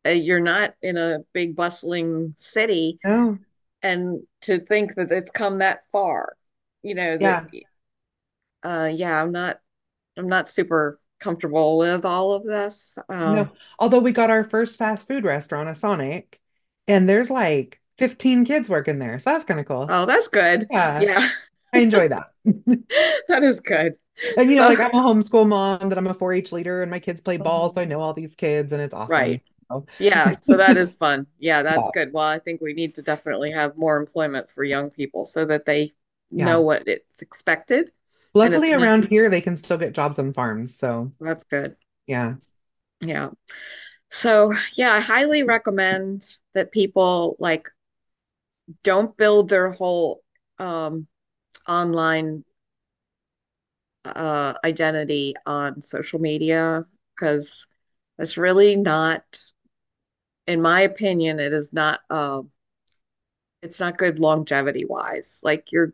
uh, 0.05 0.11
you're 0.11 0.41
not 0.41 0.75
in 0.81 0.97
a 0.97 1.19
big 1.33 1.55
bustling 1.55 2.35
city 2.37 2.99
No. 3.03 3.39
and 3.83 4.21
to 4.43 4.59
think 4.61 4.95
that 4.95 5.11
it's 5.11 5.31
come 5.31 5.59
that 5.59 5.81
far, 5.91 6.35
you 6.83 6.95
know, 6.95 7.17
that 7.19 7.41
Yeah. 7.43 7.49
uh 8.63 8.89
yeah, 8.93 9.21
I'm 9.21 9.31
not 9.31 9.59
I'm 10.17 10.27
not 10.27 10.49
super 10.49 10.99
comfortable 11.19 11.79
with 11.79 12.05
all 12.05 12.33
of 12.33 12.43
this. 12.43 12.97
No. 13.23 13.45
Um, 13.45 13.51
Although 13.79 13.99
we 13.99 14.11
got 14.11 14.29
our 14.29 14.43
first 14.43 14.77
fast 14.77 15.07
food 15.07 15.23
restaurant, 15.25 15.69
a 15.69 15.75
Sonic, 15.75 16.39
and 16.87 17.07
there's 17.07 17.29
like 17.29 17.80
15 18.01 18.45
kids 18.45 18.69
working 18.69 18.99
there. 18.99 19.19
So 19.19 19.31
that's 19.31 19.45
kind 19.45 19.59
of 19.59 19.65
cool. 19.65 19.87
oh, 19.89 20.05
that's 20.05 20.27
good. 20.27 20.67
Yeah, 20.69 20.99
Yeah, 20.99 21.29
I 21.73 21.79
enjoy 21.79 22.07
that. 22.09 22.31
that 23.27 23.43
is 23.43 23.59
good. 23.59 23.93
And 24.37 24.49
you 24.49 24.57
know, 24.57 24.67
like 24.67 24.79
I'm 24.79 24.91
a 24.91 25.03
homeschool 25.03 25.47
mom, 25.47 25.89
that 25.89 25.97
I'm 25.97 26.07
a 26.07 26.13
4-H 26.13 26.51
leader, 26.51 26.81
and 26.81 26.91
my 26.91 26.99
kids 26.99 27.21
play 27.21 27.37
oh. 27.37 27.43
ball, 27.43 27.73
so 27.73 27.81
I 27.81 27.85
know 27.85 28.01
all 28.01 28.13
these 28.13 28.35
kids, 28.35 28.71
and 28.71 28.81
it's 28.81 28.93
awesome. 28.93 29.11
right. 29.11 29.41
So, 29.69 29.85
Yeah, 29.99 30.35
so 30.41 30.57
that 30.57 30.77
is 30.77 30.95
fun. 30.95 31.27
Yeah, 31.39 31.57
yeah, 31.63 31.63
that's 31.63 31.89
good. 31.93 32.11
Well, 32.11 32.25
I 32.25 32.39
think 32.39 32.59
we 32.59 32.73
need 32.73 32.95
to 32.95 33.01
definitely 33.01 33.51
have 33.51 33.77
more 33.77 33.97
employment 33.97 34.51
for 34.51 34.63
young 34.63 34.89
people 34.89 35.25
so 35.25 35.45
that 35.45 35.65
they 35.65 35.93
know 36.31 36.61
what 36.61 36.87
it's 36.87 37.21
expected 37.21 37.91
Luckily, 38.33 38.69
it's 38.69 38.79
not, 38.79 38.83
around 38.83 39.05
here, 39.05 39.29
they 39.29 39.41
can 39.41 39.57
still 39.57 39.77
get 39.77 39.93
jobs 39.93 40.17
on 40.17 40.33
farms. 40.33 40.75
So, 40.75 41.11
that's 41.19 41.43
good. 41.43 41.75
yeah. 42.07 42.35
Yeah. 43.01 43.29
So, 44.09 44.53
yeah, 44.75 44.93
I 44.93 44.99
highly 44.99 45.43
recommend 45.43 46.27
that 46.53 46.71
people 46.71 47.35
like 47.39 47.69
don't 48.83 49.15
build 49.17 49.49
their 49.49 49.71
whole 49.71 50.21
um 50.59 51.07
online 51.67 52.43
uh 54.05 54.53
identity 54.63 55.35
on 55.45 55.81
social 55.81 56.19
media 56.19 56.85
because 57.15 57.67
it's 58.17 58.37
really 58.37 58.75
not, 58.75 59.23
in 60.47 60.61
my 60.61 60.81
opinion, 60.81 61.39
it 61.39 61.53
is 61.53 61.71
not 61.73 61.99
uh 62.09 62.41
it's 63.61 63.79
not 63.79 63.97
good 63.97 64.19
longevity 64.19 64.85
wise. 64.85 65.39
Like 65.43 65.71
you're 65.71 65.93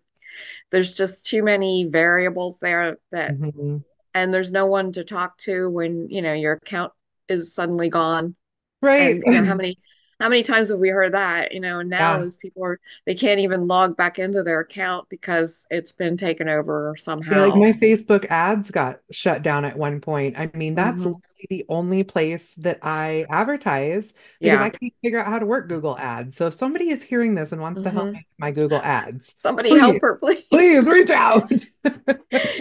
there's 0.72 0.94
just 0.94 1.26
too 1.26 1.44
many 1.44 1.86
variables 1.86 2.60
there 2.60 2.98
that 3.12 3.36
Mhm. 3.36 3.84
and 4.13 4.34
there's 4.34 4.52
no 4.52 4.66
one 4.66 4.92
to 4.94 5.04
talk 5.04 5.38
to 5.40 5.70
when, 5.70 6.10
you 6.10 6.22
know, 6.22 6.34
your 6.34 6.54
account 6.54 6.94
is 7.30 7.54
suddenly 7.54 7.90
gone. 7.90 8.36
Right. 8.82 9.16
And 9.16 9.24
you 9.26 9.32
know, 9.32 9.44
how 9.48 9.56
many 9.56 9.78
how 10.19 10.30
many 10.30 10.43
times 10.43 10.69
have 10.69 10.80
we 10.80 10.89
heard 10.89 11.13
that? 11.13 11.53
You 11.53 11.60
know, 11.60 11.82
now 11.82 12.17
Yeah. 12.17 12.25
people 12.41 12.63
are 12.63 12.80
they 13.06 13.15
can't 13.15 13.39
even 13.39 13.67
log 13.67 13.95
back 13.97 14.19
into 14.19 14.43
their 14.43 14.62
account 14.62 15.10
because 15.10 15.65
it's 15.69 15.91
been 15.91 16.17
taken 16.17 16.49
over 16.49 16.95
Yeah, 17.25 17.41
like 17.41 17.56
my 17.56 17.73
Facebook 17.73 18.25
ads 18.30 18.71
got 18.71 19.01
shut 19.12 19.41
down 19.43 19.65
at 19.65 19.77
one 19.77 19.99
point. 20.01 20.38
I 20.39 20.49
mean, 20.53 20.75
that's 20.75 21.06
hmm 21.06 21.21
the 21.49 21.65
only 21.69 22.03
place 22.03 22.53
that 22.56 22.80
I 22.82 23.25
advertise 23.30 24.13
because 24.41 24.62
I 24.62 24.69
can't 24.69 24.93
figure 25.03 25.19
out 25.19 25.27
how 25.27 25.39
to 25.39 25.45
work 25.45 25.67
Google 25.67 25.97
Ads. 25.97 26.38
So 26.38 26.47
if 26.47 26.53
somebody 26.53 26.89
is 26.89 27.03
hearing 27.03 27.36
this 27.36 27.51
and 27.51 27.62
wants 27.62 27.84
to 27.84 27.91
help 27.91 28.08
hmm 28.08 28.13
me 28.13 28.21
with 28.30 28.39
my 28.39 28.51
Google 28.51 28.82
Ads, 28.82 29.36
Somebody 29.43 29.73
please, 29.73 29.75
help 29.75 30.01
her, 30.01 30.15
please 30.51 30.88
please. 30.88 30.88
reach 30.88 31.10
out. 31.10 31.51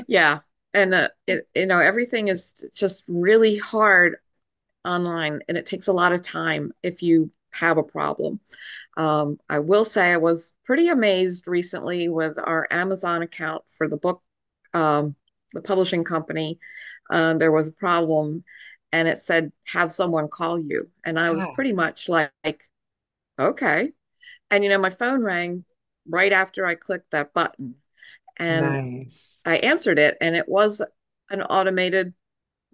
Yeah. 0.06 0.40
And 0.74 0.94
uh, 0.94 1.08
it, 1.26 1.48
you 1.54 1.66
know, 1.66 1.80
everything 1.80 2.28
is 2.28 2.64
just 2.74 3.04
really 3.08 3.56
hard 3.56 4.16
online 4.84 5.42
and 5.48 5.58
it 5.58 5.66
takes 5.66 5.88
a 5.88 5.92
lot 5.92 6.12
of 6.12 6.22
time 6.22 6.72
if 6.82 7.02
you 7.02 7.30
have 7.60 7.78
a 7.78 7.82
problem. 7.82 8.40
Um, 8.96 9.38
I 9.48 9.60
will 9.60 9.84
say 9.84 10.12
I 10.12 10.18
was 10.18 10.54
pretty 10.64 10.88
amazed 10.88 11.48
recently 11.48 12.08
with 12.08 12.38
our 12.38 12.68
Amazon 12.70 13.22
account 13.22 13.64
for 13.76 13.88
the 13.88 13.96
book, 13.98 14.22
um, 14.74 15.16
the 15.52 15.62
publishing 15.62 16.04
company. 16.04 16.58
Um, 17.10 17.38
there 17.38 17.52
was 17.52 17.68
a 17.68 17.72
problem 17.72 18.44
and 18.92 19.08
it 19.08 19.18
said, 19.18 19.52
have 19.66 19.92
someone 19.92 20.28
call 20.28 20.58
you. 20.60 20.90
And 21.04 21.18
I 21.20 21.30
was 21.32 21.44
Yeah, 21.44 21.46
pretty 21.46 21.72
much 21.72 22.08
like, 22.08 22.32
okay. 23.38 23.92
And, 24.50 24.64
you 24.64 24.70
know, 24.70 24.78
my 24.78 24.90
phone 24.90 25.22
rang 25.22 25.64
right 26.08 26.32
after 26.32 26.66
I 26.66 26.74
clicked 26.74 27.12
that 27.12 27.34
button 27.34 27.76
and 28.38 28.80
nice. 28.80 29.42
I 29.46 29.56
answered 29.58 29.98
it 29.98 30.18
and 30.20 30.36
it 30.36 30.48
was 30.48 30.82
an 31.30 31.42
automated 31.42 32.14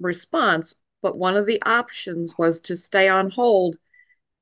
response. 0.00 0.74
But 1.02 1.18
one 1.18 1.36
of 1.36 1.46
the 1.46 1.62
options 1.64 2.36
was 2.38 2.60
to 2.62 2.76
stay 2.76 3.08
on 3.08 3.30
hold 3.30 3.76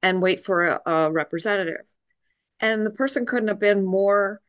and 0.02 0.22
wait 0.22 0.44
for 0.44 0.64
a, 0.66 0.80
a 0.86 1.12
representative. 1.12 1.84
And 2.60 2.84
the 2.84 2.90
person 2.90 3.26
couldn't 3.26 3.48
have 3.48 3.58
been 3.58 3.84
more 3.84 4.40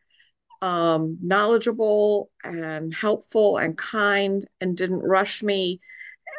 um, 0.61 1.17
knowledgeable 1.21 2.29
and 2.43 2.93
helpful 2.93 3.57
and 3.57 3.77
kind 3.77 4.47
and 4.59 4.77
didn't 4.77 4.99
rush 4.99 5.43
me 5.43 5.81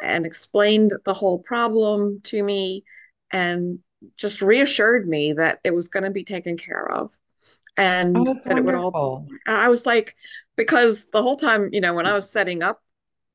and 0.01 0.25
explained 0.25 0.93
the 1.05 1.13
whole 1.13 1.39
problem 1.39 2.21
to 2.25 2.43
me 2.43 2.83
and 3.31 3.79
just 4.17 4.41
reassured 4.41 5.07
me 5.07 5.33
that 5.33 5.59
it 5.63 5.73
was 5.73 5.87
going 5.87 6.03
to 6.03 6.11
be 6.11 6.23
taken 6.23 6.57
care 6.57 6.89
of 6.89 7.17
and 7.77 8.17
Oh, 8.17 8.33
that 8.45 8.57
it 8.57 8.65
would 8.65 8.75
all. 8.75 9.27
I 9.47 9.69
was 9.69 9.85
like 9.85 10.15
because 10.55 11.05
the 11.11 11.21
whole 11.21 11.37
time 11.37 11.69
you 11.71 11.81
know 11.81 11.93
when 11.93 12.05
I 12.05 12.13
was 12.13 12.29
setting 12.29 12.61
up 12.63 12.81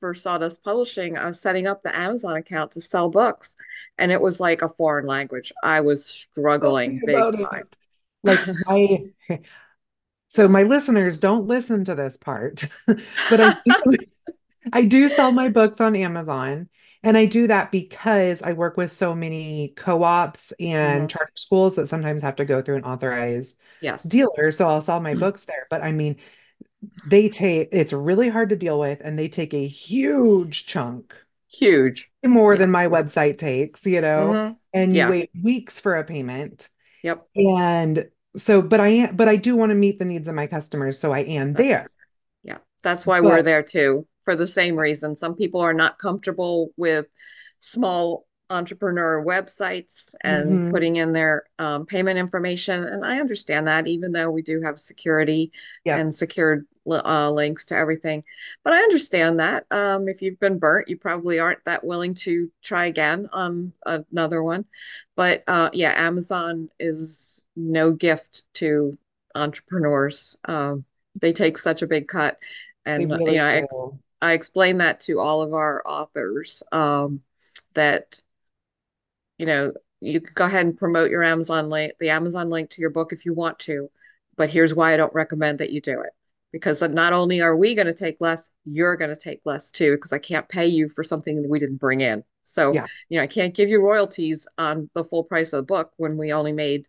for 0.01 0.15
Sawdust 0.15 0.63
Publishing 0.65 1.17
I 1.17 1.27
was 1.27 1.41
setting 1.41 1.67
up 1.67 1.83
the 1.83 1.97
Amazon 1.97 2.37
account 2.37 2.73
to 2.73 2.81
sell 2.81 3.09
books 3.11 3.57
and 3.99 4.13
it 4.13 4.21
was 4.21 4.41
like 4.41 4.63
a 4.63 4.69
foreign 4.69 5.07
language 5.07 5.53
I 5.63 5.81
was 5.81 6.05
struggling 6.07 7.01
big 7.05 7.29
time 7.51 7.65
it. 7.65 7.77
Like 8.25 8.45
I, 8.69 9.11
so 10.29 10.49
my 10.49 10.63
listeners 10.63 11.19
don't 11.19 11.47
listen 11.47 11.85
to 11.85 11.95
this 11.95 12.17
part, 12.17 12.65
but 13.29 13.41
I 13.41 13.51
do, 13.65 13.75
I 14.73 14.85
do 14.85 15.09
sell 15.09 15.33
my 15.33 15.49
books 15.49 15.81
on 15.81 15.97
Amazon. 15.97 16.69
And 17.05 17.17
I 17.17 17.27
do 17.27 17.47
that 17.49 17.73
because 17.73 18.43
I 18.43 18.55
work 18.55 18.77
with 18.77 18.93
so 18.93 19.15
many 19.15 19.75
co-ops 19.77 20.53
and 20.61 21.09
Mhm. 21.09 21.11
charter 21.11 21.33
schools 21.37 21.77
that 21.77 21.89
sometimes 21.89 22.23
have 22.23 22.37
to 22.37 22.45
go 22.47 22.63
through 22.63 22.77
an 22.79 22.85
authorized 22.85 23.59
yes 23.81 24.07
dealer. 24.07 24.53
So 24.53 24.69
I'll 24.69 24.81
sell 24.81 25.01
my 25.01 25.15
books 25.17 25.45
there. 25.47 25.67
But 25.71 25.83
I 25.83 25.93
mean, 25.93 26.17
they 27.05 27.29
take, 27.29 27.69
it's 27.73 27.93
really 27.93 28.29
hard 28.29 28.51
to 28.51 28.57
deal 28.57 28.79
with, 28.81 29.01
and 29.03 29.19
they 29.19 29.29
take 29.29 29.55
a 29.55 29.67
huge 29.67 30.67
chunk, 30.67 31.14
huge 31.49 32.11
more 32.25 32.57
yeah 32.57 32.59
than 32.59 32.71
my 32.71 32.87
website 32.88 33.38
takes, 33.38 33.87
you 33.87 34.01
know, 34.01 34.43
hmm 34.43 34.59
and 34.73 34.97
you 34.97 35.07
yeah 35.07 35.07
wait 35.07 35.31
weeks 35.43 35.81
for 35.81 35.97
a 35.97 36.05
payment. 36.05 36.69
yep 37.03 37.29
And 37.37 38.11
so, 38.37 38.62
but 38.62 38.81
I 38.81 38.88
am, 38.88 39.17
but 39.17 39.29
I 39.29 39.37
do 39.37 39.57
want 39.57 39.71
to 39.71 39.77
meet 39.77 39.99
the 40.01 40.07
needs 40.07 40.29
of 40.29 40.37
my 40.37 40.49
customers, 40.49 40.99
so 41.01 41.12
I 41.12 41.21
am 41.21 41.55
there. 41.55 41.91
Yeah, 42.43 42.59
that's 42.83 43.07
why 43.07 43.21
we're 43.21 43.43
there 43.43 43.62
too, 43.62 44.07
for 44.25 44.37
the 44.37 44.47
same 44.47 44.77
reason. 44.77 45.17
Some 45.17 45.35
people 45.37 45.61
are 45.61 45.75
not 45.75 45.99
comfortable 45.99 46.71
with 46.77 47.07
small 47.59 48.27
entrepreneur 48.51 49.23
websites 49.25 50.15
and 50.23 50.49
mhm, 50.49 50.71
putting 50.71 50.97
in 50.97 51.13
their 51.13 51.45
um, 51.59 51.85
payment 51.85 52.19
information. 52.19 52.83
And 52.83 53.05
I 53.05 53.21
understand 53.21 53.67
that, 53.67 53.87
even 53.87 54.13
though 54.13 54.31
we 54.31 54.43
do 54.43 54.63
have 54.63 54.79
security 54.81 55.53
and 55.99 56.15
secured 56.15 56.67
uh, 56.87 57.31
links 57.31 57.67
to 57.67 57.77
everything. 57.77 58.25
But 58.65 58.73
I 58.73 58.79
understand 58.79 59.41
that. 59.41 59.67
Um, 59.71 60.09
if 60.09 60.23
you've 60.23 60.41
been 60.41 60.59
burnt, 60.59 60.89
you 60.89 60.97
probably 60.97 61.39
aren't 61.39 61.65
that 61.67 61.85
willing 61.85 62.15
to 62.15 62.51
try 62.63 62.87
again 62.87 63.29
on 63.33 63.75
another 63.85 64.43
one. 64.43 64.65
But 65.15 65.45
uh, 65.47 65.69
yeah, 65.75 65.93
Amazon 65.95 66.71
is 66.79 67.47
no 67.55 67.93
gift 67.93 68.45
to 68.55 68.97
entrepreneurs. 69.35 70.39
Um, 70.47 70.87
they 71.21 71.35
take 71.35 71.59
such 71.59 71.83
a 71.83 71.87
big 71.87 72.09
cut. 72.09 72.39
And, 72.87 73.03
you 73.03 73.09
know, 73.09 73.27
I, 73.27 73.57
ex. 73.57 73.75
I 74.23 74.33
explain 74.33 74.79
that 74.79 75.01
to 75.01 75.21
all 75.21 75.43
of 75.43 75.53
our 75.53 75.83
authors 75.85 76.63
um, 76.73 77.21
that, 77.75 78.21
you 79.38 79.46
know, 79.46 79.72
you 80.01 80.20
can 80.20 80.33
go 80.35 80.44
ahead 80.44 80.66
and 80.66 80.77
promote 80.77 81.11
your 81.11 81.22
Amazon 81.22 81.68
link, 81.68 81.94
the 81.98 82.11
Amazon 82.11 82.51
link 82.51 82.70
to 82.70 82.81
your 82.81 82.90
book 82.90 83.12
if 83.12 83.24
you 83.24 83.35
want 83.35 83.59
to, 83.61 83.90
but 84.37 84.51
here's 84.51 84.74
why 84.74 84.92
I 84.92 84.96
don't 84.96 85.14
recommend 85.14 85.59
that 85.59 85.70
you 85.70 85.81
do 85.81 86.01
it. 86.01 86.11
Because 86.53 86.81
not 86.81 87.12
only 87.12 87.40
are 87.40 87.57
we 87.57 87.74
going 87.74 87.88
to 87.88 87.94
take 87.94 88.16
less, 88.20 88.48
you're 88.64 88.96
going 88.96 89.14
to 89.14 89.20
take 89.20 89.40
less 89.44 89.70
too, 89.70 89.96
because 89.96 90.12
I 90.12 90.18
can't 90.18 90.48
pay 90.48 90.66
you 90.66 90.88
for 90.88 91.05
something 91.05 91.42
that 91.42 91.48
we 91.48 91.59
didn't 91.59 91.77
bring 91.77 92.01
in. 92.01 92.24
So, 92.42 92.72
Yeah, 92.72 92.87
you 93.09 93.18
know, 93.18 93.24
I 93.24 93.27
can't 93.27 93.55
give 93.55 93.68
you 93.68 93.83
royalties 93.83 94.48
on 94.57 94.88
the 94.94 95.05
full 95.05 95.24
price 95.24 95.53
of 95.53 95.59
the 95.59 95.64
book 95.64 95.92
when 95.98 96.16
we 96.16 96.33
only 96.33 96.53
made 96.53 96.87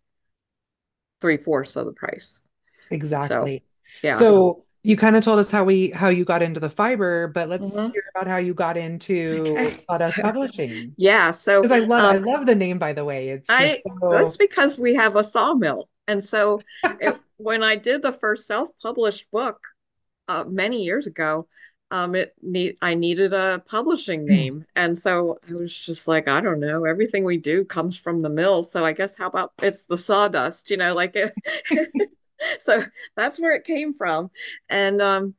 three-fourths 1.20 1.76
of 1.76 1.86
the 1.86 1.92
price. 1.92 2.42
So, 2.90 2.96
exactly. 2.96 3.64
yeah. 4.02 4.14
So 4.14 4.64
you 4.84 4.98
kind 4.98 5.16
of 5.16 5.24
told 5.24 5.40
us 5.40 5.52
how 5.52 5.64
we 5.64 5.90
how 5.92 6.10
you 6.10 6.26
got 6.26 6.42
into 6.44 6.60
the 6.60 6.70
fiber, 6.70 7.28
but 7.28 7.50
let's 7.50 7.70
Mhm. 7.74 7.92
hear 7.92 8.04
about 8.16 8.28
how 8.28 8.38
you 8.38 8.54
got 8.54 8.78
into 8.78 9.58
Okay. 9.58 9.86
Sawdust 9.90 10.22
Publishing. 10.22 10.96
Yeah, 10.98 11.32
so 11.32 11.70
I 11.72 11.80
love 11.80 12.06
I 12.06 12.18
um, 12.18 12.20
love 12.20 12.46
the 12.46 12.56
name, 12.56 12.80
by 12.80 12.94
the 12.94 13.06
way. 13.06 13.30
It's 13.30 13.58
just 13.58 13.80
I 13.80 13.84
that's 14.10 14.38
because 14.38 14.78
we 14.80 14.96
have 14.96 15.16
a 15.16 15.24
sawmill. 15.24 15.90
And 16.08 16.24
so 16.24 16.66
it, 17.00 17.20
when 17.38 17.64
I 17.64 17.76
did 17.76 18.02
the 18.02 18.12
first 18.12 18.48
self-published 18.48 19.30
book 19.32 19.60
uh, 20.28 20.46
many 20.46 20.84
years 20.84 21.08
ago, 21.08 21.48
um, 21.92 22.16
it 22.16 22.34
need 22.42 22.78
I 22.82 22.96
needed 22.96 23.34
a 23.34 23.64
publishing 23.68 24.26
name. 24.28 24.66
And 24.76 24.98
so 24.98 25.38
I 25.50 25.54
was 25.54 25.76
just 25.76 26.08
like, 26.08 26.28
I 26.28 26.42
don't 26.42 26.60
know, 26.60 26.86
everything 26.86 27.24
we 27.26 27.38
do 27.38 27.66
comes 27.66 27.98
from 27.98 28.22
the 28.22 28.30
mill. 28.30 28.64
So 28.64 28.86
I 28.86 28.94
guess 28.94 29.16
how 29.16 29.28
about 29.28 29.54
it's 29.62 29.88
the 29.88 29.98
sawdust, 29.98 30.72
you 30.72 30.78
know, 30.78 30.94
like 30.96 31.16
it, 31.16 31.34
so 32.60 32.84
that's 33.16 33.40
where 33.40 33.56
it 33.56 33.66
came 33.66 33.94
from. 33.94 34.32
And 34.70 35.02
um 35.02 35.36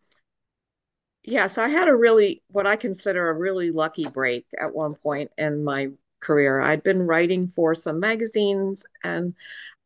yeah, 1.22 1.48
so 1.48 1.62
I 1.62 1.68
had 1.68 1.88
a 1.88 1.94
really 1.94 2.42
what 2.48 2.66
I 2.66 2.76
consider 2.76 3.28
a 3.28 3.34
really 3.34 3.70
lucky 3.70 4.06
break 4.06 4.46
at 4.58 4.74
one 4.74 4.94
point 4.94 5.30
in 5.36 5.64
my 5.64 5.90
career. 6.20 6.60
I'd 6.60 6.82
been 6.82 7.06
writing 7.06 7.46
for 7.46 7.74
some 7.74 8.00
magazines 8.00 8.84
and 9.04 9.34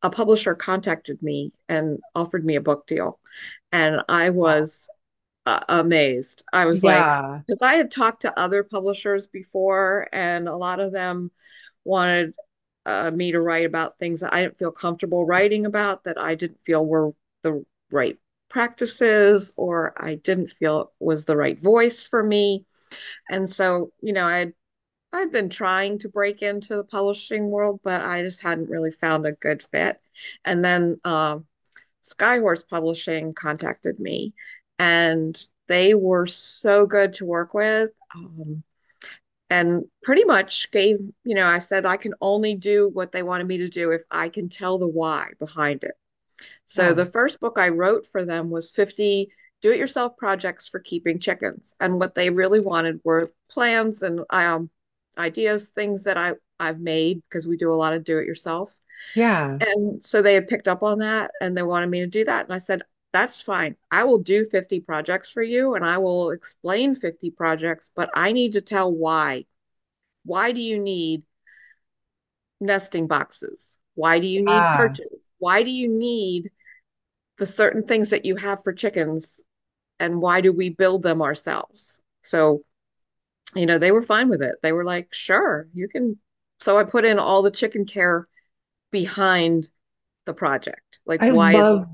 a 0.02 0.10
publisher 0.10 0.54
contacted 0.54 1.22
me 1.22 1.52
and 1.68 1.98
offered 2.14 2.44
me 2.44 2.56
a 2.56 2.60
book 2.60 2.86
deal. 2.86 3.18
And 3.72 4.02
I 4.08 4.30
was 4.30 4.88
uh, 5.46 5.60
amazed. 5.68 6.44
I 6.52 6.66
was 6.66 6.84
like, 6.84 7.04
because 7.46 7.62
I 7.62 7.74
had 7.74 7.90
talked 7.90 8.22
to 8.22 8.38
other 8.38 8.62
publishers 8.62 9.26
before, 9.26 10.08
and 10.12 10.48
a 10.48 10.56
lot 10.56 10.80
of 10.80 10.92
them 10.92 11.30
wanted 11.84 12.34
uh, 12.86 13.10
me 13.10 13.32
to 13.32 13.40
write 13.40 13.66
about 13.66 13.98
things 13.98 14.20
that 14.20 14.34
I 14.34 14.42
didn't 14.42 14.58
feel 14.58 14.72
comfortable 14.72 15.24
writing 15.26 15.66
about, 15.66 16.04
that 16.04 16.18
I 16.18 16.34
didn't 16.34 16.60
feel 16.62 16.84
were 16.84 17.12
the 17.42 17.64
right 17.90 18.18
practices, 18.48 19.52
or 19.56 19.94
I 19.96 20.16
didn't 20.16 20.50
feel 20.50 20.92
was 21.00 21.24
the 21.24 21.36
right 21.36 21.60
voice 21.60 22.02
for 22.02 22.22
me. 22.22 22.66
And 23.28 23.48
so, 23.48 23.92
you 24.00 24.12
know, 24.12 24.26
I'd 24.26 24.52
I'd 25.12 25.30
been 25.30 25.48
trying 25.48 26.00
to 26.00 26.08
break 26.08 26.42
into 26.42 26.76
the 26.76 26.84
publishing 26.84 27.48
world, 27.48 27.80
but 27.84 28.00
I 28.00 28.22
just 28.22 28.42
hadn't 28.42 28.68
really 28.68 28.90
found 28.90 29.26
a 29.26 29.32
good 29.32 29.62
fit. 29.62 30.00
And 30.44 30.64
then 30.64 31.00
uh, 31.04 31.38
Skyhorse 32.02 32.68
Publishing 32.68 33.32
contacted 33.32 34.00
me, 34.00 34.34
and 34.78 35.40
they 35.68 35.94
were 35.94 36.26
so 36.26 36.84
good 36.86 37.14
to 37.14 37.24
work 37.24 37.54
with. 37.54 37.90
Um, 38.14 38.64
and 39.50 39.84
pretty 40.02 40.24
much 40.24 40.70
gave, 40.70 40.98
you 41.24 41.34
know, 41.34 41.46
I 41.46 41.58
said 41.58 41.86
I 41.86 41.96
can 41.96 42.14
only 42.20 42.54
do 42.54 42.90
what 42.92 43.12
they 43.12 43.22
wanted 43.22 43.46
me 43.46 43.58
to 43.58 43.68
do 43.68 43.90
if 43.90 44.02
I 44.10 44.28
can 44.28 44.48
tell 44.48 44.78
the 44.78 44.88
why 44.88 45.28
behind 45.38 45.84
it. 45.84 45.94
So 46.66 46.92
the 46.92 47.04
first 47.04 47.40
book 47.40 47.58
I 47.58 47.68
wrote 47.68 48.06
for 48.06 48.24
them 48.24 48.50
was 48.50 48.70
50 48.70 49.30
do-it-yourself 49.62 50.16
projects 50.16 50.68
for 50.68 50.80
keeping 50.80 51.18
chickens. 51.18 51.74
And 51.80 51.98
what 51.98 52.14
they 52.14 52.30
really 52.30 52.60
wanted 52.60 53.00
were 53.04 53.32
plans 53.48 54.02
and 54.02 54.20
um, 54.30 54.68
ideas, 55.16 55.70
things 55.70 56.04
that 56.04 56.16
I, 56.16 56.32
I've 56.60 56.80
made 56.80 57.22
because 57.28 57.46
we 57.46 57.56
do 57.56 57.72
a 57.72 57.76
lot 57.76 57.94
of 57.94 58.04
do-it-yourself. 58.04 58.76
Yeah. 59.14 59.56
And 59.60 60.04
so 60.04 60.20
they 60.20 60.34
had 60.34 60.48
picked 60.48 60.68
up 60.68 60.82
on 60.82 60.98
that 60.98 61.30
and 61.40 61.56
they 61.56 61.62
wanted 61.62 61.88
me 61.88 62.00
to 62.00 62.06
do 62.06 62.24
that. 62.24 62.44
And 62.44 62.54
I 62.54 62.58
said, 62.58 62.82
that's 63.14 63.40
fine. 63.40 63.76
I 63.92 64.02
will 64.04 64.18
do 64.18 64.44
50 64.44 64.80
projects 64.80 65.30
for 65.30 65.40
you 65.40 65.76
and 65.76 65.84
I 65.84 65.98
will 65.98 66.32
explain 66.32 66.96
50 66.96 67.30
projects, 67.30 67.88
but 67.94 68.10
I 68.12 68.32
need 68.32 68.54
to 68.54 68.60
tell 68.60 68.92
why. 68.92 69.46
Why 70.24 70.50
do 70.50 70.60
you 70.60 70.80
need 70.80 71.22
nesting 72.60 73.06
boxes? 73.06 73.78
Why 73.94 74.18
do 74.18 74.26
you 74.26 74.42
need 74.42 74.64
Yeah. 74.64 74.76
perches? 74.76 75.28
Why 75.38 75.62
do 75.62 75.70
you 75.70 75.88
need 75.88 76.50
the 77.38 77.46
certain 77.46 77.84
things 77.84 78.10
that 78.10 78.24
you 78.24 78.34
have 78.34 78.64
for 78.64 78.72
chickens? 78.72 79.40
And 80.00 80.20
why 80.20 80.40
do 80.40 80.52
we 80.52 80.70
build 80.70 81.04
them 81.04 81.22
ourselves? 81.22 82.00
So, 82.20 82.64
you 83.54 83.66
know, 83.66 83.78
they 83.78 83.92
were 83.92 84.02
fine 84.02 84.28
with 84.28 84.42
it. 84.42 84.56
They 84.60 84.72
were 84.72 84.84
like, 84.84 85.14
sure, 85.14 85.68
you 85.72 85.86
can. 85.86 86.18
So 86.58 86.76
I 86.78 86.82
put 86.82 87.04
in 87.04 87.20
all 87.20 87.42
the 87.42 87.52
chicken 87.52 87.86
care 87.86 88.26
behind 88.90 89.68
the 90.24 90.34
project. 90.34 90.80
Like, 91.06 91.20
I 91.20 91.30
why 91.30 91.52
is, 91.52 91.68
love 91.68 91.86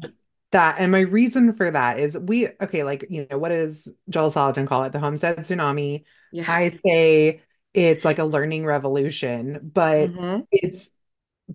that. 0.52 0.76
And 0.78 0.92
my 0.92 1.00
reason 1.00 1.52
for 1.52 1.70
that 1.70 1.98
is 1.98 2.16
we, 2.18 2.48
okay, 2.60 2.82
like, 2.84 3.06
you 3.10 3.26
know, 3.30 3.38
what 3.38 3.50
does 3.50 3.88
Joel 4.08 4.30
Salatin 4.30 4.66
call 4.66 4.84
it? 4.84 4.92
The 4.92 4.98
homestead 5.00 5.38
tsunami. 5.38 6.04
yeah. 6.30 6.46
I 6.46 6.70
say 6.70 7.42
it's 7.74 8.04
like 8.04 8.18
a 8.18 8.24
learning 8.24 8.64
revolution, 8.66 9.60
but 9.72 10.14
hmm 10.14 10.46
it's 10.50 10.88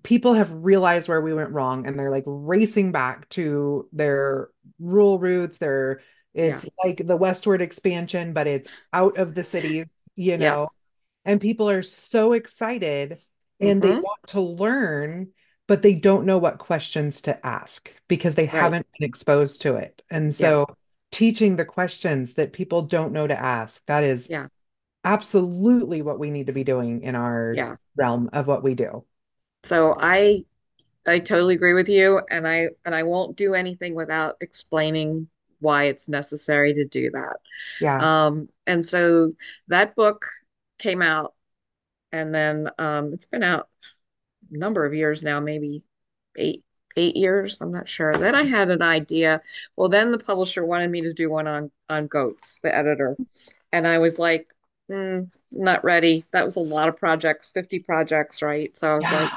people 0.02 0.34
have 0.34 0.52
realized 0.52 1.08
where 1.08 1.20
we 1.20 1.34
went 1.34 1.50
wrong 1.52 1.86
and 1.86 1.98
they're 1.98 2.10
like 2.10 2.24
racing 2.26 2.92
back 2.92 3.28
to 3.30 3.88
their 3.92 4.50
rural 4.78 5.18
roots. 5.18 5.58
They're, 5.58 6.02
Yeah. 6.44 6.62
it's 6.62 6.66
like 6.84 7.06
the 7.06 7.16
westward 7.16 7.62
expansion, 7.62 8.32
but 8.34 8.46
it's 8.46 8.68
out 8.92 9.18
of 9.18 9.34
the 9.34 9.44
cities, 9.44 9.86
you 10.16 10.38
know, 10.38 10.68
Yes. 10.68 10.78
and 11.24 11.40
people 11.40 11.68
are 11.70 11.82
so 11.82 12.32
excited 12.32 13.20
and 13.60 13.82
they 13.82 13.92
hmm 13.92 14.00
want 14.02 14.20
to 14.28 14.40
learn, 14.40 15.32
but 15.66 15.82
they 15.82 15.94
don't 15.94 16.26
know 16.26 16.38
what 16.38 16.58
questions 16.58 17.20
to 17.22 17.46
ask 17.46 17.92
because 18.08 18.34
they 18.34 18.46
Right. 18.50 18.72
haven't 18.72 18.86
been 18.98 19.08
exposed 19.08 19.60
to 19.62 19.76
it. 19.76 20.02
And 20.10 20.34
Yeah. 20.38 20.56
so 20.56 20.66
teaching 21.10 21.56
the 21.56 21.64
questions 21.64 22.34
that 22.34 22.52
people 22.52 22.82
don't 22.82 23.12
know 23.12 23.26
to 23.26 23.38
ask, 23.38 23.84
that 23.86 24.04
is 24.04 24.28
Yeah. 24.28 24.48
absolutely 25.04 26.02
what 26.02 26.18
we 26.18 26.30
need 26.30 26.46
to 26.48 26.52
be 26.52 26.64
doing 26.64 27.02
in 27.02 27.14
our 27.16 27.62
Yeah. 27.62 27.76
realm 27.96 28.30
of 28.32 28.46
what 28.48 28.62
we 28.64 28.74
do. 28.74 29.04
So 29.64 29.96
I 29.98 30.44
I 31.06 31.20
totally 31.20 31.54
agree 31.56 31.74
with 31.74 31.88
you, 31.88 32.20
and 32.30 32.48
I 32.48 32.68
and 32.84 32.94
I 32.94 33.04
won't 33.04 33.36
do 33.36 33.54
anything 33.54 33.94
without 33.94 34.36
explaining 34.42 35.28
why 35.60 35.84
it's 35.86 36.08
necessary 36.08 36.74
to 36.74 36.86
do 36.86 37.10
that. 37.12 37.38
Yeah. 37.78 38.04
Um, 38.04 38.48
and 38.66 38.86
so 38.86 39.34
that 39.68 39.96
book 39.96 40.26
came 40.78 41.02
out, 41.02 41.34
and 42.12 42.34
then 42.34 42.70
um, 42.78 43.14
it's 43.14 43.26
been 43.26 43.42
out 43.44 43.68
number 44.50 44.84
of 44.84 44.94
years 44.94 45.22
now, 45.22 45.40
maybe 45.40 45.82
eight 46.36 46.64
eight 46.96 47.16
years. 47.16 47.58
I'm 47.60 47.72
not 47.72 47.88
sure. 47.88 48.14
Then 48.16 48.34
I 48.34 48.44
had 48.44 48.70
an 48.70 48.82
idea. 48.82 49.42
Well, 49.76 49.88
then 49.88 50.10
the 50.10 50.18
publisher 50.18 50.64
wanted 50.64 50.90
me 50.90 51.02
to 51.02 51.12
do 51.12 51.30
one 51.30 51.46
on 51.46 51.70
on 51.88 52.06
goats, 52.06 52.58
the 52.62 52.74
editor, 52.74 53.16
and 53.72 53.86
I 53.86 53.98
was 53.98 54.18
like, 54.18 54.46
mm, 54.90 55.30
not 55.52 55.84
ready. 55.84 56.24
That 56.32 56.44
was 56.44 56.56
a 56.56 56.60
lot 56.60 56.88
of 56.88 56.96
projects, 56.96 57.50
50 57.52 57.80
projects, 57.80 58.42
right? 58.42 58.76
So 58.76 58.92
I 58.92 58.94
was 58.94 59.04
like, 59.04 59.32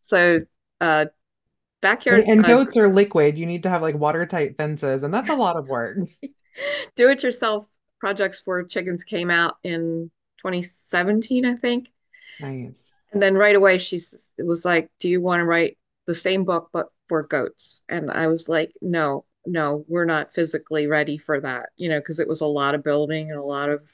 so 0.00 0.38
uh, 0.80 1.06
backyard 1.80 2.24
and 2.26 2.44
uh, 2.44 2.48
goats 2.48 2.76
are 2.76 2.88
liquid. 2.88 3.38
You 3.38 3.46
need 3.46 3.62
to 3.64 3.70
have 3.70 3.82
like 3.82 3.94
watertight 3.94 4.56
fences, 4.56 5.02
and 5.02 5.12
that's 5.12 5.30
a 5.30 5.34
lot 5.34 5.56
of 5.56 5.68
work. 5.68 5.98
do-it-yourself 6.96 7.66
projects 8.00 8.40
for 8.40 8.62
chickens 8.64 9.04
came 9.04 9.30
out 9.30 9.56
in 9.62 10.10
2017, 10.38 11.46
I 11.46 11.54
think. 11.56 11.90
Nice. 12.40 12.93
And 13.14 13.22
then 13.22 13.36
right 13.36 13.54
away 13.56 13.78
she 13.78 14.00
was 14.38 14.64
like, 14.64 14.90
"Do 14.98 15.08
you 15.08 15.20
want 15.20 15.40
to 15.40 15.44
write 15.44 15.78
the 16.06 16.14
same 16.16 16.44
book 16.44 16.70
but 16.72 16.88
for 17.08 17.22
goats?" 17.22 17.84
And 17.88 18.10
I 18.10 18.26
was 18.26 18.48
like, 18.48 18.72
"No, 18.82 19.24
no, 19.46 19.84
we're 19.88 20.04
not 20.04 20.34
physically 20.34 20.88
ready 20.88 21.16
for 21.18 21.40
that, 21.40 21.70
you 21.76 21.88
know, 21.88 22.00
because 22.00 22.18
it 22.18 22.28
was 22.28 22.40
a 22.40 22.46
lot 22.46 22.74
of 22.74 22.82
building 22.84 23.30
and 23.30 23.38
a 23.38 23.44
lot 23.44 23.70
of 23.70 23.88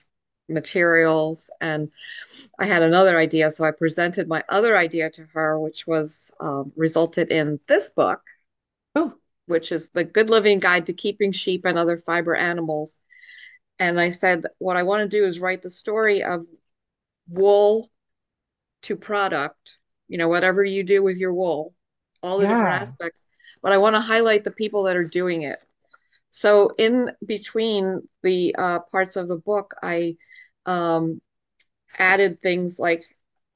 materials." 0.48 1.50
And 1.60 1.90
I 2.58 2.66
had 2.66 2.82
another 2.82 3.18
idea, 3.18 3.50
so 3.52 3.64
I 3.64 3.72
presented 3.72 4.28
my 4.28 4.42
other 4.48 4.76
idea 4.76 5.10
to 5.10 5.24
her, 5.34 5.60
which 5.60 5.86
was 5.86 6.30
um, 6.40 6.72
resulted 6.76 7.30
in 7.30 7.60
this 7.68 7.90
book, 7.90 8.22
Oh, 8.94 9.14
which 9.46 9.72
is 9.72 9.90
the 9.90 10.04
Good 10.04 10.30
Living 10.30 10.60
Guide 10.60 10.86
to 10.86 10.94
Keeping 10.94 11.32
Sheep 11.32 11.64
and 11.66 11.78
Other 11.78 11.98
Fiber 11.98 12.34
Animals. 12.36 12.98
And 13.78 14.00
I 14.00 14.10
said, 14.10 14.46
what 14.58 14.76
I 14.76 14.84
want 14.84 15.02
to 15.10 15.18
do 15.18 15.26
is 15.26 15.40
write 15.40 15.62
the 15.62 15.70
story 15.70 16.22
of 16.22 16.46
wool 17.28 17.90
to 18.82 18.96
product, 18.96 19.76
you 20.08 20.18
know, 20.18 20.28
whatever 20.28 20.64
you 20.64 20.82
do 20.84 21.02
with 21.02 21.16
your 21.18 21.34
wool, 21.34 21.74
all 22.22 22.38
the 22.38 22.46
different 22.46 22.74
aspects. 22.74 23.24
But 23.62 23.72
I 23.72 23.78
want 23.78 23.96
to 23.96 24.00
highlight 24.00 24.44
the 24.44 24.50
people 24.50 24.84
that 24.84 24.96
are 24.96 25.04
doing 25.04 25.42
it. 25.42 25.58
So 26.30 26.70
in 26.78 27.10
between 27.26 28.08
the 28.22 28.54
uh, 28.56 28.78
parts 28.92 29.16
of 29.16 29.28
the 29.28 29.36
book, 29.36 29.74
I 29.82 30.16
um, 30.66 31.20
added 31.98 32.40
things 32.42 32.78
like 32.78 33.02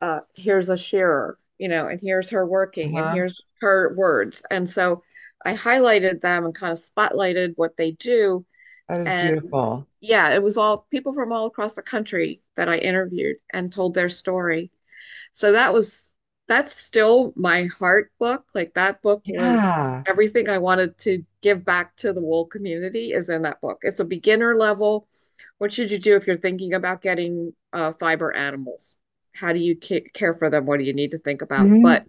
uh, 0.00 0.20
here's 0.36 0.68
a 0.68 0.76
shearer, 0.76 1.38
you 1.58 1.68
know, 1.68 1.88
and 1.88 2.00
here's 2.00 2.30
her 2.30 2.46
working, 2.46 2.98
and 2.98 3.06
Uh-huh. 3.06 3.10
here's 3.10 3.40
her 3.60 3.94
words. 3.96 4.42
And 4.50 4.68
so 4.68 5.02
I 5.44 5.54
highlighted 5.56 6.20
them 6.20 6.44
and 6.44 6.54
kind 6.54 6.72
of 6.72 6.78
spotlighted 6.78 7.54
what 7.56 7.76
they 7.76 7.92
do. 7.92 8.44
That 8.88 9.00
is 9.00 9.12
And 9.12 9.40
beautiful. 9.40 9.86
yeah, 10.00 10.34
it 10.34 10.42
was 10.42 10.58
all 10.58 10.86
people 10.90 11.12
from 11.12 11.32
all 11.32 11.46
across 11.46 11.74
the 11.74 11.82
country 11.82 12.42
that 12.56 12.68
I 12.68 12.78
interviewed 12.78 13.36
and 13.52 13.72
told 13.72 13.94
their 13.94 14.10
story. 14.10 14.70
So 15.34 15.52
that 15.52 15.74
was 15.74 16.14
that's 16.48 16.74
still 16.76 17.34
my 17.36 17.66
heart 17.66 18.12
book. 18.20 18.46
Like 18.54 18.74
that 18.76 19.02
book 19.02 19.24
was 19.28 19.82
everything 20.06 20.48
I 20.50 20.58
wanted 20.58 20.98
to 21.00 21.24
give 21.42 21.64
back 21.64 21.96
to 21.98 22.14
the 22.14 22.22
wool 22.22 22.46
community 22.46 23.12
is 23.12 23.30
in 23.30 23.42
that 23.44 23.60
book. 23.62 23.80
It's 23.82 24.00
a 24.00 24.06
beginner 24.06 24.56
level. 24.56 25.08
What 25.58 25.72
should 25.74 25.90
you 25.92 25.98
do 26.00 26.16
if 26.16 26.26
you're 26.28 26.36
thinking 26.38 26.74
about 26.74 27.02
getting 27.02 27.54
uh, 27.74 27.92
fiber 27.94 28.34
animals? 28.34 28.96
How 29.34 29.52
do 29.54 29.60
you 29.60 29.76
ca- 29.82 30.08
care 30.14 30.34
for 30.34 30.50
them? 30.50 30.66
What 30.66 30.78
do 30.80 30.84
you 30.86 30.94
need 30.94 31.12
to 31.12 31.18
think 31.18 31.42
about? 31.42 31.72
hmm 31.72 31.82
But 31.82 32.06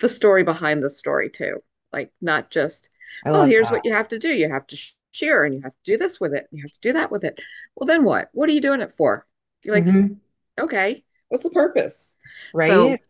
the 0.00 0.08
story 0.08 0.44
behind 0.44 0.82
the 0.82 0.90
story 0.90 1.30
too. 1.30 1.62
Like 1.92 2.12
not 2.22 2.50
just, 2.50 2.90
I 3.24 3.30
oh, 3.32 3.44
here's 3.44 3.70
that. 3.70 3.74
what 3.76 3.84
you 3.86 3.92
have 3.92 4.08
to 4.08 4.20
do. 4.20 4.28
You 4.28 4.50
have 4.50 4.66
to 4.68 4.76
sh- 4.76 4.94
shear 5.12 5.44
and 5.44 5.54
you 5.54 5.62
have 5.62 5.72
to 5.74 5.92
do 5.92 5.96
this 5.98 6.20
with 6.20 6.34
it. 6.34 6.48
And 6.50 6.58
you 6.58 6.64
have 6.64 6.72
to 6.72 6.80
do 6.82 6.92
that 6.94 7.10
with 7.12 7.24
it. 7.24 7.40
Well, 7.76 7.86
then 7.86 8.04
what? 8.04 8.28
What 8.32 8.48
are 8.50 8.52
you 8.52 8.60
doing 8.60 8.80
it 8.82 8.92
for? 8.92 9.26
You're 9.64 9.74
like, 9.74 9.88
hmm 9.88 10.20
okay, 10.60 11.04
what's 11.28 11.44
the 11.44 11.50
purpose? 11.50 12.08
So 12.56 12.96
Right? 12.96 13.00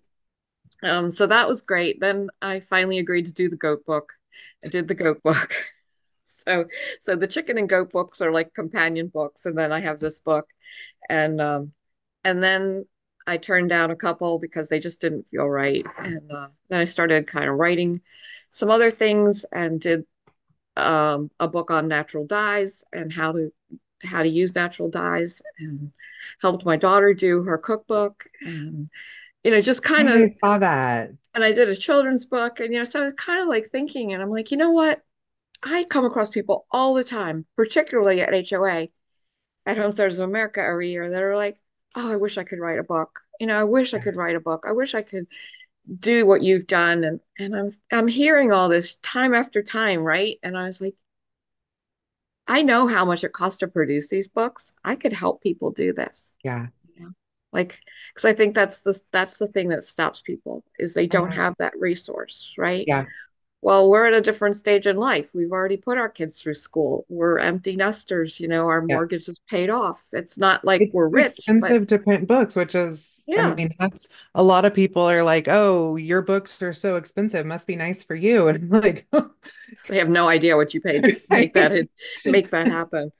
um, 0.82 1.10
so 1.10 1.26
that 1.26 1.48
was 1.48 1.62
great. 1.62 2.00
Then 2.00 2.28
I 2.40 2.60
finally 2.60 2.98
agreed 2.98 3.26
to 3.26 3.32
do 3.32 3.48
the 3.48 3.56
goat 3.56 3.84
book. 3.84 4.12
I 4.64 4.68
did 4.68 4.88
the 4.88 4.94
goat 4.94 5.22
book. 5.22 5.54
So 6.46 6.64
so 7.00 7.16
the 7.16 7.26
chicken 7.26 7.58
and 7.58 7.68
goat 7.68 7.90
books 7.90 8.20
are 8.20 8.30
like 8.32 8.54
companion 8.54 9.08
books, 9.08 9.44
and 9.44 9.58
then 9.58 9.72
I 9.72 9.80
have 9.80 10.00
this 10.00 10.20
book, 10.20 10.46
and 11.08 11.40
um, 11.40 11.72
and 12.24 12.42
then 12.42 12.86
I 13.26 13.38
turned 13.38 13.70
down 13.70 13.90
a 13.90 13.96
couple 13.96 14.38
because 14.38 14.68
they 14.68 14.80
just 14.80 15.00
didn't 15.00 15.28
feel 15.28 15.48
right, 15.48 15.84
and 15.98 16.32
uh, 16.32 16.48
then 16.70 16.80
I 16.80 16.86
started 16.86 17.26
kind 17.26 17.50
of 17.50 17.56
writing 17.56 18.00
some 18.50 18.70
other 18.70 18.90
things 18.90 19.44
and 19.52 19.80
did 19.80 20.04
um, 20.76 21.30
a 21.40 21.48
book 21.48 21.70
on 21.70 21.88
natural 21.88 22.26
dyes 22.26 22.84
and 22.92 23.12
how 23.12 23.32
to 23.32 23.52
how 24.02 24.22
to 24.22 24.28
use 24.28 24.54
natural 24.54 24.90
dyes, 24.90 25.42
and 25.58 25.92
helped 26.40 26.64
my 26.64 26.76
daughter 26.76 27.14
do 27.14 27.42
her 27.44 27.58
cookbook, 27.58 28.26
and 28.44 28.90
you 29.44 29.50
know 29.52 29.60
just 29.60 29.82
kind 29.82 30.08
of 30.08 30.32
saw 30.34 30.58
that. 30.58 31.10
and 31.34 31.44
I 31.44 31.52
did 31.52 31.68
a 31.68 31.76
children's 31.76 32.24
book, 32.26 32.60
and 32.60 32.72
you 32.72 32.80
know, 32.80 32.84
so 32.84 33.00
I 33.00 33.04
was 33.04 33.14
kind 33.14 33.42
of 33.42 33.48
like 33.48 33.66
thinking, 33.70 34.12
and 34.12 34.22
I'm 34.22 34.30
like, 34.30 34.50
you 34.50 34.56
know 34.56 34.72
what? 34.72 35.02
I 35.62 35.84
come 35.84 36.04
across 36.04 36.30
people 36.30 36.66
all 36.70 36.94
the 36.94 37.04
time, 37.04 37.46
particularly 37.56 38.20
at 38.22 38.34
HOA, 38.34 38.90
at 39.66 39.76
home 39.76 39.84
Homesteaders 39.84 40.18
of 40.18 40.28
America 40.28 40.62
every 40.62 40.90
year, 40.90 41.10
that 41.10 41.22
are 41.22 41.36
like, 41.36 41.58
oh, 41.96 42.10
I 42.12 42.16
wish 42.16 42.38
I 42.38 42.44
could 42.44 42.60
write 42.60 42.78
a 42.78 42.84
book. 42.84 43.20
You 43.40 43.46
know, 43.48 43.58
I 43.60 43.64
wish 43.64 43.94
I 43.94 43.98
could 44.00 44.16
write 44.16 44.36
a 44.36 44.40
book. 44.40 44.64
I 44.68 44.72
wish 44.72 44.94
I 44.94 45.02
could 45.02 45.26
do 46.00 46.26
what 46.26 46.42
you've 46.42 46.66
done. 46.66 47.04
And 47.04 47.20
and 47.38 47.56
I'm 47.56 47.70
I'm 47.92 48.08
hearing 48.08 48.52
all 48.52 48.68
this 48.68 48.96
time 48.96 49.34
after 49.34 49.62
time, 49.62 50.00
right? 50.02 50.38
And 50.42 50.56
I 50.58 50.64
was 50.66 50.80
like, 50.80 50.94
I 52.48 52.62
know 52.62 52.86
how 52.86 53.04
much 53.04 53.24
it 53.24 53.32
costs 53.32 53.58
to 53.58 53.68
produce 53.68 54.08
these 54.08 54.26
books. 54.26 54.72
I 54.84 54.96
could 54.96 55.12
help 55.12 55.42
people 55.42 55.70
do 55.70 55.92
this. 55.92 56.34
Yeah. 56.42 56.66
You 56.96 57.04
know? 57.04 57.10
Like, 57.52 57.78
because 58.12 58.24
I 58.24 58.32
think 58.32 58.54
that's 58.54 58.80
the 58.80 58.98
that's 59.12 59.38
the 59.38 59.48
thing 59.48 59.68
that 59.68 59.84
stops 59.84 60.22
people 60.22 60.64
is 60.78 60.94
they 60.94 61.06
don't 61.06 61.28
Uh-huh. 61.28 61.42
have 61.42 61.54
that 61.58 61.78
resource, 61.78 62.54
right? 62.58 62.84
Yeah. 62.86 63.04
Well, 63.60 63.88
we're 63.88 64.06
at 64.06 64.14
a 64.14 64.20
different 64.20 64.56
stage 64.56 64.86
in 64.86 64.96
life. 64.96 65.34
We've 65.34 65.50
already 65.52 65.76
put 65.76 65.98
our 65.98 66.08
kids 66.08 66.40
through 66.40 66.54
school. 66.54 67.04
We're 67.08 67.38
empty 67.38 67.74
nesters, 67.76 68.38
you 68.38 68.46
know, 68.48 68.68
our 68.68 68.80
Yeah. 68.86 68.94
mortgage 68.94 69.28
is 69.28 69.40
paid 69.50 69.68
off. 69.68 70.04
It's 70.12 70.38
not 70.38 70.64
like 70.64 70.82
It's 70.82 70.94
we're 70.94 71.08
rich, 71.08 71.32
but 71.60 71.68
expensive 71.68 71.86
to 71.88 71.98
print 71.98 72.28
books, 72.28 72.54
which 72.54 72.74
is, 72.74 73.24
yeah. 73.26 73.50
I 73.50 73.54
mean, 73.54 73.74
that's 73.78 74.08
a 74.34 74.42
lot 74.42 74.64
of 74.64 74.74
people 74.74 75.02
are 75.02 75.22
like, 75.24 75.48
oh, 75.48 75.96
your 75.96 76.22
books 76.22 76.62
are 76.62 76.72
so 76.72 76.96
expensive. 76.96 77.46
Must 77.46 77.66
be 77.66 77.76
nice 77.76 78.02
for 78.02 78.14
you. 78.14 78.48
And 78.48 78.72
I'm 78.74 78.80
like, 78.80 79.06
they 79.88 79.98
have 79.98 80.08
no 80.08 80.28
idea 80.28 80.56
what 80.56 80.74
you 80.74 80.80
paid 80.80 81.02
to 81.02 81.16
make 81.30 81.54
that 81.54 81.88
make 82.24 82.50
that 82.50 82.68
happen. 82.68 83.12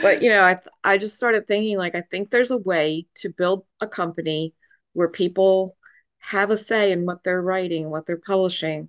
But 0.00 0.22
you 0.22 0.30
know, 0.30 0.42
I 0.42 0.60
I 0.84 0.98
just 0.98 1.16
started 1.16 1.46
thinking 1.46 1.78
like 1.78 1.94
I 1.94 2.02
think 2.02 2.30
there's 2.30 2.50
a 2.50 2.58
way 2.58 3.06
to 3.16 3.30
build 3.30 3.64
a 3.80 3.86
company 3.86 4.54
where 4.92 5.08
people 5.08 5.76
have 6.18 6.50
a 6.50 6.56
say 6.56 6.92
in 6.92 7.06
what 7.06 7.22
they're 7.24 7.42
writing, 7.42 7.90
what 7.90 8.06
they're 8.06 8.18
publishing. 8.18 8.88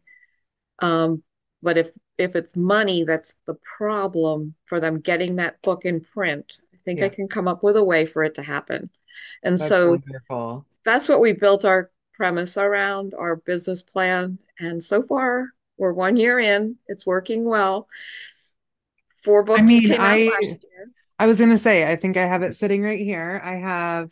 Um, 0.80 1.24
but 1.62 1.78
if 1.78 1.92
if 2.18 2.36
it's 2.36 2.56
money 2.56 3.04
that's 3.04 3.36
the 3.46 3.56
problem 3.78 4.56
for 4.66 4.80
them 4.80 5.00
getting 5.00 5.36
that 5.38 5.62
book 5.62 5.86
in 5.86 6.02
print, 6.02 6.58
I 6.74 6.78
think 6.84 7.02
I 7.02 7.10
can 7.10 7.28
come 7.28 7.48
up 7.48 7.64
with 7.64 7.78
a 7.78 7.84
way 7.84 8.06
for 8.06 8.24
it 8.24 8.36
to 8.36 8.44
happen. 8.44 8.90
And 9.44 9.60
that's 9.60 9.70
so 9.70 9.90
wonderful. 9.90 10.66
that's 10.86 11.10
what 11.10 11.22
we 11.22 11.34
built 11.34 11.66
our 11.66 11.92
premise 12.14 12.58
around, 12.58 13.14
our 13.14 13.36
business 13.38 13.82
plan. 13.84 14.40
And 14.60 14.84
so 14.84 15.04
far, 15.04 15.50
we're 15.78 15.94
one 15.94 16.16
year 16.18 16.40
in. 16.40 16.78
It's 16.88 17.06
working 17.06 17.46
well. 17.46 17.88
Four 19.24 19.44
books 19.44 19.60
I 19.60 19.64
mean, 19.64 19.90
came 19.90 20.02
out 20.02 20.06
I 20.06 20.26
last 20.26 20.64
year. 20.64 20.90
I 21.20 21.28
was 21.28 21.40
gonna 21.40 21.58
say, 21.58 21.90
I 21.90 21.96
think 21.96 22.18
I 22.18 22.26
have 22.26 22.44
it 22.44 22.56
sitting 22.56 22.84
right 22.84 23.00
here. 23.00 23.42
I 23.44 23.56
have 23.56 24.12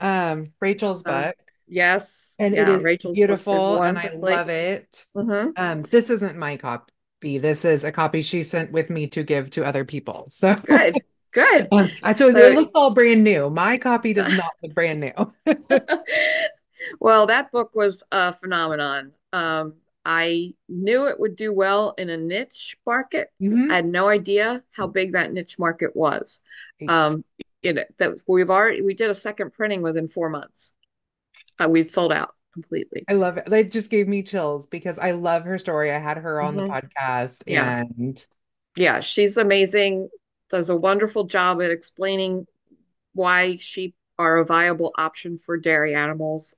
um 0.00 0.52
Rachel's 0.60 1.02
Um, 1.04 1.24
book, 1.24 1.36
yes, 1.66 2.38
and 2.38 2.54
it 2.54 2.68
yeah, 2.68 2.68
is 2.68 2.88
Rachel's 2.88 3.20
beautiful, 3.26 3.82
and 3.82 3.98
I 3.98 4.10
wonderfully. 4.18 4.18
love 4.20 4.48
it. 4.48 5.06
hmm 5.14 5.56
Um, 5.56 5.82
this 5.82 6.10
isn't 6.10 6.36
my 6.38 6.56
copy. 6.56 6.90
This 7.38 7.64
is 7.64 7.84
a 7.84 7.92
copy 7.92 8.22
she 8.22 8.42
sent 8.42 8.72
with 8.72 8.90
me 8.90 9.06
to 9.08 9.22
give 9.22 9.50
to 9.50 9.64
other 9.64 9.84
people. 9.84 10.26
So, 10.30 10.56
Good, 10.66 11.02
good. 11.32 11.72
um, 11.72 11.98
I 12.02 12.14
so 12.14 12.28
it 12.36 12.54
looks 12.54 12.72
all 12.74 12.92
brand 12.92 13.24
new. 13.24 13.50
My 13.50 13.78
copy 13.78 14.14
does 14.14 14.32
not 14.32 14.52
look 14.62 14.74
brand 14.74 15.00
new. 15.00 15.12
well, 17.00 17.26
that 17.26 17.50
book 17.52 17.74
was 17.74 18.02
a 18.12 18.32
phenomenon. 18.32 19.12
Um, 19.32 19.74
I 20.04 20.54
knew 20.68 21.08
it 21.08 21.18
would 21.18 21.36
do 21.36 21.52
well 21.52 21.94
in 21.98 22.10
a 22.10 22.16
niche 22.16 22.76
market. 22.86 23.30
I 23.70 23.74
hmm 23.74 23.76
had 23.76 23.86
no 23.86 24.08
idea 24.08 24.62
how 24.72 24.86
big 24.86 25.12
that 25.12 25.32
niche 25.32 25.58
market 25.58 25.96
was. 25.96 26.40
Um, 26.86 27.24
you 27.62 27.72
know, 27.72 27.84
that 27.98 28.12
we've 28.28 28.50
already 28.50 28.82
we 28.82 28.94
did 28.94 29.10
a 29.10 29.14
second 29.14 29.52
printing 29.54 29.80
within 29.82 30.08
four 30.08 30.28
months. 30.28 30.72
Uh, 31.62 31.68
we'd 31.68 31.90
sold 31.90 32.12
out 32.12 32.34
completely. 32.52 33.08
I 33.08 33.14
love 33.14 33.36
it. 33.36 33.46
That 33.46 33.70
just 33.70 33.90
gave 33.90 34.08
me 34.08 34.22
chills 34.22 34.66
because 34.66 34.98
I 34.98 35.12
love 35.12 35.44
her 35.44 35.58
story. 35.58 35.90
I 35.92 35.98
had 35.98 36.18
her 36.18 36.40
on 36.40 36.56
the 36.56 36.62
hmm 36.62 36.64
podcast 36.64 37.42
Yeah, 37.46 37.74
and 37.76 38.24
yeah, 38.76 39.00
she's 39.00 39.36
amazing. 39.36 40.08
Does 40.50 40.70
a 40.70 40.76
wonderful 40.76 41.24
job 41.24 41.62
at 41.62 41.70
explaining 41.70 42.46
why 43.14 43.56
sheep 43.56 43.94
are 44.18 44.38
a 44.38 44.46
viable 44.46 44.92
option 44.98 45.38
for 45.38 45.58
dairy 45.58 45.94
animals 45.94 46.54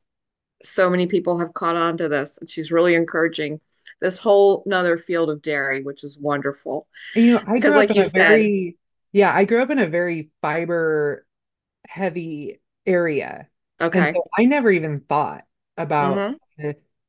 so 0.65 0.91
many 0.91 1.07
people 1.07 1.39
have 1.39 1.55
caught 1.55 1.77
on 1.77 1.99
to 1.99 2.09
this, 2.09 2.39
and 2.39 2.51
she's 2.51 2.73
really 2.73 2.95
encouraging 2.95 3.61
this 4.01 4.19
whole 4.19 4.63
another 4.67 4.99
field 4.99 5.31
of 5.31 5.43
dairy, 5.43 5.83
which 5.83 6.05
is 6.05 6.19
wonderful. 6.19 6.89
You 7.15 7.33
know, 7.35 7.43
I 7.47 7.61
Because, 7.61 7.61
grew 7.61 7.79
up 7.79 7.87
like 7.87 7.95
in 7.97 7.97
you 7.97 8.05
a 8.05 8.05
said, 8.05 8.11
very, 8.11 8.77
yeah, 9.13 9.35
I 9.35 9.45
grew 9.45 9.63
up 9.63 9.71
in 9.71 9.79
a 9.79 9.87
very 9.87 10.31
fiber 10.43 11.27
heavy 11.89 12.61
area. 12.87 13.49
Okay, 13.81 14.15
so 14.15 14.25
I 14.37 14.45
never 14.45 14.71
even 14.71 15.01
thought 15.01 15.45
about 15.77 16.25
hmm 16.25 16.39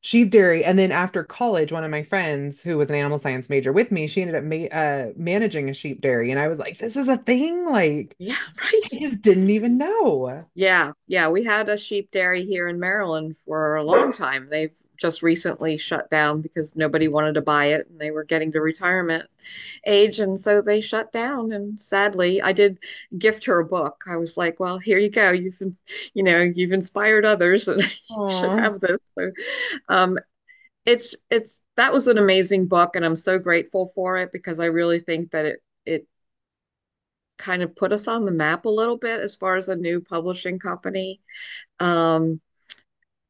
sheep 0.02 0.30
dairy. 0.32 0.64
And 0.64 0.78
then 0.80 0.92
after 0.92 1.24
college, 1.24 1.72
one 1.72 1.84
of 1.84 1.92
my 1.92 2.04
friends 2.04 2.62
who 2.62 2.78
was 2.78 2.90
an 2.90 2.96
animal 2.96 3.20
science 3.20 3.50
major 3.50 3.74
with 3.74 3.92
me, 3.92 4.08
she 4.08 4.22
ended 4.22 4.36
up 4.36 4.44
ma 4.44 4.56
uh, 4.78 5.14
managing 5.18 5.70
a 5.70 5.74
sheep 5.74 6.02
dairy. 6.02 6.32
And 6.32 6.40
I 6.40 6.48
was 6.48 6.60
like, 6.60 6.80
this 6.80 6.98
is 6.98 7.08
a 7.08 7.18
thing? 7.18 7.66
Like, 7.66 8.18
yeah, 8.20 8.36
I 8.62 8.82
right. 8.94 9.02
just 9.02 9.22
didn't 9.22 9.50
even 9.50 9.78
know. 9.78 10.46
Yeah, 10.56 10.94
yeah, 11.06 11.30
we 11.30 11.44
had 11.44 11.70
a 11.70 11.78
sheep 11.78 12.10
dairy 12.12 12.44
here 12.46 12.68
in 12.68 12.80
Maryland 12.80 13.36
for 13.46 13.76
a 13.76 13.84
long 13.84 14.12
time. 14.12 14.50
They've 14.50 14.76
just 14.98 15.22
recently 15.22 15.78
shut 15.78 16.10
down 16.10 16.42
because 16.42 16.76
nobody 16.76 17.08
wanted 17.08 17.34
to 17.34 17.42
buy 17.42 17.66
it 17.66 17.88
and 17.90 18.00
they 18.00 18.12
were 18.12 18.24
getting 18.24 18.52
to 18.52 18.62
retirement 18.62 19.30
age. 19.86 20.20
And 20.20 20.40
so 20.40 20.62
they 20.62 20.82
shut 20.82 21.12
down. 21.12 21.52
And 21.52 21.80
sadly, 21.80 22.42
I 22.42 22.52
did 22.52 22.80
gift 23.18 23.46
her 23.46 23.60
a 23.60 23.66
book. 23.66 24.04
I 24.08 24.18
was 24.18 24.38
like, 24.38 24.60
well, 24.60 24.78
here 24.78 25.00
you 25.00 25.10
go. 25.10 25.32
You've, 25.32 25.60
you 26.14 26.24
know, 26.24 26.42
you've 26.42 26.74
inspired 26.74 27.26
others 27.26 27.68
and 27.68 27.82
you 28.10 28.34
should 28.34 28.60
have 28.60 28.80
this. 28.80 29.12
So, 29.18 29.32
um, 29.90 30.20
it's, 30.86 31.16
it's, 31.30 31.62
that 31.76 31.94
was 31.94 32.08
an 32.08 32.18
amazing 32.18 32.68
book 32.68 32.96
and 32.96 33.06
I'm 33.06 33.16
so 33.16 33.40
grateful 33.40 33.88
for 33.94 34.18
it 34.18 34.32
because 34.32 34.60
I 34.60 34.66
really 34.66 35.00
think 35.00 35.32
that 35.32 35.46
it, 35.46 35.64
it 35.86 36.08
kind 37.38 37.62
of 37.62 37.76
put 37.76 37.92
us 37.94 38.08
on 38.08 38.26
the 38.26 38.32
map 38.32 38.66
a 38.66 38.70
little 38.70 38.98
bit 38.98 39.20
as 39.20 39.36
far 39.36 39.58
as 39.58 39.70
a 39.70 39.76
new 39.76 40.02
publishing 40.02 40.60
company. 40.60 41.22
Um, 41.80 42.42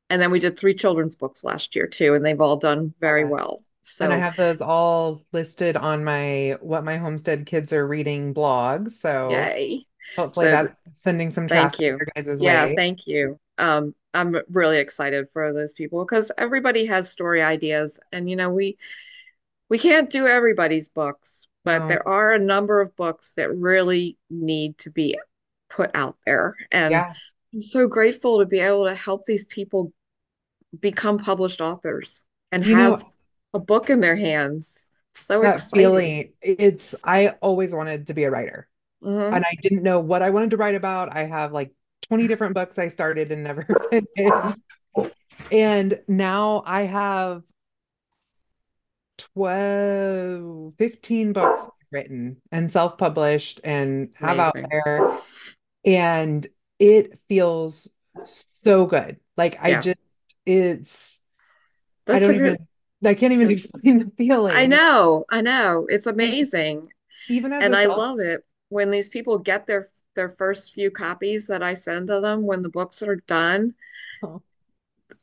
and 0.09 0.21
then 0.21 0.31
we 0.31 0.39
did 0.39 0.57
three 0.57 0.73
children's 0.73 1.15
books 1.15 1.43
last 1.43 1.75
year 1.75 1.87
too, 1.87 2.13
and 2.13 2.25
they've 2.25 2.41
all 2.41 2.57
done 2.57 2.93
very 2.99 3.25
well. 3.25 3.63
And 3.99 4.13
I 4.13 4.17
have 4.17 4.35
those 4.35 4.61
all 4.61 5.25
listed 5.31 5.77
on 5.77 6.03
my 6.03 6.57
What 6.61 6.83
My 6.83 6.97
Homestead 6.97 7.45
Kids 7.45 7.71
Are 7.73 7.87
Reading 7.87 8.33
blog. 8.33 8.91
So 8.91 9.29
yay. 9.31 9.85
hopefully 10.17 10.47
So 10.47 10.51
that's 10.51 10.73
sending 10.95 11.31
some 11.31 11.47
traffic 11.47 11.79
thank 11.79 11.79
you. 11.79 11.99
guys' 12.15 12.41
Yeah, 12.41 12.65
way. 12.65 12.75
thank 12.75 13.07
you. 13.07 13.39
Um, 13.57 13.95
I'm 14.13 14.35
really 14.49 14.77
excited 14.77 15.27
for 15.33 15.53
those 15.53 15.73
people 15.73 16.03
because 16.05 16.31
everybody 16.37 16.85
has 16.85 17.09
story 17.09 17.41
ideas, 17.41 17.99
and 18.11 18.29
you 18.29 18.35
know 18.35 18.49
we 18.51 18.77
we 19.69 19.79
can't 19.79 20.09
do 20.09 20.27
everybody's 20.27 20.89
books, 20.89 21.47
but 21.63 21.79
No. 21.79 21.87
there 21.87 22.07
are 22.07 22.33
a 22.33 22.39
number 22.39 22.81
of 22.81 22.95
books 22.95 23.33
that 23.35 23.55
really 23.55 24.17
need 24.29 24.77
to 24.79 24.89
be 24.91 25.17
put 25.69 25.91
out 25.95 26.17
there, 26.25 26.55
and 26.71 26.91
Yeah. 26.91 27.13
I'm 27.57 27.63
so 27.63 27.87
grateful 27.87 28.39
to 28.39 28.45
be 28.45 28.59
able 28.59 28.85
to 28.85 28.95
help 28.95 29.25
these 29.25 29.43
people 29.45 29.91
become 30.79 31.17
published 31.17 31.61
authors 31.61 32.23
and 32.51 32.63
You 32.63 32.75
know, 32.75 32.97
have 32.97 33.05
a 33.53 33.59
book 33.59 33.89
in 33.89 34.01
their 34.01 34.15
hands. 34.15 34.87
So 35.15 35.43
that 35.43 35.73
exciting. 35.73 35.73
feeling, 35.73 36.33
it's, 36.41 36.95
I 37.03 37.29
always 37.41 37.73
wanted 37.73 38.07
to 38.07 38.13
be 38.13 38.23
a 38.23 38.31
writer 38.31 38.67
and 39.31 39.43
hmm 39.43 39.45
I 39.45 39.55
didn't 39.61 39.83
know 39.83 39.99
what 40.01 40.23
I 40.23 40.31
wanted 40.31 40.51
to 40.51 40.57
write 40.57 40.75
about. 40.75 41.15
I 41.15 41.25
have 41.25 41.53
like 41.53 41.73
20 42.03 42.27
different 42.27 42.55
books 42.55 42.79
I 42.79 42.89
started 42.89 43.31
and 43.31 43.43
never 43.43 43.67
finished. 43.91 44.59
And 45.51 46.01
now 46.07 46.63
I 46.65 46.81
have 46.83 47.43
12, 49.17 50.73
15 50.77 51.33
books 51.33 51.67
written 51.91 52.41
and 52.51 52.71
self-published 52.71 53.61
and 53.63 54.11
have 54.15 54.39
out 54.39 54.55
there. 54.71 55.11
And 55.85 56.47
it 56.79 57.19
feels 57.27 57.89
so 58.25 58.85
good. 58.85 59.19
Like 59.35 59.57
I 59.61 59.73
just, 59.75 59.97
it's, 60.45 61.19
I 62.07 62.19
don't 62.19 62.31
a 62.31 62.33
good. 62.33 62.39
even, 62.39 62.67
I 63.05 63.13
can't 63.13 63.33
even 63.33 63.51
explain 63.51 63.99
the 63.99 64.11
feeling. 64.17 64.55
I 64.55 64.65
know, 64.65 65.25
I 65.29 65.41
know. 65.41 65.87
It's 65.89 66.07
amazing. 66.07 66.87
even 67.29 67.53
as 67.53 67.63
And 67.63 67.75
I 67.75 67.83
self, 67.83 67.97
love 67.97 68.19
it 68.19 68.43
when 68.69 68.89
these 68.89 69.09
people 69.09 69.37
get 69.37 69.67
their 69.67 69.87
their 70.15 70.29
first 70.29 70.73
few 70.73 70.89
copies 70.89 71.47
that 71.47 71.61
I 71.61 71.75
send 71.75 72.07
to 72.07 72.19
them 72.19 72.41
when 72.43 72.63
the 72.63 72.69
books 72.69 73.03
are 73.03 73.17
done. 73.27 73.75
Oh. 74.23 74.41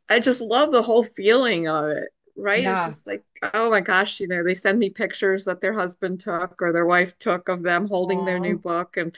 I 0.08 0.20
just 0.20 0.40
love 0.40 0.70
the 0.70 0.82
whole 0.82 1.02
feeling 1.02 1.66
of 1.68 1.86
it, 1.86 2.08
right? 2.36 2.64
It's 2.64 2.84
just 2.86 3.06
like, 3.06 3.24
oh 3.54 3.70
my 3.70 3.80
gosh, 3.80 4.20
you 4.20 4.28
know, 4.28 4.44
they 4.44 4.54
send 4.54 4.78
me 4.78 4.90
pictures 4.90 5.44
that 5.46 5.60
their 5.60 5.72
husband 5.72 6.20
took 6.20 6.60
or 6.62 6.72
their 6.72 6.86
wife 6.86 7.18
took 7.18 7.48
of 7.48 7.62
them 7.62 7.88
holding 7.88 8.24
their 8.24 8.38
new 8.38 8.58
book 8.58 8.96
and 8.96 9.16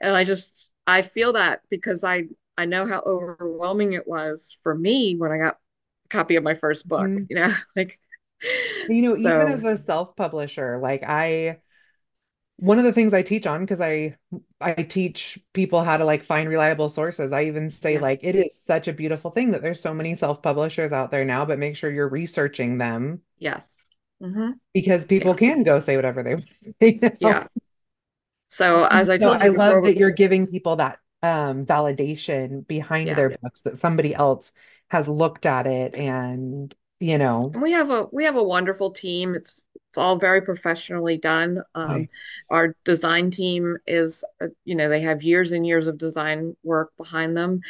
and 0.00 0.14
I 0.14 0.24
just 0.24 0.72
I 0.88 1.02
feel 1.02 1.34
that 1.34 1.62
because 1.70 2.04
I 2.04 2.24
I 2.58 2.66
know 2.66 2.86
how 2.86 3.00
overwhelming 3.06 3.94
it 3.94 4.08
was 4.08 4.58
for 4.64 4.74
me 4.76 5.16
when 5.16 5.32
I 5.32 5.38
got 5.38 5.54
a 6.06 6.08
copy 6.10 6.36
of 6.36 6.44
my 6.44 6.54
first 6.54 6.88
book, 6.88 7.12
Mhm. 7.12 7.28
you 7.28 7.36
know, 7.36 7.54
like 7.76 8.00
You 8.86 9.02
know, 9.02 9.16
even 9.16 9.48
as 9.48 9.64
a 9.64 9.76
self-publisher, 9.76 10.78
like 10.78 11.02
I, 11.04 11.60
one 12.58 12.78
of 12.78 12.84
the 12.84 12.92
things 12.92 13.14
I 13.14 13.22
teach 13.22 13.46
on, 13.46 13.62
because 13.62 13.80
I 13.80 14.16
I 14.60 14.74
teach 14.74 15.38
people 15.54 15.84
how 15.84 15.96
to 15.98 16.04
like 16.04 16.24
find 16.24 16.48
reliable 16.48 16.88
sources. 16.88 17.32
I 17.32 17.44
even 17.44 17.70
say 17.70 17.98
yeah, 17.98 18.00
like 18.00 18.20
it 18.24 18.36
is 18.36 18.60
such 18.60 18.88
a 18.88 18.92
beautiful 18.94 19.30
thing 19.30 19.52
that 19.52 19.62
there's 19.62 19.80
so 19.80 19.94
many 19.94 20.16
self-publishers 20.16 20.92
out 20.92 21.10
there 21.12 21.24
now, 21.24 21.44
but 21.46 21.58
make 21.58 21.76
sure 21.76 21.90
you're 21.90 22.08
researching 22.08 22.78
them 22.78 23.22
yes. 23.38 23.86
hmm 24.20 24.50
because 24.74 25.06
people 25.06 25.34
Yeah. 25.34 25.34
can 25.34 25.62
go 25.62 25.80
say 25.80 25.96
whatever 25.96 26.22
they 26.22 26.34
want 26.36 26.46
to 26.46 26.72
say 26.80 26.98
now. 27.02 27.10
Yeah. 27.18 27.48
So 28.48 28.84
as 28.84 29.08
I 29.10 29.18
So 29.18 29.30
told 29.30 29.40
I 29.40 29.48
before, 29.50 29.80
love 29.80 29.82
that 29.82 29.96
you're 29.96 30.10
giving 30.10 30.46
people 30.46 30.76
that 30.76 30.98
um 31.22 31.66
validation 31.66 32.66
behind 32.66 33.16
yeah. 33.16 33.16
their 33.16 33.30
books 33.30 33.60
that 33.62 33.78
somebody 33.78 34.14
else 34.14 34.52
has 34.90 35.08
looked 35.08 35.46
at 35.46 35.66
it 35.66 35.94
and 35.94 36.74
you 37.00 37.18
know, 37.18 37.54
And 37.54 37.62
we 37.62 37.72
have 37.72 37.90
a 37.90 38.06
we 38.12 38.24
have 38.24 38.36
a 38.36 38.42
wonderful 38.42 38.90
team. 38.90 39.34
It's 39.34 39.62
it's 39.88 39.98
all 39.98 40.16
very 40.18 40.42
professionally 40.42 41.16
done. 41.16 41.62
Um, 41.74 42.08
nice. 42.10 42.50
our 42.50 42.74
design 42.84 43.30
team 43.30 43.78
is, 43.86 44.22
uh, 44.42 44.48
you 44.64 44.74
know, 44.74 44.88
they 44.90 45.00
have 45.00 45.22
years 45.22 45.52
and 45.52 45.66
years 45.66 45.86
of 45.86 45.96
design 45.96 46.54
work 46.62 46.90
behind 46.98 47.36
them. 47.36 47.60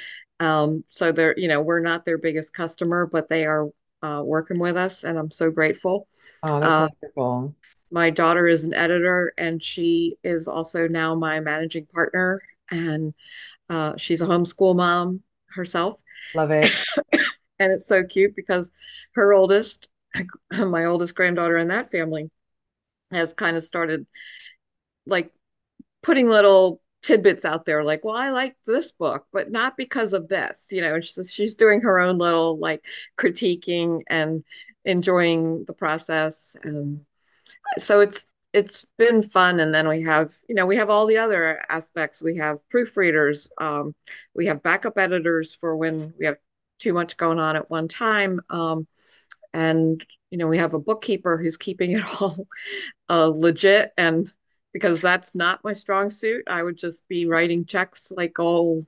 Um, 0.40 0.82
so 0.88 1.12
they're, 1.12 1.38
you 1.38 1.46
know, 1.48 1.60
we're 1.62 1.80
not 1.80 2.04
their 2.04 2.18
biggest 2.18 2.52
customer, 2.52 3.06
but 3.06 3.28
they 3.28 3.44
are 3.46 3.68
uh, 4.02 4.22
working 4.24 4.58
with 4.58 4.76
us, 4.76 5.04
and 5.04 5.16
I'm 5.18 5.30
so 5.30 5.50
grateful. 5.50 6.08
Oh, 6.42 6.60
that's 6.60 6.78
Uh, 6.78 6.88
wonderful. 7.02 7.54
My 7.90 8.11
daughter 8.11 8.46
is 8.46 8.64
an 8.64 8.74
editor, 8.74 9.33
and 9.38 9.62
she 9.62 10.16
is 10.22 10.48
also 10.48 10.88
now 10.88 11.14
my 11.14 11.40
managing 11.40 11.87
partner, 11.87 12.42
and 12.70 13.14
uh, 13.68 13.96
she's 13.96 14.22
a 14.22 14.27
homeschool 14.27 14.77
mom 14.77 15.22
herself. 15.51 16.01
Love 16.35 16.51
it. 16.51 16.72
And 17.61 17.72
it's 17.72 17.88
so 17.88 18.05
cute 18.05 18.37
because 18.37 18.70
her 19.14 19.35
oldest, 19.35 19.88
my 20.53 20.85
oldest 20.85 21.16
granddaughter 21.16 21.59
in 21.59 21.68
that 21.68 21.90
family, 21.90 22.31
has 23.11 23.33
kind 23.33 23.57
of 23.57 23.64
started 23.64 24.07
like 25.07 25.33
putting 26.03 26.29
little 26.29 26.81
tidbits 27.03 27.44
out 27.44 27.64
there, 27.64 27.83
like, 27.85 28.05
well, 28.05 28.14
I 28.14 28.31
like 28.31 28.57
this 28.66 28.92
book, 28.92 29.27
but 29.33 29.51
not 29.51 29.77
because 29.77 30.12
of 30.12 30.29
this, 30.29 30.68
you 30.70 30.83
know, 30.83 31.01
she's, 31.01 31.33
she's 31.33 31.57
doing 31.57 31.81
her 31.81 31.98
own 31.98 32.18
little 32.18 32.59
like 32.59 32.85
critiquing 33.16 34.03
and 34.09 34.44
enjoying 34.85 35.64
the 35.64 35.72
process. 35.72 36.57
And 36.62 37.01
so 37.78 38.00
it's, 38.00 38.26
it's 38.52 38.86
been 38.96 39.22
fun. 39.22 39.60
And 39.60 39.74
then 39.74 39.88
we 39.88 40.02
have, 40.02 40.34
you 40.48 40.54
know, 40.54 40.66
we 40.66 40.76
have 40.76 40.90
all 40.90 41.06
the 41.06 41.18
other 41.18 41.62
aspects. 41.68 42.22
We 42.22 42.36
have 42.38 42.58
proofreaders, 42.72 43.48
um, 43.58 43.94
we 44.34 44.46
have 44.46 44.62
backup 44.62 44.98
editors 44.98 45.54
for 45.54 45.76
when 45.76 46.14
we 46.18 46.26
have 46.26 46.36
too 46.78 46.92
much 46.92 47.16
going 47.16 47.38
on 47.38 47.56
at 47.56 47.70
one 47.70 47.88
time. 47.88 48.40
Um, 48.50 48.86
and 49.52 50.04
you 50.30 50.38
know 50.38 50.46
we 50.46 50.58
have 50.58 50.74
a 50.74 50.78
bookkeeper 50.78 51.36
who's 51.38 51.56
keeping 51.56 51.92
it 51.92 52.04
all 52.20 52.46
uh, 53.09 53.26
legit 53.34 53.92
and 53.96 54.32
because 54.72 55.00
that's 55.00 55.34
not 55.34 55.64
my 55.64 55.72
strong 55.72 56.11
suit 56.11 56.44
i 56.48 56.62
would 56.62 56.76
just 56.76 57.06
be 57.09 57.26
writing 57.26 57.64
checks 57.64 58.12
like 58.16 58.38
all 58.38 58.84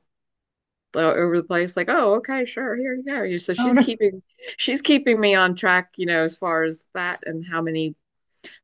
over 0.94 1.36
the 1.36 1.44
place 1.44 1.76
like 1.76 1.88
oh 1.88 2.14
okay 2.14 2.44
sure 2.44 2.76
here 2.76 2.94
you 2.94 3.04
go 3.04 3.38
so 3.38 3.52
Oh 3.58 3.66
she's 3.66 3.76
no. 3.76 3.82
keeping 3.82 4.22
she's 4.56 4.82
keeping 4.82 5.20
me 5.20 5.34
on 5.34 5.54
track 5.54 5.90
you 5.96 6.06
know 6.06 6.24
as 6.24 6.36
far 6.36 6.64
as 6.64 6.88
that 6.94 7.22
and 7.26 7.46
how 7.46 7.62
many 7.62 7.94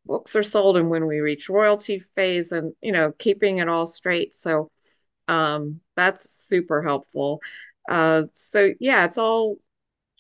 books 0.05 0.37
are 0.37 0.43
sold 0.43 0.77
and 0.77 0.91
when 0.91 1.07
we 1.07 1.21
reach 1.21 1.49
royalty 1.49 1.99
phase 1.99 2.53
and 2.53 2.75
you 2.81 2.93
know 2.93 3.13
keeping 3.19 3.59
it 3.59 3.69
all 3.69 3.87
straight 3.87 4.35
so 4.35 4.71
um 5.29 5.81
that's 5.97 6.31
super 6.31 6.83
helpful 6.83 7.41
uh 7.89 8.23
so 8.33 8.71
yeah 8.81 9.05
it's 9.05 9.19
all 9.19 9.59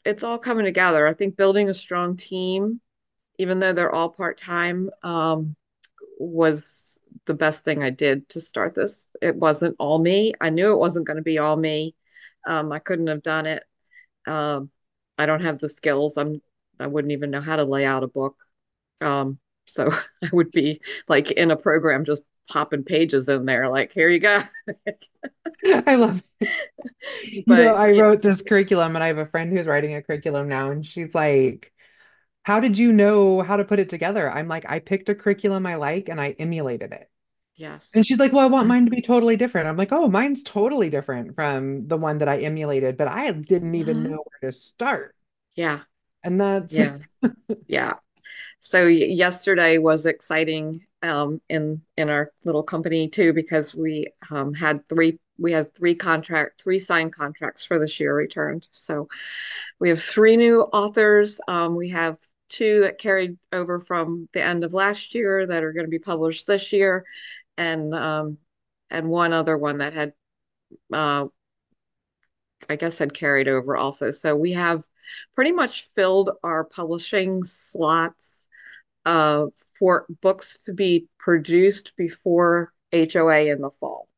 it's 0.06 0.22
all 0.22 0.38
coming 0.38 0.64
together. 0.64 1.06
I 1.06 1.14
think 1.14 1.36
building 1.36 1.68
a 1.68 1.74
strong 1.74 2.16
team, 2.16 2.80
even 3.38 3.58
though 3.58 3.72
they're 3.72 3.94
all 3.94 4.08
part-time, 4.08 4.88
um, 5.02 5.56
was 6.18 7.00
the 7.26 7.34
best 7.34 7.64
thing 7.64 7.82
I 7.82 7.90
did 7.90 8.28
to 8.30 8.40
start 8.40 8.74
this. 8.74 9.14
It 9.20 9.34
wasn't 9.34 9.76
all 9.78 9.98
me. 9.98 10.32
I 10.40 10.50
knew 10.50 10.72
it 10.72 10.78
wasn't 10.78 11.06
going 11.06 11.16
to 11.16 11.22
be 11.22 11.38
all 11.38 11.56
me. 11.56 11.96
Um, 12.46 12.70
I 12.70 12.78
couldn't 12.78 13.08
have 13.08 13.22
done 13.22 13.46
it. 13.46 13.64
Um, 14.26 14.70
I 15.18 15.26
don't 15.26 15.42
have 15.42 15.58
the 15.58 15.68
skills. 15.68 16.16
I'm 16.16 16.40
I 16.78 16.86
wouldn't 16.86 17.12
even 17.12 17.30
know 17.30 17.40
how 17.40 17.56
to 17.56 17.64
lay 17.64 17.84
out 17.84 18.04
a 18.04 18.08
book. 18.08 18.36
Um, 19.00 19.38
so 19.66 19.90
I 20.22 20.30
would 20.32 20.50
be 20.50 20.80
like 21.08 21.30
in 21.32 21.50
a 21.50 21.56
program 21.56 22.04
just 22.04 22.22
popping 22.48 22.84
pages 22.84 23.28
in 23.28 23.44
there, 23.46 23.68
like, 23.68 23.92
here 23.92 24.08
you 24.08 24.20
go. 24.20 24.42
I 25.86 25.96
love 25.96 26.22
it. 26.40 26.50
You 27.46 27.56
know, 27.56 27.74
I 27.74 27.92
wrote 27.92 28.22
this 28.22 28.42
curriculum 28.42 28.94
and 28.96 29.02
I 29.02 29.08
have 29.08 29.18
a 29.18 29.26
friend 29.26 29.52
who's 29.52 29.66
writing 29.66 29.94
a 29.94 30.02
curriculum 30.02 30.48
now, 30.48 30.70
and 30.70 30.84
she's 30.86 31.14
like, 31.14 31.72
How 32.44 32.60
did 32.60 32.78
you 32.78 32.92
know 32.92 33.42
how 33.42 33.56
to 33.58 33.64
put 33.64 33.80
it 33.80 33.88
together? 33.90 34.30
I'm 34.30 34.48
like, 34.48 34.66
I 34.68 34.80
picked 34.80 35.08
a 35.10 35.14
curriculum 35.16 35.66
I 35.66 35.76
like 35.76 36.08
and 36.10 36.20
I 36.20 36.30
emulated 36.32 36.92
it. 36.92 37.10
yes. 37.56 37.94
And 37.94 38.06
she's 38.06 38.18
like, 38.18 38.32
Well, 38.32 38.44
I 38.44 38.48
want 38.48 38.68
mine 38.68 38.86
to 38.86 38.92
be 38.92 39.02
totally 39.02 39.36
different. 39.36 39.68
I'm 39.68 39.76
like, 39.78 39.92
Oh, 39.92 40.08
mine's 40.08 40.42
totally 40.44 40.90
different 40.90 41.34
from 41.36 41.88
the 41.88 41.98
one 41.98 42.18
that 42.18 42.28
I 42.30 42.40
emulated, 42.40 42.96
but 42.98 43.08
I 43.08 43.30
didn't 43.32 43.74
even 43.76 44.02
Mhm. 44.02 44.04
know 44.04 44.24
where 44.40 44.50
to 44.52 44.56
start. 44.58 45.16
Yeah, 45.54 45.84
And 46.24 46.40
that's, 46.40 46.78
yeah, 46.78 46.98
yeah. 47.68 47.94
So 48.60 48.86
yesterday 48.86 49.78
was 49.78 50.06
exciting 50.06 50.86
um, 51.02 51.40
in 51.48 51.82
in 51.96 52.08
our 52.08 52.32
little 52.44 52.62
company 52.62 53.08
too 53.08 53.32
because 53.32 53.74
we 53.74 54.08
um, 54.30 54.54
had 54.54 54.86
three 54.88 55.18
we 55.38 55.52
had 55.52 55.74
three 55.74 55.94
contract 55.94 56.62
three 56.62 56.78
signed 56.78 57.14
contracts 57.14 57.64
for 57.64 57.78
this 57.78 58.00
year 58.00 58.14
returned. 58.14 58.66
So 58.72 59.08
we 59.78 59.88
have 59.90 60.02
three 60.02 60.36
new 60.36 60.62
authors. 60.62 61.40
Um, 61.48 61.76
we 61.76 61.90
have 61.90 62.18
two 62.48 62.80
that 62.80 62.98
carried 62.98 63.36
over 63.52 63.80
from 63.80 64.28
the 64.32 64.42
end 64.42 64.64
of 64.64 64.72
last 64.72 65.14
year 65.14 65.46
that 65.46 65.64
are 65.64 65.72
going 65.72 65.86
to 65.86 65.90
be 65.90 65.98
published 65.98 66.46
this 66.46 66.72
year, 66.72 67.04
and 67.56 67.94
um, 67.94 68.38
and 68.90 69.08
one 69.08 69.32
other 69.32 69.56
one 69.56 69.78
that 69.78 69.92
had 69.92 70.12
uh, 70.92 71.26
I 72.68 72.76
guess 72.76 72.98
had 72.98 73.14
carried 73.14 73.48
over 73.48 73.76
also. 73.76 74.10
So 74.10 74.34
we 74.34 74.52
have 74.52 74.84
pretty 75.34 75.52
much 75.52 75.84
filled 75.94 76.30
our 76.42 76.64
publishing 76.64 77.42
slots 77.44 78.48
uh, 79.04 79.46
for 79.78 80.06
books 80.20 80.64
to 80.64 80.72
be 80.72 81.08
produced 81.18 81.92
before 81.96 82.72
HOA 82.92 83.48
in 83.50 83.60
the 83.60 83.70
fall, 83.80 84.08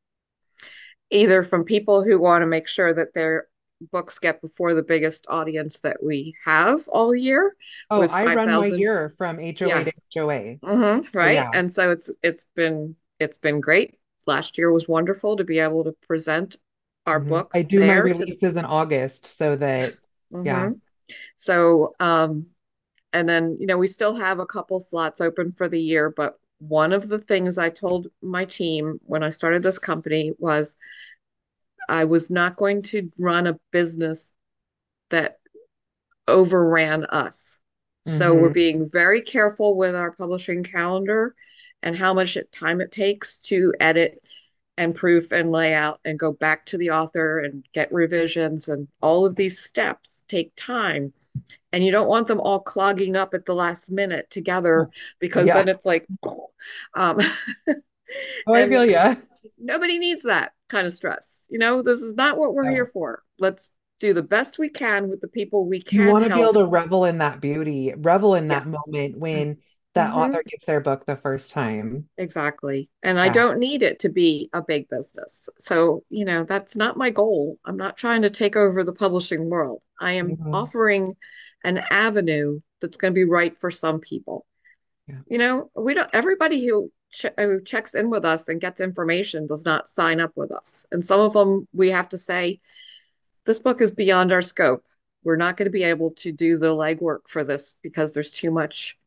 either 1.11 1.43
from 1.43 1.63
people 1.63 2.03
who 2.03 2.19
want 2.19 2.41
to 2.41 2.47
make 2.47 2.67
sure 2.67 2.93
that 2.93 3.13
their 3.13 3.47
books 3.91 4.19
get 4.19 4.41
before 4.41 4.73
the 4.73 4.83
biggest 4.83 5.25
audience 5.29 5.79
that 5.81 6.03
we 6.03 6.35
have 6.43 6.87
all 6.89 7.15
year 7.15 7.55
oh, 7.89 8.01
I 8.01 8.25
run 8.25 8.49
my 8.49 8.67
year 8.67 9.13
from 9.17 9.39
HOA 9.39 9.69
Yeah. 9.69 9.83
to 9.85 9.91
HOA. 9.91 10.59
hmm 10.63 10.99
right. 11.13 11.35
yeah. 11.35 11.49
And 11.53 11.73
so 11.73 11.91
it's 11.91 12.11
it's 12.21 12.45
been 12.55 12.95
it's 13.19 13.37
been 13.37 13.61
great. 13.61 13.95
Last 14.27 14.57
year 14.57 14.71
was 14.71 14.87
wonderful 14.87 15.37
to 15.37 15.43
be 15.43 15.59
able 15.59 15.85
to 15.85 15.93
present 16.07 16.57
our 17.05 17.19
Mhm. 17.19 17.47
I 17.53 17.59
books 17.59 17.59
do 17.63 17.79
my 17.79 17.87
there 17.87 18.03
to 18.03 18.09
releases 18.09 18.55
in 18.55 18.65
August 18.65 19.25
so 19.25 19.55
that, 19.55 19.95
yeah. 20.43 20.67
hmm 20.67 20.73
So 21.37 21.95
um 21.99 22.47
And 23.13 23.29
then, 23.29 23.57
you 23.61 23.67
know, 23.67 23.77
we 23.79 23.87
still 23.87 24.15
have 24.15 24.39
a 24.39 24.47
couple 24.47 24.79
slots 24.81 25.21
open 25.21 25.53
for 25.53 25.69
the 25.69 25.81
year, 25.81 26.11
but 26.11 26.39
one 26.59 26.93
of 26.93 27.07
the 27.09 27.19
things 27.19 27.57
I 27.57 27.69
told 27.71 28.07
my 28.21 28.45
team 28.45 28.99
when 29.05 29.23
I 29.23 29.31
started 29.31 29.63
this 29.63 29.79
company 29.79 30.33
was 30.39 30.75
I 31.87 32.05
was 32.05 32.29
not 32.29 32.55
going 32.55 32.83
to 32.83 33.11
run 33.17 33.47
a 33.47 33.59
business 33.71 34.33
that 35.11 35.39
overran 36.27 37.05
us. 37.05 37.59
So 38.03 38.35
we're 38.35 38.49
hmm 38.49 38.51
being 38.51 38.89
very 38.89 39.21
careful 39.21 39.77
with 39.77 39.95
our 39.95 40.11
publishing 40.11 40.63
calendar 40.63 41.35
and 41.83 41.95
how 41.97 42.13
much 42.13 42.37
time 42.53 42.81
it 42.81 42.91
takes 42.91 43.39
to 43.41 43.73
edit 43.79 44.21
and 44.79 44.95
proof 44.95 45.33
and 45.33 45.51
layout 45.51 46.01
and 46.05 46.19
go 46.19 46.33
back 46.33 46.65
to 46.67 46.79
the 46.79 46.91
author 46.91 47.39
and 47.39 47.65
get 47.73 47.93
revisions 47.93 48.69
and 48.69 48.87
all 49.01 49.27
of 49.27 49.35
these 49.35 49.59
steps 49.59 50.25
take 50.29 50.53
time 50.57 51.13
and 51.73 51.85
you 51.85 51.91
don't 51.91 52.07
want 52.09 52.27
them 52.27 52.41
all 52.41 52.59
clogging 52.61 53.15
up 53.15 53.33
at 53.33 53.45
the 53.45 53.55
last 53.55 53.91
minute 53.91 54.29
together 54.31 54.89
because 55.19 55.47
Yeah. 55.47 55.53
then 55.53 55.69
it's 55.69 55.85
like 55.85 56.07
um 56.95 57.19
Oh, 58.45 58.53
I 58.53 58.67
feel 58.67 58.85
yeah. 58.85 59.15
nobody 59.57 59.99
needs 59.99 60.23
that 60.23 60.53
kind 60.69 60.87
of 60.87 60.93
stress 60.93 61.47
you 61.49 61.59
know 61.59 61.81
this 61.81 62.01
is 62.01 62.15
not 62.15 62.37
what 62.37 62.53
we're 62.53 62.69
here 62.69 62.85
for 62.85 63.23
let's 63.39 63.71
do 63.99 64.13
the 64.13 64.23
best 64.23 64.57
we 64.59 64.69
can 64.69 65.09
with 65.09 65.19
the 65.19 65.27
people 65.27 65.65
we 65.65 65.81
can. 65.81 65.99
You 65.99 66.05
want 66.05 66.23
to 66.25 66.29
be 66.29 66.41
able 66.41 66.53
to 66.53 66.65
revel 66.65 67.05
in 67.05 67.17
that 67.17 67.41
beauty, 67.41 67.93
revel 67.95 68.35
in 68.35 68.47
yeah 68.47 68.59
that 68.59 68.65
moment 68.65 69.17
when 69.17 69.57
that 69.99 70.11
hmm 70.11 70.17
author 70.19 70.43
gets 70.43 70.65
their 70.65 70.79
book 70.79 71.05
the 71.05 71.15
first 71.15 71.51
time. 71.51 72.09
exactly 72.17 72.89
and 73.03 73.19
i 73.19 73.29
don't 73.29 73.59
need 73.59 73.81
it 73.83 73.99
to 73.99 74.09
be 74.09 74.49
a 74.53 74.61
big 74.61 74.89
business 74.89 75.49
so 75.59 76.03
you 76.09 76.25
know 76.25 76.43
that's 76.43 76.75
not 76.75 76.97
my 76.97 77.09
goal 77.09 77.57
i'm 77.65 77.77
not 77.77 77.97
trying 77.97 78.21
to 78.23 78.29
take 78.29 78.55
over 78.55 78.83
the 78.83 78.93
publishing 78.93 79.49
world 79.49 79.81
i 79.99 80.13
am 80.13 80.35
Mhm. 80.35 80.53
offering 80.53 81.15
an 81.63 81.77
avenue 81.91 82.59
that's 82.81 82.97
going 82.97 83.13
to 83.13 83.15
be 83.15 83.25
right 83.25 83.57
for 83.57 83.71
some 83.71 83.99
people 83.99 84.45
Yeah. 85.07 85.21
You 85.27 85.37
know, 85.39 85.71
we 85.75 85.93
don't, 85.95 86.09
everybody 86.13 86.65
who, 86.65 86.91
ch 87.11 87.25
who 87.37 87.61
checks 87.63 87.95
in 87.95 88.09
with 88.11 88.25
us 88.25 88.47
and 88.49 88.61
gets 88.61 88.79
information 88.79 89.47
does 89.47 89.65
not 89.65 89.89
sign 89.89 90.19
up 90.19 90.33
with 90.35 90.51
us. 90.51 90.85
And 90.91 91.03
some 91.03 91.19
of 91.19 91.33
them 91.33 91.67
we 91.73 91.89
have 91.91 92.09
to 92.09 92.17
say, 92.17 92.59
this 93.45 93.59
book 93.59 93.81
is 93.81 93.91
beyond 93.91 94.31
our 94.31 94.43
scope. 94.43 94.85
We're 95.23 95.35
not 95.45 95.57
going 95.57 95.65
to 95.65 95.71
be 95.71 95.83
able 95.83 96.11
to 96.17 96.31
do 96.31 96.59
the 96.59 96.67
legwork 96.75 97.27
for 97.27 97.43
this 97.43 97.75
because 97.81 98.13
there's 98.13 98.31
too 98.31 98.51
much 98.51 98.98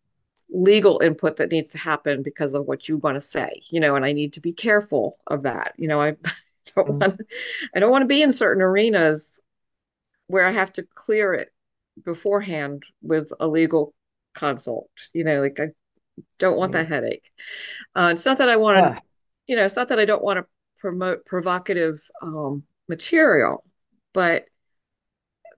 legal 0.53 1.01
input 1.01 1.37
that 1.37 1.51
needs 1.51 1.73
to 1.73 1.79
happen 1.79 2.23
because 2.23 2.55
of 2.55 2.67
what 2.67 2.89
you 2.89 2.99
want 2.99 3.17
to 3.17 3.21
say, 3.21 3.63
you 3.71 3.81
know, 3.81 3.97
and 3.97 4.05
I 4.05 4.13
need 4.13 4.35
to 4.35 4.41
be 4.41 4.53
careful 4.53 5.19
of 5.27 5.45
that. 5.45 5.75
You 5.79 5.89
know, 5.89 6.01
I 6.01 6.17
don't 6.77 6.89
Mhm. 6.89 7.01
want, 7.01 7.21
I 7.75 7.81
don't 7.81 7.91
want 7.91 8.03
to 8.03 8.07
be 8.09 8.23
in 8.23 8.33
certain 8.33 8.63
arenas 8.63 9.41
where 10.27 10.47
I 10.47 10.51
have 10.51 10.73
to 10.75 10.83
clear 10.83 11.35
it 11.35 11.53
beforehand 12.05 12.85
with 13.03 13.33
a 13.41 13.49
legal 13.49 13.95
consult. 14.35 14.91
You 15.13 15.25
know, 15.25 15.41
like 15.41 15.61
I 15.61 15.69
don't 16.39 16.59
want 16.59 16.73
that 16.73 16.89
headache. 16.89 17.31
Uh, 17.95 18.11
it's 18.13 18.27
not 18.27 18.39
that 18.39 18.49
I 18.49 18.57
want 18.57 18.79
to, 18.79 18.83
Ugh. 18.91 19.03
you 19.47 19.57
know, 19.57 19.65
it's 19.65 19.77
not 19.77 19.89
that 19.89 19.99
I 19.99 20.05
don't 20.05 20.23
want 20.23 20.39
to 20.39 20.47
promote 20.79 21.25
provocative 21.25 22.01
um, 22.23 22.65
material, 22.89 23.65
but 24.13 24.47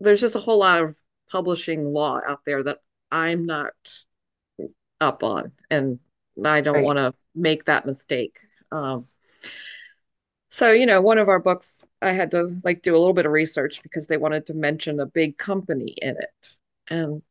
there's 0.01 0.21
just 0.21 0.37
a 0.37 0.41
whole 0.41 0.59
lot 0.59 0.83
of 0.83 0.97
publishing 1.31 1.85
law 1.85 2.21
out 2.27 2.41
there 2.45 2.63
that 2.63 2.79
I'm 3.11 3.47
not 3.47 3.73
up 5.05 5.23
on, 5.23 5.53
and 5.71 6.01
I 6.45 6.63
don't 6.63 6.81
Right. 6.81 6.83
want 6.83 6.99
to 6.99 7.15
make 7.35 7.67
that 7.67 7.87
mistake. 7.87 8.41
Um, 8.73 9.07
so, 10.51 10.71
you 10.71 10.87
know, 10.87 11.01
one 11.01 11.19
of 11.19 11.29
our 11.29 11.41
books, 11.41 11.83
I 12.01 12.13
had 12.13 12.31
to 12.33 12.61
like 12.65 12.83
do 12.83 12.93
a 12.95 12.99
little 12.99 13.13
bit 13.13 13.27
of 13.27 13.33
research 13.33 13.83
because 13.83 14.07
they 14.07 14.17
wanted 14.17 14.47
to 14.47 14.55
mention 14.55 15.01
a 15.01 15.07
big 15.07 15.37
company 15.37 15.97
in 16.01 16.17
it. 16.17 16.49
And 16.89 17.23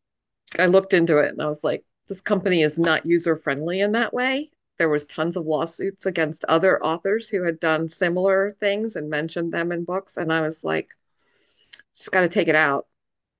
I 0.59 0.67
looked 0.67 0.93
into 0.93 1.19
it 1.19 1.29
and 1.31 1.41
I 1.41 1.47
was 1.47 1.63
like, 1.63 1.85
this 2.07 2.21
company 2.21 2.63
is 2.63 2.79
not 2.79 3.05
user 3.05 3.37
friendly 3.37 3.81
in 3.81 3.93
that 3.93 4.13
way. 4.13 4.51
There 4.77 4.89
was 4.89 5.05
tons 5.05 5.37
of 5.37 5.45
lawsuits 5.45 6.05
against 6.05 6.45
other 6.45 6.83
authors 6.83 7.29
who 7.29 7.43
had 7.43 7.59
done 7.59 7.87
similar 7.89 8.51
things 8.59 8.95
and 8.95 9.09
mentioned 9.09 9.53
them 9.53 9.71
in 9.71 9.85
books. 9.85 10.17
And 10.17 10.33
I 10.33 10.41
was 10.41 10.63
like, 10.63 10.89
just 11.95 12.11
got 12.11 12.21
to 12.21 12.29
take 12.29 12.47
it 12.47 12.55
out. 12.55 12.87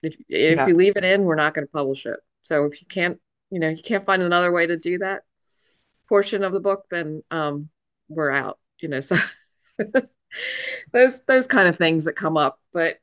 If 0.04 0.18
if 0.30 0.58
Yeah. 0.58 0.68
you 0.68 0.76
leave 0.76 0.98
it 0.98 1.04
in, 1.04 1.24
we're 1.24 1.36
not 1.36 1.54
going 1.54 1.66
to 1.68 1.72
publish 1.72 2.06
it. 2.06 2.20
So 2.44 2.66
if 2.66 2.82
you 2.82 2.88
can't, 2.88 3.20
you 3.54 3.60
know, 3.60 3.70
you 3.70 3.84
can't 3.84 4.04
find 4.04 4.24
another 4.24 4.52
way 4.52 4.66
to 4.66 4.78
do 4.78 4.98
that 4.98 5.22
portion 6.10 6.44
of 6.44 6.54
the 6.54 6.60
book, 6.60 6.86
then 6.90 7.22
um, 7.30 7.70
we're 8.10 8.32
out. 8.32 8.58
You 8.82 8.90
know, 8.90 9.00
so 9.00 9.16
those 10.92 11.22
those 11.28 11.46
kind 11.46 11.68
of 11.68 11.78
things 11.78 12.06
that 12.06 12.16
come 12.16 12.36
up. 12.36 12.60
But 12.74 12.98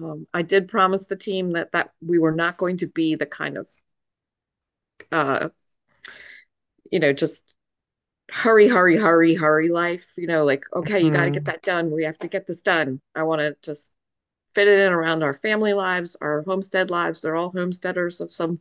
um, 0.00 0.28
I 0.32 0.42
did 0.42 0.68
promise 0.68 1.08
the 1.08 1.16
team 1.16 1.54
that 1.54 1.72
that 1.72 1.90
we 2.00 2.20
were 2.20 2.30
not 2.30 2.56
going 2.56 2.76
to 2.78 2.86
be 2.86 3.16
the 3.16 3.26
kind 3.26 3.58
of 3.58 3.68
uh, 5.10 5.48
you 6.92 7.00
know, 7.00 7.12
just 7.12 7.56
hurry, 8.30 8.68
hurry, 8.68 8.96
hurry, 8.96 9.34
hurry 9.34 9.70
life. 9.70 10.12
You 10.16 10.28
know, 10.28 10.44
like, 10.44 10.62
okay, 10.72 11.00
you 11.00 11.10
got 11.10 11.24
to 11.24 11.30
get 11.32 11.46
that 11.46 11.62
done. 11.62 11.90
We 11.90 12.04
have 12.04 12.18
to 12.18 12.28
get 12.28 12.46
this 12.46 12.60
done. 12.60 13.00
I 13.12 13.24
want 13.24 13.40
to 13.40 13.56
just 13.60 13.92
fit 14.56 14.68
it 14.68 14.80
in 14.80 14.92
around 14.92 15.22
our 15.22 15.34
family 15.34 15.74
lives, 15.74 16.16
our 16.22 16.42
homestead 16.44 16.90
lives. 16.90 17.22
They're 17.22 17.36
all 17.36 17.52
homesteaders 17.52 18.22
of 18.22 18.32
some 18.32 18.58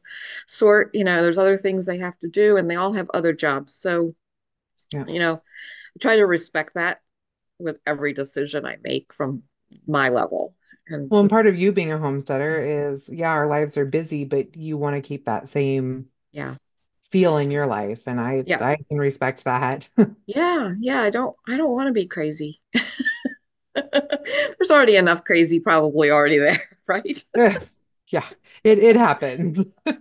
sort. 0.48 0.92
You 0.94 1.06
know, 1.06 1.24
there's 1.24 1.40
other 1.40 1.58
things 1.58 1.88
they 1.88 2.00
have 2.00 2.20
to 2.20 2.30
do, 2.30 2.58
and 2.58 2.70
they 2.70 2.76
all 2.76 2.94
have 2.94 3.10
other 3.14 3.34
jobs. 3.34 3.74
So, 3.74 4.16
Yeah. 4.92 5.06
you 5.08 5.20
know, 5.20 5.36
I 5.36 6.00
try 6.02 6.18
to 6.18 6.26
respect 6.26 6.76
that 6.76 7.02
with 7.60 7.80
every 7.88 8.14
decision 8.14 8.66
I 8.66 8.78
make 8.84 9.14
from 9.14 9.44
my 9.88 10.10
level. 10.10 10.56
And 10.88 11.10
Well, 11.10 11.22
and 11.22 11.30
part 11.30 11.48
of 11.48 11.56
you 11.56 11.72
being 11.72 11.92
a 11.92 11.98
homesteader 12.00 12.62
is, 12.92 13.10
yeah, 13.10 13.30
our 13.30 13.48
lives 13.48 13.78
are 13.78 13.86
busy, 13.86 14.26
but 14.26 14.56
you 14.56 14.78
want 14.78 14.96
to 14.96 15.02
keep 15.08 15.26
that 15.26 15.48
same 15.50 16.10
yeah, 16.32 16.56
feel 17.12 17.38
in 17.38 17.52
your 17.52 17.68
life, 17.68 18.02
and 18.08 18.20
I 18.20 18.46
I 18.60 18.78
can 18.90 18.98
respect 18.98 19.44
that. 19.46 19.90
Yeah, 20.28 20.74
yeah, 20.80 21.02
I 21.02 21.10
don't 21.12 21.36
I 21.48 21.58
don't 21.58 21.72
want 21.72 21.88
to 21.88 21.94
be 21.94 22.08
crazy. 22.08 22.62
There's 24.66 24.72
already 24.72 24.96
enough 24.96 25.24
crazy 25.24 25.60
probably 25.60 26.10
already 26.10 26.40
there, 26.40 26.64
right? 26.88 27.24
Yeah, 28.08 28.28
it 28.64 28.80
it 28.80 28.96
happened. 28.96 29.74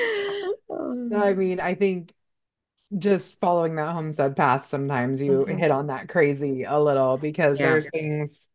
I 0.00 0.54
Um, 0.70 1.34
mean, 1.34 1.60
I 1.60 1.74
think 1.74 2.12
just 2.98 3.40
following 3.40 3.76
that 3.76 3.92
homestead 3.94 4.36
path, 4.36 4.68
sometimes 4.68 5.22
you 5.22 5.46
mhm. 5.46 5.60
hit 5.60 5.70
on 5.72 5.88
that 5.88 6.08
crazy 6.08 6.64
a 6.64 6.78
little 6.80 7.18
because 7.18 7.60
Yeah. 7.60 7.60
there's 7.60 7.88
things 7.88 8.48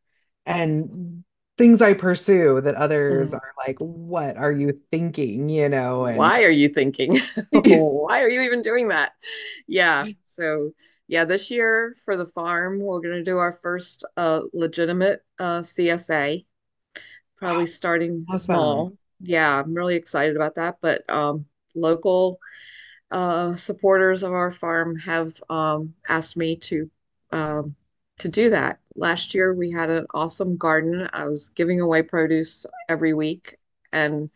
and 0.46 1.24
things 1.58 1.82
I 1.82 1.94
pursue 1.96 2.62
that 2.62 2.76
others 2.76 3.34
Mhm. 3.34 3.36
are 3.36 3.54
like, 3.68 3.78
what 3.80 4.38
are 4.38 4.52
you 4.54 4.82
thinking? 4.92 5.50
You 5.50 5.70
know, 5.70 6.06
and 6.08 6.34
Why 6.34 6.44
are 6.44 6.50
you 6.50 6.70
thinking? 6.70 7.20
Why 7.52 8.22
are 8.22 8.30
you 8.30 8.42
even 8.42 8.62
doing 8.62 8.90
that? 8.90 9.14
Yeah. 9.68 10.08
So 10.26 10.72
Yeah, 11.08 11.26
this 11.26 11.52
year 11.52 11.96
for 12.04 12.18
the 12.18 12.26
farm, 12.26 12.80
we're 12.80 13.02
going 13.02 13.16
to 13.16 13.24
do 13.24 13.38
our 13.38 13.54
first 13.54 14.06
uh, 14.18 14.42
legitimate 14.54 15.24
uh, 15.38 15.60
CSA, 15.60 16.46
probably 17.38 17.68
starting 17.68 18.26
Awesome. 18.28 18.40
small. 18.40 18.94
Yeah, 19.20 19.60
I'm 19.60 19.74
really 19.74 19.96
excited 19.96 20.36
about 20.36 20.56
that. 20.56 20.78
But 20.82 21.08
um, 21.10 21.46
local 21.76 22.40
uh, 23.12 23.56
supporters 23.56 24.24
of 24.24 24.34
our 24.34 24.52
farm 24.52 24.98
have 24.98 25.42
um, 25.50 25.94
asked 26.10 26.38
me 26.38 26.56
to 26.58 26.90
um, 27.32 27.76
to 28.20 28.30
do 28.30 28.50
that. 28.50 28.80
Last 28.96 29.36
year, 29.36 29.54
we 29.54 29.72
had 29.72 29.90
an 29.90 30.08
awesome 30.14 30.58
garden. 30.58 31.08
I 31.14 31.26
was 31.26 31.50
giving 31.50 31.82
away 31.82 32.02
produce 32.02 32.66
every 32.90 33.14
week, 33.14 33.58
and 33.92 34.30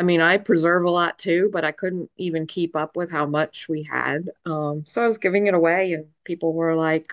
I 0.00 0.02
mean, 0.02 0.22
I 0.22 0.38
preserve 0.38 0.84
a 0.84 0.90
lot 0.90 1.18
too, 1.18 1.50
but 1.52 1.62
I 1.62 1.72
couldn't 1.72 2.10
even 2.16 2.46
keep 2.46 2.74
up 2.74 2.96
with 2.96 3.10
how 3.10 3.26
much 3.26 3.68
we 3.68 3.82
had. 3.82 4.30
Um, 4.46 4.84
so 4.86 5.02
I 5.02 5.06
was 5.06 5.18
giving 5.18 5.46
it 5.46 5.52
away, 5.54 5.92
and 5.92 6.06
people 6.24 6.54
were 6.54 6.74
like, 6.74 7.12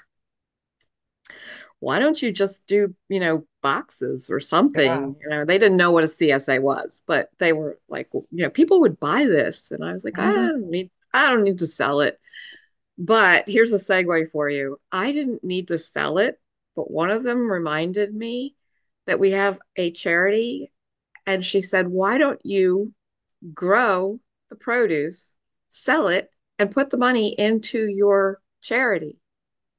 "Why 1.80 2.00
don't 2.00 2.22
you 2.22 2.32
just 2.32 2.66
do, 2.68 2.96
you 3.10 3.20
know, 3.20 3.46
boxes 3.62 4.30
or 4.30 4.40
Yeah. 4.74 4.80
something?" 4.80 5.16
You 5.22 5.30
know, 5.30 5.46
they 5.46 5.58
didn't 5.60 5.78
know 5.78 5.92
what 5.92 6.04
a 6.04 6.08
CSA 6.08 6.60
was, 6.60 7.02
but 7.06 7.30
they 7.40 7.54
were 7.54 7.80
like, 7.90 8.10
you 8.14 8.44
know, 8.44 8.50
people 8.50 8.82
would 8.82 9.00
buy 9.00 9.26
this, 9.26 9.72
and 9.72 9.84
I 9.84 9.94
was 9.94 10.04
like, 10.04 10.20
I 10.20 10.34
Mhm. 10.34 10.34
don't 10.34 10.70
need, 10.70 10.90
I 11.14 11.30
don't 11.30 11.44
need 11.44 11.60
to 11.60 11.68
sell 11.68 12.02
it. 12.02 12.20
But 12.98 13.50
here's 13.50 13.74
a 13.74 13.78
segue 13.78 14.32
for 14.32 14.50
you. 14.50 14.80
I 14.92 15.12
didn't 15.14 15.44
need 15.44 15.70
to 15.70 15.78
sell 15.80 16.20
it, 16.20 16.40
but 16.76 16.92
one 16.92 17.12
of 17.12 17.24
them 17.24 17.52
reminded 17.52 18.16
me 18.16 18.56
that 19.08 19.20
we 19.20 19.32
have 19.32 19.60
a 19.78 19.92
charity, 19.92 20.72
and 21.28 21.46
she 21.46 21.62
said, 21.62 21.90
"Why 21.90 22.18
don't 22.18 22.44
you?" 22.46 22.94
grow 23.54 24.20
the 24.50 24.56
produce, 24.58 25.38
sell 25.70 26.08
it, 26.10 26.32
and 26.60 26.72
put 26.72 26.90
the 26.92 26.98
money 26.98 27.30
into 27.40 27.88
your 27.88 28.42
charity. 28.62 29.20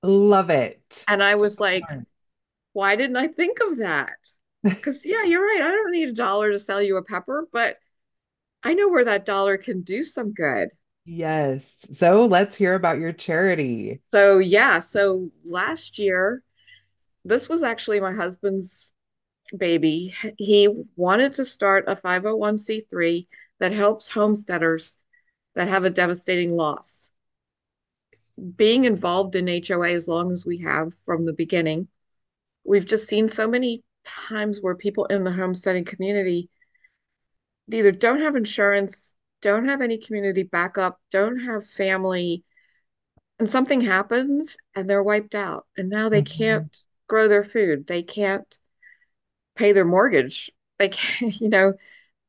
Love 0.02 0.50
it. 0.50 1.06
And 1.08 1.22
I 1.22 1.34
So 1.34 1.36
was 1.36 1.58
like, 1.60 1.90
smart. 1.90 2.06
why 2.74 2.96
didn't 2.96 3.16
I 3.16 3.28
think 3.28 3.60
of 3.60 3.78
that? 3.78 4.18
Because, 4.80 5.06
yeah, 5.06 5.24
you're 5.24 5.44
right. 5.44 5.62
I 5.62 5.70
don't 5.70 5.92
need 5.92 6.08
a 6.10 6.14
dollar 6.14 6.52
to 6.52 6.58
sell 6.58 6.82
you 6.82 6.96
a 6.98 7.04
pepper, 7.04 7.48
but 7.52 7.78
I 8.64 8.74
know 8.74 8.88
where 8.90 9.04
that 9.06 9.26
dollar 9.26 9.58
can 9.58 9.82
do 9.82 10.04
some 10.04 10.32
good. 10.34 10.70
Yes. 11.04 11.86
So 11.92 12.26
let's 12.26 12.56
hear 12.56 12.74
about 12.74 12.98
your 12.98 13.12
charity. 13.12 14.00
So, 14.12 14.38
yeah, 14.38 14.80
so 14.80 15.30
last 15.44 15.98
year, 15.98 16.42
this 17.24 17.48
was 17.48 17.62
actually 17.64 18.00
my 18.00 18.12
husband's 18.14 18.92
baby. 19.56 20.14
He 20.36 20.68
wanted 20.96 21.34
to 21.34 21.44
start 21.44 21.84
a 21.88 21.96
501c3 21.96 23.28
that 23.60 23.72
helps 23.72 24.10
homesteaders 24.10 24.94
that 25.54 25.68
have 25.68 25.84
a 25.84 25.90
devastating 25.90 26.56
loss. 26.56 27.10
being 28.56 28.84
involved 28.84 29.34
in 29.34 29.48
HOA 29.48 29.90
as 29.90 30.08
long 30.08 30.32
as 30.32 30.46
we 30.46 30.58
have 30.58 30.94
from 31.04 31.24
the 31.24 31.32
beginning, 31.32 31.88
we've 32.64 32.86
just 32.86 33.08
seen 33.08 33.28
so 33.28 33.48
many 33.48 33.82
times 34.04 34.60
where 34.60 34.74
people 34.74 35.06
in 35.06 35.24
the 35.24 35.32
homesteading 35.32 35.84
community 35.84 36.48
either 37.72 37.92
don't 37.92 38.20
have 38.20 38.36
insurance, 38.36 39.14
don't 39.42 39.68
have 39.68 39.80
any 39.80 39.98
community 39.98 40.42
backup, 40.42 41.00
don't 41.10 41.40
have 41.40 41.66
family, 41.66 42.44
and 43.38 43.48
something 43.48 43.80
happens 43.80 44.56
and 44.74 44.88
they're 44.88 45.02
wiped 45.02 45.34
out. 45.34 45.66
And 45.76 45.88
now 45.88 46.08
they 46.08 46.22
Mhm. 46.22 46.26
can't 46.26 46.80
grow 47.08 47.28
their 47.28 47.44
food. 47.44 47.86
They 47.86 48.02
can't 48.02 48.58
pay 49.58 49.72
their 49.72 49.84
mortgage. 49.84 50.50
Like, 50.80 50.96
you 51.40 51.48
know, 51.48 51.74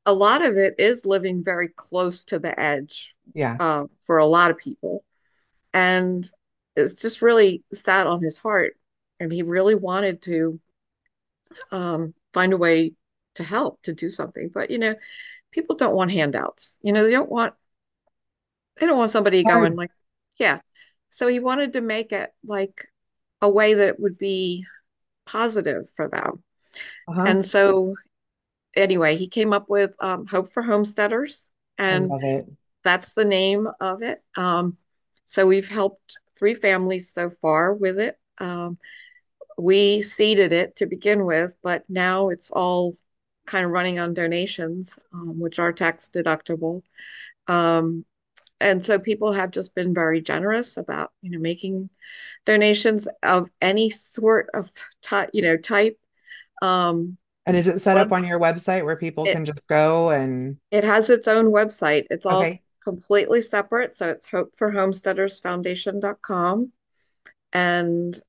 a 0.05 0.13
lot 0.13 0.43
of 0.43 0.57
it 0.57 0.75
is 0.80 1.05
living 1.05 1.43
very 1.43 1.69
close 1.69 2.25
to 2.25 2.39
the 2.39 2.59
edge 2.59 3.15
Yeah. 3.34 3.55
uh, 3.59 3.84
for 4.05 4.17
a 4.17 4.25
lot 4.25 4.51
of 4.51 4.57
people. 4.57 5.03
And 5.73 6.30
it's 6.75 7.01
just 7.01 7.21
really 7.21 7.63
sat 7.73 8.07
on 8.07 8.21
his 8.23 8.38
heart. 8.38 8.73
And 9.19 9.32
he 9.32 9.43
really 9.43 9.75
wanted 9.75 10.21
to 10.23 10.59
um, 11.71 12.13
find 12.34 12.53
a 12.53 12.57
way 12.57 12.93
to 13.36 13.43
help, 13.43 13.82
to 13.84 13.93
do 13.93 14.09
something. 14.09 14.49
But, 14.53 14.71
you 14.71 14.77
know, 14.80 14.95
people 15.51 15.75
don't 15.75 15.95
want 15.95 16.11
handouts. 16.11 16.80
You 16.82 16.93
know, 16.93 17.03
they 17.03 17.11
don't 17.11 17.30
want 17.30 17.53
they 18.80 18.86
don't 18.88 18.97
want 18.97 19.11
somebody 19.11 19.43
going 19.43 19.59
Hard. 19.59 19.75
like, 19.75 19.91
yeah. 20.38 20.61
So 21.09 21.27
he 21.27 21.39
wanted 21.39 21.73
to 21.73 21.82
make 21.82 22.13
it 22.13 22.30
like 22.45 22.88
a 23.41 23.49
way 23.49 23.73
that 23.73 23.99
would 23.99 24.17
be 24.17 24.65
positive 25.25 25.89
for 25.95 26.07
them. 26.07 26.43
Uh-huh. 27.07 27.24
And 27.26 27.45
so 27.45 27.95
anyway, 28.76 29.17
he 29.17 29.28
came 29.28 29.53
up 29.53 29.70
with 29.70 29.91
um, 29.99 30.26
Hope 30.26 30.49
for 30.49 30.63
Homesteaders, 30.63 31.49
and 31.78 32.11
that's 32.84 33.13
the 33.13 33.26
name 33.26 33.67
of 33.80 34.01
it. 34.01 34.22
Um, 34.36 34.78
so 35.26 35.45
we've 35.45 35.70
helped 35.70 36.17
three 36.38 36.55
families 36.55 37.11
so 37.11 37.30
far 37.30 37.74
with 37.74 37.99
it. 37.99 38.17
Um, 38.38 38.78
we 39.57 40.01
seeded 40.01 40.53
it 40.53 40.78
to 40.78 40.86
begin 40.86 41.26
with, 41.26 41.55
but 41.61 41.84
now 41.89 42.30
it's 42.30 42.49
all 42.49 42.95
kind 43.45 43.65
of 43.65 43.72
running 43.72 43.99
on 43.99 44.13
donations, 44.13 44.97
um, 45.13 45.39
which 45.39 45.59
are 45.59 45.74
tax 45.74 46.09
deductible. 46.13 46.84
Um, 47.47 48.05
and 48.61 48.84
so 48.84 48.99
people 48.99 49.34
have 49.34 49.51
just 49.51 49.74
been 49.76 49.93
very 49.93 50.22
generous 50.22 50.78
about, 50.78 51.11
you 51.22 51.32
know, 51.32 51.39
making 51.39 51.89
donations 52.45 53.07
of 53.24 53.49
any 53.61 53.89
sort 53.89 54.49
of 54.53 54.72
type, 55.01 55.30
you 55.34 55.41
know, 55.41 55.57
type. 55.57 55.97
Um, 56.62 57.18
And 57.45 57.55
is 57.57 57.68
it 57.68 57.82
set 57.82 57.97
up 57.97 58.12
on 58.12 58.26
your 58.26 58.39
website 58.39 58.86
where 58.86 58.95
people 58.95 59.26
it 59.26 59.34
can 59.34 59.45
just 59.45 59.68
go 59.68 60.12
and 60.12 60.57
it 60.72 60.84
has 60.84 61.10
its 61.10 61.28
own 61.28 61.45
website. 61.45 62.05
It's 62.10 62.26
all 62.26 62.43
okay. 62.43 62.62
completely 62.84 63.41
separate. 63.41 63.95
So 63.95 64.10
it's 64.10 64.28
hopeforhomesteadersfoundation.com. 64.28 66.72
And 67.53 68.22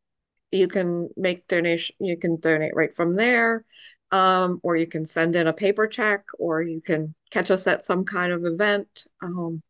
you 0.50 0.68
can 0.68 1.08
make 1.16 1.46
donation 1.46 1.96
you 2.00 2.16
can 2.16 2.36
donate 2.36 2.74
right 2.74 2.94
from 2.94 3.14
there 3.14 3.64
um, 4.10 4.60
or 4.62 4.76
you 4.76 4.86
can 4.86 5.06
send 5.06 5.36
in 5.36 5.46
a 5.46 5.52
paper 5.52 5.86
check 5.86 6.24
or 6.38 6.62
you 6.62 6.80
can 6.80 7.14
catch 7.30 7.50
us 7.50 7.66
at 7.66 7.86
some 7.86 8.04
kind 8.04 8.32
of 8.32 8.44
event 8.44 9.06
um, 9.22 9.62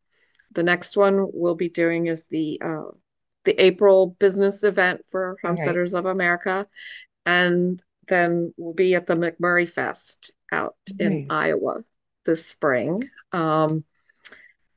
the 0.53 0.63
next 0.63 0.97
one 0.97 1.27
we'll 1.33 1.55
be 1.55 1.69
doing 1.69 2.07
is 2.07 2.25
the 2.27 2.59
uh, 2.63 2.89
the 3.45 3.63
april 3.63 4.15
business 4.19 4.63
event 4.63 5.01
for 5.09 5.37
Okay. 5.43 5.47
homesteaders 5.47 5.93
of 5.93 6.05
america 6.05 6.67
and 7.25 7.81
then 8.07 8.53
we'll 8.57 8.73
be 8.73 8.95
at 8.95 9.07
the 9.07 9.15
mcmurray 9.15 9.69
fest 9.69 10.31
out 10.51 10.75
in 10.99 11.27
iowa 11.29 11.83
this 12.25 12.45
spring 12.45 13.03
um, 13.31 13.83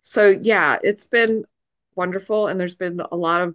so 0.02 0.28
yeah 0.28 0.78
it's 0.82 1.04
been 1.04 1.44
wonderful 1.94 2.46
and 2.46 2.58
there's 2.58 2.74
been 2.74 3.00
a 3.12 3.16
lot 3.16 3.40
of 3.40 3.54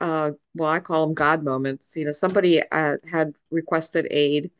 uh, 0.00 0.32
well, 0.54 0.70
I 0.70 0.80
call 0.80 1.06
them 1.06 1.14
God 1.14 1.42
moments. 1.42 1.96
You 1.96 2.04
know, 2.04 2.12
somebody 2.12 2.62
uh, 2.70 2.96
had 3.10 3.34
requested 3.50 4.06
aid 4.10 4.50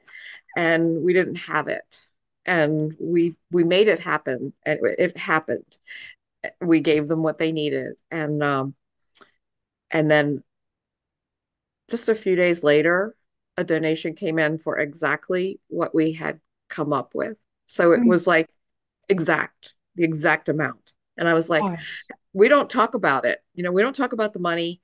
and 0.57 1.03
we 1.03 1.13
didn't 1.13 1.37
have 1.37 1.69
it. 1.69 2.01
And 2.45 2.97
we 2.99 3.37
we 3.51 3.65
made 3.65 3.89
it 3.89 4.01
happen. 4.01 4.53
And 4.65 4.81
it 4.83 5.17
happened. 5.17 5.77
We 6.61 6.81
gave 6.81 7.09
them 7.09 7.23
what 7.23 7.39
they 7.39 7.53
needed. 7.53 7.95
And 8.11 8.43
um, 8.43 8.75
and 9.91 10.11
then 10.11 10.43
just 11.91 12.09
a 12.09 12.15
few 12.15 12.37
days 12.37 12.65
later, 12.65 13.15
a 13.59 13.65
donation 13.65 14.15
came 14.15 14.41
in 14.41 14.59
for 14.59 14.79
exactly 14.79 15.61
what 15.69 15.95
we 15.95 16.15
had 16.15 16.41
come 16.71 16.95
up 16.95 17.15
with. 17.15 17.39
So 17.69 17.93
it 17.93 18.03
Mm. 18.03 18.07
was 18.07 18.27
like 18.29 18.49
exact, 19.09 19.75
the 19.97 20.05
exact 20.05 20.49
amount. 20.51 20.95
And 21.19 21.29
I 21.29 21.35
was 21.35 21.51
like, 21.51 21.69
Oh, 21.69 21.77
we 22.33 22.49
don't 22.49 22.71
talk 22.71 22.95
about 22.95 23.27
it. 23.27 23.43
You 23.55 23.65
know, 23.65 23.73
we 23.73 23.83
don't 23.83 23.97
talk 23.97 24.13
about 24.13 24.33
the 24.35 24.41
money 24.41 24.83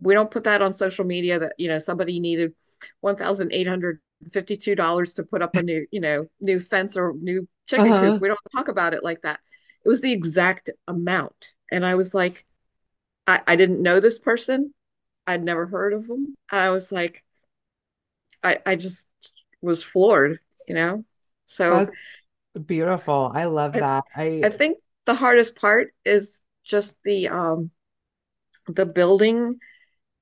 we 0.00 0.14
don't 0.14 0.30
put 0.30 0.44
that 0.44 0.62
on 0.62 0.72
social 0.72 1.04
media 1.04 1.38
that 1.38 1.52
you 1.58 1.68
know 1.68 1.78
somebody 1.78 2.20
needed 2.20 2.54
one 3.00 3.16
thousand 3.16 3.52
eight 3.52 3.68
hundred 3.68 4.00
fifty 4.32 4.56
two 4.56 4.74
dollars 4.74 5.14
to 5.14 5.22
put 5.24 5.42
up 5.42 5.56
a 5.56 5.62
new 5.62 5.86
you 5.90 6.00
know 6.00 6.26
new 6.40 6.60
fence 6.60 6.96
or 6.96 7.14
new 7.20 7.46
chicken 7.66 7.94
coop. 7.94 8.14
uh-huh. 8.14 8.20
We 8.20 8.28
don't 8.28 8.40
talk 8.54 8.68
about 8.68 8.94
it 8.94 9.04
like 9.04 9.22
that. 9.22 9.40
It 9.84 9.88
was 9.88 10.00
the 10.00 10.12
exact 10.12 10.70
amount, 10.88 11.52
and 11.70 11.86
I 11.86 11.94
was 11.94 12.14
like, 12.14 12.44
I, 13.26 13.40
I 13.46 13.56
didn't 13.56 13.82
know 13.82 14.00
this 14.00 14.18
person. 14.18 14.74
I'd 15.26 15.44
never 15.44 15.66
heard 15.66 15.92
of 15.94 16.06
them. 16.08 16.36
I 16.50 16.70
was 16.70 16.92
like, 16.92 17.24
I 18.42 18.58
I 18.64 18.76
just 18.76 19.08
was 19.60 19.82
floored, 19.82 20.40
you 20.66 20.74
know. 20.74 21.04
So 21.46 21.70
That's 21.70 22.66
beautiful. 22.66 23.30
I 23.34 23.44
love 23.44 23.74
I 23.76 23.80
that. 23.80 24.04
I 24.14 24.40
I 24.44 24.50
think 24.50 24.78
the 25.06 25.14
hardest 25.14 25.56
part 25.56 25.92
is 26.04 26.42
just 26.64 26.96
the 27.04 27.28
um 27.28 27.70
the 28.68 28.86
building 28.86 29.58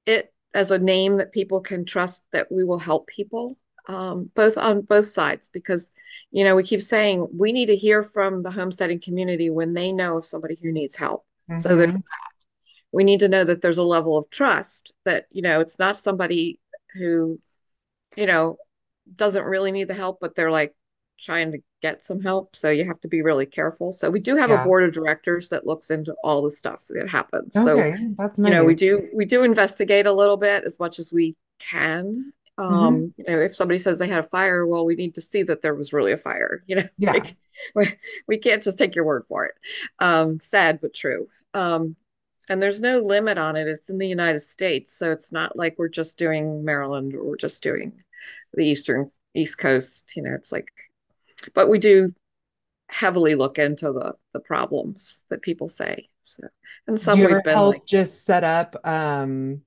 it 0.06 0.32
as 0.54 0.70
a 0.70 0.78
name 0.78 1.18
that 1.18 1.32
people 1.32 1.60
can 1.60 1.84
trust 1.84 2.24
that 2.32 2.50
we 2.50 2.64
will 2.64 2.78
help 2.78 3.06
people 3.06 3.58
um, 3.88 4.30
both 4.34 4.56
on 4.58 4.82
both 4.82 5.06
sides 5.06 5.48
because 5.52 5.90
you 6.30 6.44
know 6.44 6.54
we 6.56 6.62
keep 6.62 6.82
saying 6.82 7.26
we 7.36 7.52
need 7.52 7.66
to 7.66 7.76
hear 7.76 8.02
from 8.02 8.42
the 8.42 8.50
homesteading 8.50 9.00
community 9.00 9.50
when 9.50 9.74
they 9.74 9.92
know 9.92 10.18
of 10.18 10.24
somebody 10.24 10.58
who 10.62 10.72
needs 10.72 10.96
help 10.96 11.24
so 11.58 11.76
that 11.76 12.02
we 12.92 13.04
need 13.04 13.20
to 13.20 13.28
know 13.28 13.44
that 13.44 13.62
there's 13.62 13.78
a 13.78 13.82
level 13.82 14.16
of 14.16 14.28
trust 14.30 14.92
that 15.04 15.26
you 15.30 15.42
know 15.42 15.60
it's 15.60 15.78
not 15.78 15.98
somebody 15.98 16.60
who 16.94 17.38
you 18.16 18.26
know 18.26 18.56
doesn't 19.16 19.44
really 19.44 19.72
need 19.72 19.88
the 19.88 19.94
help 19.94 20.18
but 20.20 20.34
they're 20.34 20.50
like 20.50 20.74
trying 21.20 21.50
to 21.50 21.58
get 21.82 22.04
some 22.04 22.20
help. 22.20 22.54
So 22.54 22.70
you 22.70 22.84
have 22.84 23.00
to 23.00 23.08
be 23.08 23.22
really 23.22 23.46
careful. 23.46 23.90
So 23.92 24.08
we 24.08 24.20
do 24.20 24.36
have 24.36 24.52
a 24.52 24.58
board 24.58 24.84
of 24.84 24.92
directors 24.94 25.48
that 25.48 25.66
looks 25.66 25.90
into 25.90 26.14
all 26.22 26.42
the 26.42 26.50
stuff 26.50 26.84
that 26.90 27.08
happens. 27.08 27.58
So, 27.58 27.88
Okay, 27.88 28.08
that's 28.16 28.38
you 28.44 28.50
know, 28.50 28.64
we 28.64 28.74
do 28.74 29.08
we 29.12 29.24
do 29.24 29.42
investigate 29.42 30.06
a 30.06 30.12
little 30.12 30.36
bit 30.36 30.64
as 30.64 30.78
much 30.78 30.98
as 30.98 31.12
we 31.12 31.36
can. 31.58 32.32
Um, 32.56 33.14
you 33.16 33.24
know, 33.26 33.40
if 33.40 33.54
somebody 33.54 33.78
says 33.78 33.98
they 33.98 34.08
had 34.08 34.20
a 34.20 34.28
fire, 34.28 34.66
well, 34.66 34.84
we 34.84 34.94
need 34.94 35.14
to 35.16 35.20
see 35.20 35.42
that 35.44 35.62
there 35.62 35.74
was 35.74 35.92
really 35.92 36.12
a 36.12 36.16
fire, 36.16 36.62
you 36.68 36.76
know, 36.76 36.88
Yeah. 36.98 37.12
like 37.14 37.36
we, 37.74 37.88
we 38.28 38.38
can't 38.38 38.62
just 38.62 38.78
take 38.78 38.94
your 38.94 39.04
word 39.04 39.24
for 39.28 39.46
it. 39.46 39.54
Um, 39.98 40.40
sad 40.40 40.80
but 40.80 40.94
true. 40.94 41.26
Um, 41.54 41.96
and 42.48 42.62
there's 42.62 42.80
no 42.80 43.00
limit 43.00 43.38
on 43.38 43.56
it. 43.56 43.68
It's 43.68 43.90
in 43.90 43.98
the 43.98 44.08
United 44.08 44.40
States, 44.40 44.96
so 44.96 45.12
it's 45.12 45.32
not 45.32 45.56
like 45.56 45.76
we're 45.78 45.88
just 45.88 46.18
doing 46.18 46.64
Maryland 46.64 47.14
or 47.14 47.24
we're 47.24 47.36
just 47.36 47.62
doing 47.62 47.92
the 48.54 48.64
Eastern 48.64 49.10
East 49.34 49.58
Coast. 49.58 50.10
You 50.16 50.22
know, 50.22 50.34
it's 50.34 50.52
like, 50.52 50.68
but 51.54 51.68
we 51.68 51.78
do 51.78 52.14
heavily 52.88 53.34
look 53.34 53.58
into 53.58 53.92
the 53.92 54.14
the 54.32 54.40
problems 54.40 55.24
that 55.30 55.42
people 55.42 55.68
say. 55.68 56.08
So, 56.22 56.48
and 56.86 57.00
some 57.00 57.20
we've 57.20 57.42
been 57.42 57.58
like, 57.58 57.86
just 57.86 58.24
set 58.24 58.44
up 58.44 58.76
um 58.86 59.62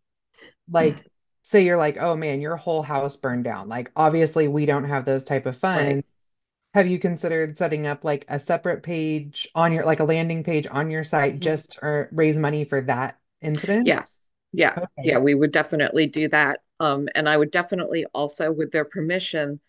like 0.70 0.98
say 1.44 1.66
you're 1.66 1.78
like, 1.78 1.98
oh 2.00 2.16
man, 2.16 2.42
your 2.42 2.56
whole 2.56 2.82
house 2.82 3.18
burned 3.18 3.44
down. 3.44 3.68
Like 3.70 3.92
obviously 3.96 4.48
we 4.48 4.66
don't 4.66 4.86
have 4.86 5.06
those 5.06 5.24
type 5.24 5.46
of 5.46 5.62
right, 5.64 5.86
funds. 5.86 6.06
Have 6.74 6.88
you 6.88 7.00
considered 7.00 7.58
setting 7.58 7.86
up 7.86 8.04
like 8.06 8.26
a 8.30 8.40
separate 8.40 8.82
page 8.84 9.48
on 9.56 9.74
your 9.74 9.86
like 9.86 10.00
a 10.00 10.06
landing 10.06 10.44
page 10.44 10.68
on 10.72 10.90
your 10.90 11.04
site 11.04 11.40
Mhm. 11.40 11.42
just 11.42 11.74
to 11.74 12.08
raise 12.12 12.38
money 12.38 12.64
for 12.66 12.82
that 12.82 13.20
incident? 13.42 13.84
yes, 13.84 14.12
yeah, 14.54 14.78
yeah, 15.02 15.18
we 15.18 15.34
would 15.34 15.52
definitely 15.52 16.08
do 16.08 16.28
that. 16.30 16.62
Um, 16.80 17.08
and 17.16 17.30
I 17.30 17.38
would 17.38 17.52
definitely 17.52 18.06
also, 18.14 18.52
with 18.52 18.72
their 18.72 18.86
permission, 18.86 19.60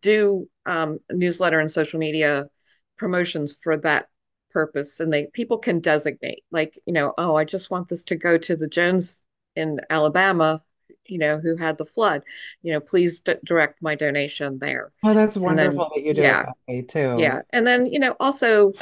do 0.00 0.48
um, 0.66 0.98
newsletter 1.10 1.60
and 1.60 1.70
social 1.70 1.98
media 1.98 2.48
promotions 2.96 3.58
for 3.62 3.76
that 3.78 4.08
purpose. 4.50 5.00
And 5.00 5.12
they 5.12 5.26
people 5.32 5.58
can 5.58 5.80
designate, 5.80 6.44
like, 6.50 6.78
you 6.86 6.92
know, 6.92 7.12
oh, 7.18 7.34
I 7.34 7.44
just 7.44 7.70
want 7.70 7.88
this 7.88 8.04
to 8.04 8.16
go 8.16 8.38
to 8.38 8.56
the 8.56 8.68
Jones 8.68 9.24
in 9.56 9.80
Alabama, 9.90 10.62
you 11.06 11.18
know, 11.18 11.38
who 11.38 11.56
had 11.56 11.78
the 11.78 11.84
flood. 11.84 12.22
You 12.62 12.72
know, 12.74 12.80
please 12.80 13.20
d 13.20 13.34
direct 13.44 13.82
my 13.82 13.94
donation 13.94 14.58
there. 14.58 14.92
Oh, 15.04 15.14
that's 15.14 15.36
And 15.46 15.58
then, 15.58 15.72
wonderful 15.76 15.90
that 15.94 16.02
you 16.02 16.14
do 16.14 16.30
it 16.30 16.38
yeah, 16.38 16.46
that 16.46 16.56
way 16.66 16.82
too. 16.82 17.00
yeah. 17.16 17.42
And 17.52 17.66
then, 17.66 17.86
you 17.86 17.98
know, 18.00 18.16
also 18.20 18.74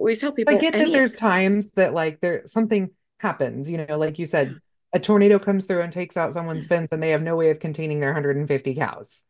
we 0.00 0.16
tell 0.16 0.32
people 0.32 0.46
I 0.46 0.54
get 0.54 0.78
that 0.78 0.92
there's 0.92 1.14
times 1.14 1.70
that 1.76 1.92
like 1.94 2.20
there 2.20 2.46
something 2.46 2.90
happens, 3.20 3.68
you 3.68 3.78
know, 3.78 3.98
like 3.98 4.18
you 4.18 4.26
said, 4.26 4.58
a 4.92 5.00
tornado 5.00 5.38
comes 5.38 5.66
through 5.66 5.82
and 5.82 5.92
takes 5.92 6.16
out 6.16 6.32
someone's 6.32 6.64
fence 6.64 6.88
and 6.92 7.02
they 7.02 7.10
have 7.10 7.22
no 7.22 7.36
way 7.36 7.50
of 7.50 7.60
containing 7.60 8.00
their 8.00 8.10
150 8.10 8.74
cows. 8.74 9.22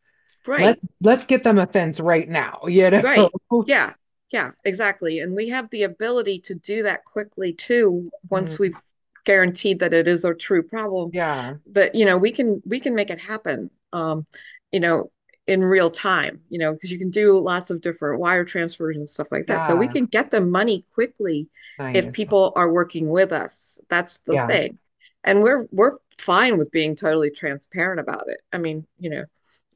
right, 0.47 0.79
Let's 0.79 0.87
let's 1.01 1.27
get 1.27 1.45
them 1.45 1.59
a 1.59 1.67
fence 1.67 2.01
right 2.01 2.29
now, 2.29 2.63
you 2.69 2.91
know? 2.91 3.03
right. 3.03 3.35
Yeah, 3.65 3.95
yeah, 4.31 4.53
exactly. 4.65 5.21
And 5.21 5.35
we 5.35 5.49
have 5.49 5.71
the 5.71 5.85
ability 5.85 6.41
to 6.43 6.55
do 6.55 6.83
that 6.85 7.05
quickly 7.05 7.53
too, 7.53 8.11
once 8.31 8.59
Mm, 8.59 8.59
we've 8.59 8.81
guaranteed 9.29 9.81
that 9.81 9.95
it 9.95 10.09
is 10.09 10.25
a 10.25 10.35
true 10.35 10.63
problem. 10.65 11.13
Yeah. 11.13 11.59
But 11.67 11.95
you 11.95 12.07
know 12.07 12.17
we 12.19 12.33
can 12.33 12.63
we 12.67 12.81
can 12.81 12.95
make 12.95 13.11
it 13.11 13.21
happen 13.21 13.71
um 13.93 14.27
you 14.73 14.81
know 14.81 15.11
in 15.47 15.63
real 15.65 15.91
time 15.91 16.43
you 16.51 16.59
know 16.59 16.73
because 16.75 16.93
you 16.93 16.99
can 16.99 17.11
do 17.11 17.39
lots 17.39 17.71
of 17.71 17.81
different 17.83 18.21
wire 18.21 18.45
transfers 18.45 18.97
and 18.97 19.09
stuff 19.11 19.29
like 19.33 19.47
that. 19.49 19.67
So 19.67 19.77
we 19.77 19.89
can 19.89 20.07
get 20.07 20.31
the 20.31 20.41
money 20.41 20.85
quickly 20.95 21.49
if 21.93 22.13
people 22.13 22.53
are 22.57 22.73
working 22.73 23.09
with 23.11 23.33
us. 23.33 23.79
That's 23.91 24.19
the 24.21 24.35
Yeah. 24.35 24.47
thing. 24.49 24.79
And 25.25 25.43
we're 25.43 25.67
we're 25.73 25.99
fine 26.19 26.59
with 26.59 26.71
being 26.71 26.97
totally 26.97 27.31
transparent 27.31 28.01
about 28.01 28.25
it. 28.29 28.41
I 28.53 28.59
mean 28.59 28.87
you 28.99 29.11
know 29.11 29.25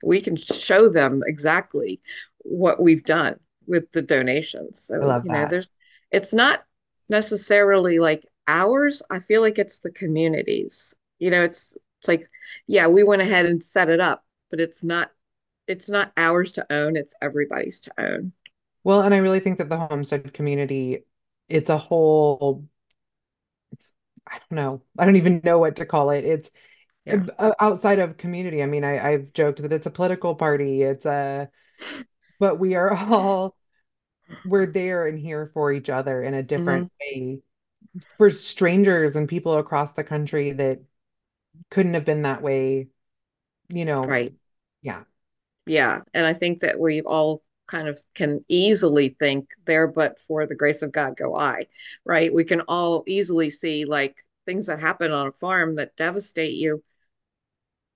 we 0.04 0.20
can 0.20 0.36
show 0.36 0.88
them 0.88 1.22
exactly 1.26 2.00
what 2.38 2.82
we've 2.82 3.04
done 3.04 3.38
with 3.66 3.90
the 3.92 4.02
donations. 4.02 4.90
I 4.92 4.98
so 5.00 5.06
love 5.06 5.24
you 5.24 5.30
know 5.30 5.44
that. 5.44 5.46
there's 5.46 5.70
it's 6.10 6.32
not 6.32 6.64
necessarily 7.08 7.98
like 7.98 8.24
ours 8.52 9.02
i 9.10 9.18
feel 9.18 9.40
like 9.40 9.58
it's 9.58 9.80
the 9.80 9.90
communities 9.90 10.94
you 11.18 11.30
know 11.30 11.42
it's 11.42 11.76
it's 11.98 12.08
like 12.08 12.28
yeah 12.66 12.86
we 12.86 13.02
went 13.02 13.22
ahead 13.22 13.46
and 13.46 13.62
set 13.64 13.88
it 13.88 14.00
up 14.00 14.24
but 14.50 14.60
it's 14.60 14.84
not 14.84 15.10
it's 15.66 15.88
not 15.88 16.12
ours 16.16 16.52
to 16.52 16.66
own 16.72 16.96
it's 16.96 17.14
everybody's 17.22 17.80
to 17.80 17.92
own 17.98 18.32
Well, 18.84 19.02
and 19.02 19.14
I 19.14 19.18
really 19.18 19.40
think 19.40 19.58
that 19.58 19.68
the 19.68 19.78
homestead 19.78 20.34
community, 20.34 21.04
it's 21.48 21.70
a 21.70 21.78
whole, 21.78 22.66
I 24.26 24.38
don't 24.38 24.52
know. 24.52 24.82
I 24.98 25.04
don't 25.04 25.16
even 25.16 25.40
know 25.44 25.58
what 25.58 25.76
to 25.76 25.86
call 25.86 26.10
it. 26.10 26.24
It's 26.24 26.50
yeah 27.04 27.24
uh, 27.38 27.52
outside 27.60 27.98
of 27.98 28.16
community. 28.16 28.62
I 28.62 28.66
mean, 28.66 28.84
I, 28.84 29.12
I've 29.12 29.32
joked 29.32 29.62
that 29.62 29.72
it's 29.72 29.86
a 29.86 29.90
political 29.90 30.34
party. 30.34 30.82
It's 30.82 31.06
a, 31.06 31.50
but 32.38 32.58
we 32.58 32.74
are 32.74 32.94
all 32.94 33.56
we're 34.46 34.66
there 34.66 35.06
and 35.06 35.18
here 35.18 35.50
for 35.54 35.72
each 35.72 35.90
other 35.90 36.22
in 36.22 36.34
a 36.34 36.42
different 36.42 36.90
way 37.00 37.40
for 38.16 38.30
strangers 38.30 39.16
and 39.16 39.28
people 39.28 39.58
across 39.58 39.92
the 39.92 40.04
country 40.04 40.52
that 40.52 40.80
couldn't 41.70 41.94
have 41.94 42.04
been 42.04 42.22
that 42.22 42.42
way, 42.42 42.88
you 43.68 43.84
know. 43.84 44.04
right. 44.04 44.32
Yeah, 44.82 45.02
yeah. 45.66 46.02
And 46.14 46.26
i 46.26 46.32
think 46.32 46.60
that 46.60 46.78
we 46.78 47.02
all 47.02 47.42
kind 47.66 47.88
of 47.88 47.98
can 48.14 48.44
easily 48.48 49.10
think 49.18 49.48
there 49.64 49.86
but 49.86 50.18
for 50.18 50.46
the 50.46 50.54
grace 50.54 50.82
of 50.82 50.92
god 50.92 51.16
go 51.16 51.34
i 51.34 51.66
right? 52.04 52.34
We 52.34 52.44
can 52.44 52.62
all 52.62 53.04
easily 53.06 53.50
see 53.50 53.84
like 53.84 54.16
things 54.44 54.66
that 54.66 54.80
happen 54.80 55.12
on 55.12 55.28
a 55.28 55.32
farm 55.32 55.76
that 55.76 55.96
devastate 55.96 56.54
you. 56.54 56.82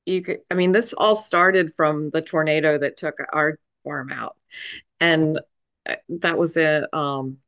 You 0.07 0.23
could 0.23 0.41
i 0.51 0.55
mean 0.55 0.73
this 0.73 0.93
all 0.93 1.17
started 1.17 1.75
from 1.75 2.11
the 2.11 2.23
tornado 2.23 2.79
that 2.79 2.97
took 2.97 3.17
our 3.33 3.59
farm 3.85 4.13
out. 4.13 4.37
And 5.01 5.41
uh, 5.85 5.97
that 6.09 6.39
was 6.39 6.57
in 6.57 6.87
um 6.93 7.39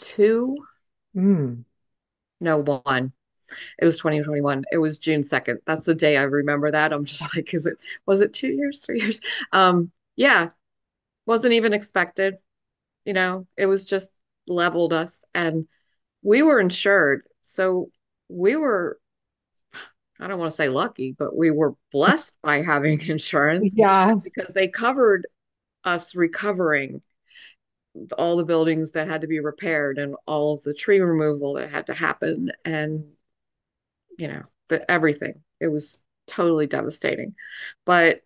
2022 0.00 0.56
mm, 1.16 1.64
no 2.40 2.58
one. 2.84 3.12
It 3.80 3.84
was 3.84 3.96
2021 3.96 4.64
it 4.70 4.78
was 4.78 4.98
june 4.98 5.22
2nd 5.22 5.58
that's 5.66 5.84
the 5.84 5.94
day 5.94 6.16
i 6.16 6.22
remember 6.22 6.70
that. 6.70 6.92
I'm 6.92 7.04
just 7.04 7.22
like 7.36 7.52
is 7.54 7.66
it 7.66 7.74
was 8.06 8.20
it 8.20 8.32
two 8.32 8.48
years 8.48 8.80
three 8.84 9.00
years? 9.00 9.20
Um 9.52 9.90
yeah. 10.16 10.50
Wasn't 11.26 11.52
even 11.52 11.72
expected. 11.72 12.36
You 13.04 13.14
know 13.14 13.46
it 13.56 13.66
was 13.66 13.84
just 13.84 14.10
leveled 14.46 14.92
us. 14.92 15.24
And 15.34 15.66
we 16.22 16.42
were 16.42 16.60
insured. 16.60 17.22
So 17.40 17.90
we 18.28 18.56
were 18.56 18.98
i 20.20 20.26
don't 20.28 20.38
want 20.38 20.50
to 20.50 20.56
say 20.56 20.68
lucky 20.68 21.16
but 21.18 21.34
we 21.34 21.50
were 21.50 21.74
blessed 21.92 22.34
by 22.42 22.62
having 22.62 23.00
insurance 23.08 23.74
yeah, 23.76 24.14
because 24.14 24.54
they 24.54 24.68
covered 24.68 25.26
us 25.84 26.14
recovering 26.14 27.02
all 28.16 28.36
the 28.36 28.44
buildings 28.44 28.92
that 28.92 29.08
had 29.08 29.22
to 29.22 29.26
be 29.26 29.40
repaired 29.40 29.98
and 29.98 30.16
all 30.26 30.54
of 30.54 30.62
the 30.62 30.74
tree 30.74 31.00
removal 31.00 31.54
that 31.54 31.70
had 31.70 31.86
to 31.86 31.94
happen 31.94 32.50
and 32.64 33.04
you 34.18 34.28
know 34.28 34.42
the 34.68 34.90
everything. 34.90 35.42
It 35.60 35.68
was 35.68 36.00
totally 36.26 36.66
devastating. 36.66 37.34
But 37.84 38.22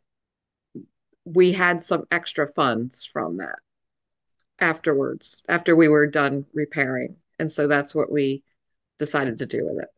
we 1.24 1.52
had 1.52 1.82
some 1.82 2.04
extra 2.10 2.46
funds 2.46 3.04
from 3.04 3.36
that 3.36 3.58
afterwards 4.58 5.42
after 5.48 5.74
we 5.74 5.88
were 5.88 6.06
done 6.06 6.44
repairing. 6.52 7.16
And 7.38 7.50
so 7.50 7.66
that's 7.66 7.94
what 7.94 8.12
we 8.12 8.44
decided 8.98 9.38
to 9.38 9.46
do 9.46 9.64
with 9.64 9.82
it. 9.82 9.88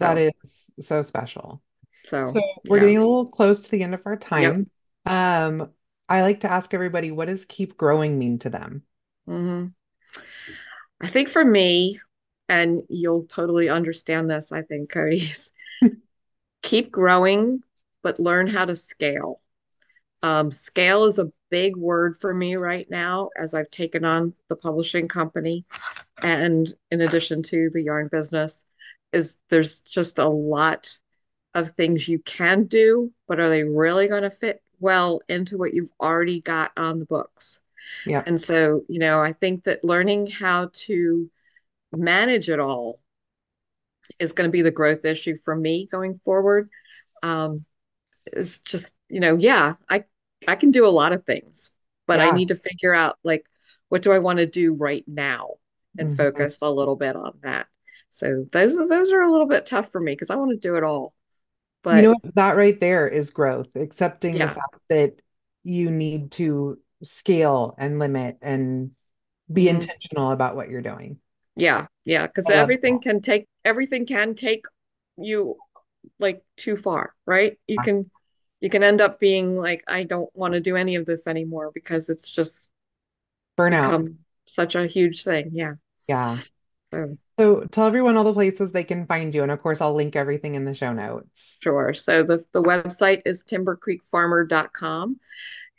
That 0.00 0.16
so 0.16 0.30
is 0.44 0.86
so 0.86 1.02
special. 1.02 1.62
So 2.06 2.26
so 2.26 2.42
we're 2.66 2.76
yeah. 2.76 2.80
getting 2.80 2.96
a 2.98 3.00
little 3.00 3.28
close 3.28 3.62
to 3.62 3.70
the 3.70 3.82
end 3.82 3.94
of 3.94 4.02
our 4.04 4.12
yep. 4.12 4.20
time. 4.20 4.70
Um, 5.06 5.70
I 6.08 6.20
like 6.22 6.40
to 6.40 6.50
ask 6.52 6.74
everybody, 6.74 7.10
what 7.10 7.26
does 7.28 7.44
keep 7.46 7.76
growing 7.78 8.18
mean 8.18 8.38
to 8.40 8.50
them? 8.50 8.82
hmm 9.26 9.68
i 11.00 11.08
think 11.08 11.28
for 11.28 11.44
me 11.44 12.00
and 12.48 12.82
you'll 12.88 13.24
totally 13.24 13.68
understand 13.68 14.30
this 14.30 14.52
i 14.52 14.62
think 14.62 14.90
Kody's 14.90 15.52
keep 16.62 16.90
growing 16.90 17.62
but 18.02 18.20
learn 18.20 18.46
how 18.46 18.64
to 18.64 18.74
scale 18.76 19.40
Um, 20.22 20.52
scale 20.52 21.04
is 21.06 21.18
a 21.18 21.32
big 21.50 21.76
word 21.76 22.16
for 22.18 22.34
me 22.34 22.56
right 22.56 22.88
now 22.90 23.30
as 23.36 23.54
I've 23.54 23.70
taken 23.70 24.04
on 24.04 24.34
the 24.48 24.56
publishing 24.56 25.08
company. 25.08 25.66
And 26.22 26.66
in 26.90 27.00
addition 27.02 27.42
to 27.44 27.70
the 27.72 27.82
yarn 27.82 28.08
business, 28.08 28.64
is 29.12 29.38
there's 29.50 29.82
just 29.82 30.18
a 30.18 30.28
lot 30.28 30.90
of 31.54 31.72
things 31.72 32.08
you 32.08 32.20
can 32.20 32.64
do, 32.66 33.12
but 33.28 33.40
are 33.40 33.50
they 33.50 33.64
really 33.64 34.08
going 34.08 34.24
to 34.24 34.30
fit 34.30 34.62
well 34.80 35.20
into 35.28 35.58
what 35.58 35.74
you've 35.74 35.92
already 36.00 36.40
got 36.40 36.72
on 36.76 36.98
the 36.98 37.04
books? 37.06 37.60
Yeah. 38.04 38.24
And 38.26 38.40
so, 38.40 38.82
you 38.88 38.98
know, 38.98 39.20
I 39.20 39.32
think 39.32 39.64
that 39.64 39.84
learning 39.84 40.28
how 40.28 40.70
to 40.86 41.30
manage 41.92 42.50
it 42.50 42.60
all 42.60 43.00
is 44.18 44.32
going 44.32 44.48
to 44.48 44.52
be 44.52 44.62
the 44.62 44.70
growth 44.70 45.04
issue 45.04 45.36
for 45.44 45.54
me 45.54 45.86
going 45.90 46.20
forward. 46.24 46.68
Um, 47.22 47.64
it's 48.26 48.60
just, 48.60 48.94
you 49.08 49.20
know, 49.20 49.36
yeah, 49.36 49.74
I 49.88 50.04
I 50.48 50.56
can 50.56 50.72
do 50.72 50.86
a 50.86 50.90
lot 50.90 51.12
of 51.12 51.24
things, 51.24 51.70
but 52.06 52.20
I 52.20 52.30
need 52.30 52.48
to 52.48 52.56
figure 52.56 52.94
out 52.94 53.18
like 53.24 53.46
what 53.88 54.02
do 54.02 54.12
I 54.12 54.18
want 54.20 54.38
to 54.38 54.46
do 54.46 54.74
right 54.74 55.04
now 55.08 55.56
and 55.98 56.08
Mhm. 56.08 56.16
focus 56.16 56.58
a 56.62 56.70
little 56.70 56.96
bit 56.96 57.16
on 57.16 57.38
that. 57.42 57.68
So 58.10 58.46
those 58.52 58.78
are 58.78 58.88
those 58.88 59.12
are 59.12 59.22
a 59.22 59.30
little 59.32 59.48
bit 59.48 59.66
tough 59.66 59.90
for 59.92 60.00
me 60.00 60.12
because 60.12 60.30
I 60.30 60.36
want 60.36 60.52
to 60.52 60.56
do 60.56 60.76
it 60.76 60.84
all. 60.84 61.14
But 61.90 61.96
you 61.96 62.08
know 62.08 62.16
what? 62.22 62.34
that 62.34 62.56
right 62.56 62.78
there 62.78 63.08
is 63.08 63.30
growth, 63.30 63.68
accepting 63.76 64.36
yeah. 64.36 64.46
the 64.46 64.54
fact 64.54 64.76
that 64.88 65.22
you 65.64 65.90
need 65.90 66.32
to 66.32 66.78
scale 67.02 67.74
and 67.78 67.98
limit 67.98 68.38
and 68.42 68.92
be 69.52 69.64
Mhm. 69.64 69.70
intentional 69.70 70.30
about 70.32 70.56
what 70.56 70.68
you're 70.68 70.82
doing. 70.82 71.18
Yeah, 71.56 71.86
yeah, 72.04 72.26
love 72.46 72.54
everything 72.54 73.00
can 73.00 73.20
take 73.20 73.48
everything 73.64 74.06
can 74.06 74.34
take 74.34 74.64
you 75.16 75.56
like 76.18 76.42
too 76.56 76.76
far, 76.76 77.14
right? 77.26 77.58
You 77.66 77.76
that. 77.76 77.84
can 77.84 78.10
you 78.60 78.70
can 78.70 78.82
end 78.82 79.00
up 79.00 79.20
being 79.20 79.56
like, 79.56 79.82
I 79.86 80.04
don't 80.04 80.34
want 80.36 80.54
to 80.54 80.60
do 80.60 80.76
any 80.76 80.96
of 80.96 81.06
this 81.06 81.26
anymore 81.26 81.70
because 81.72 82.08
it's 82.08 82.30
just 82.30 82.70
Burnout. 83.56 84.14
such 84.46 84.74
a 84.74 84.86
huge 84.86 85.24
thing. 85.24 85.50
Yeah. 85.52 85.74
Yeah. 86.08 86.36
So 86.90 87.16
So 87.38 87.60
tell 87.70 87.86
everyone 87.86 88.16
all 88.16 88.24
the 88.24 88.32
places 88.32 88.72
they 88.72 88.82
can 88.82 89.06
find 89.06 89.32
you. 89.32 89.44
And 89.44 89.52
of 89.52 89.62
course, 89.62 89.80
I'll 89.80 89.94
link 89.94 90.16
everything 90.16 90.56
in 90.56 90.64
the 90.64 90.74
show 90.74 90.92
notes. 90.92 91.56
sure. 91.60 91.94
So 91.94 92.24
the 92.24 92.44
the 92.52 92.62
website 92.62 93.22
is 93.26 93.44
timbercreekfarmer.com. 93.44 95.20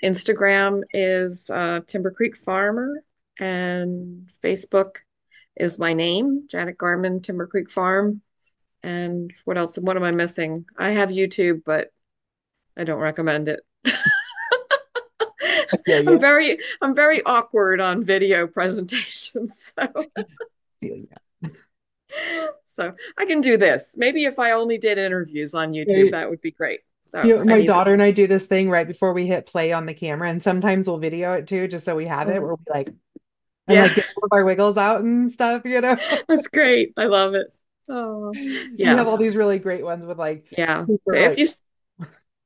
Instagram 0.01 0.83
is 0.93 1.49
uh, 1.49 1.81
Timber 1.85 2.11
Creek 2.11 2.37
Farmer, 2.37 3.03
and 3.37 4.29
Facebook 4.41 4.99
is 5.57 5.77
my 5.77 5.93
name, 5.93 6.47
Janet 6.49 6.77
Garman, 6.77 7.21
Timber 7.21 7.47
Creek 7.47 7.69
Farm. 7.69 8.21
And 8.81 9.33
what 9.43 9.57
else? 9.57 9.77
What 9.77 9.97
am 9.97 10.03
I 10.03 10.11
missing? 10.11 10.65
I 10.77 10.91
have 10.91 11.09
YouTube, 11.09 11.63
but 11.65 11.91
I 12.77 12.85
don't 12.85 12.99
recommend 12.99 13.49
it. 13.49 13.59
feel 15.85 16.09
I'm 16.09 16.19
very 16.19 16.59
I'm 16.81 16.95
very 16.95 17.21
awkward 17.23 17.81
on 17.81 18.01
video 18.01 18.47
presentations, 18.47 19.73
so 19.77 20.05
ya. 20.79 21.17
so 22.65 22.93
I 23.17 23.25
can 23.25 23.41
do 23.41 23.57
this. 23.57 23.95
Maybe 23.97 24.25
if 24.25 24.39
I 24.39 24.51
only 24.51 24.77
did 24.77 24.97
interviews 24.97 25.53
on 25.53 25.73
YouTube, 25.73 26.11
that 26.11 26.29
would 26.29 26.41
be 26.41 26.51
great. 26.51 26.81
So 27.11 27.19
You 27.21 27.37
know, 27.37 27.43
my 27.45 27.61
daughter 27.61 27.91
and 27.93 28.01
I 28.01 28.11
do 28.11 28.27
this 28.27 28.45
thing 28.45 28.69
right 28.69 28.87
before 28.87 29.11
we 29.13 29.27
hit 29.27 29.45
play 29.45 29.73
on 29.73 29.85
the 29.85 29.93
camera, 29.93 30.29
and 30.29 30.41
sometimes 30.41 30.87
we'll 30.87 30.99
video 30.99 31.33
it 31.33 31.47
too, 31.47 31.67
just 31.67 31.83
so 31.85 31.95
we 31.95 32.05
have 32.05 32.29
it, 32.29 32.35
Mhm. 32.35 32.41
where 32.41 32.55
we 32.55 32.63
like 32.69 32.87
and 33.67 33.77
yeah, 33.77 33.81
like 33.81 33.95
get 33.95 34.05
all 34.17 34.25
of 34.25 34.33
our 34.33 34.45
wiggles 34.45 34.77
out 34.77 35.01
and 35.01 35.31
stuff, 35.31 35.63
you 35.65 35.81
know. 35.81 35.97
that's 36.27 36.47
great. 36.47 36.93
I 36.97 37.05
love 37.05 37.35
it. 37.35 37.47
Oh, 37.89 38.33
We 38.77 38.77
yeah, 38.77 38.95
have 38.95 39.07
all 39.07 39.17
these 39.17 39.35
really 39.35 39.59
great 39.59 39.83
ones 39.83 40.05
with 40.05 40.19
like 40.19 40.45
yeah. 40.57 40.85
So 41.07 41.15
if 41.15 41.21
like 41.23 41.37
you 41.37 41.47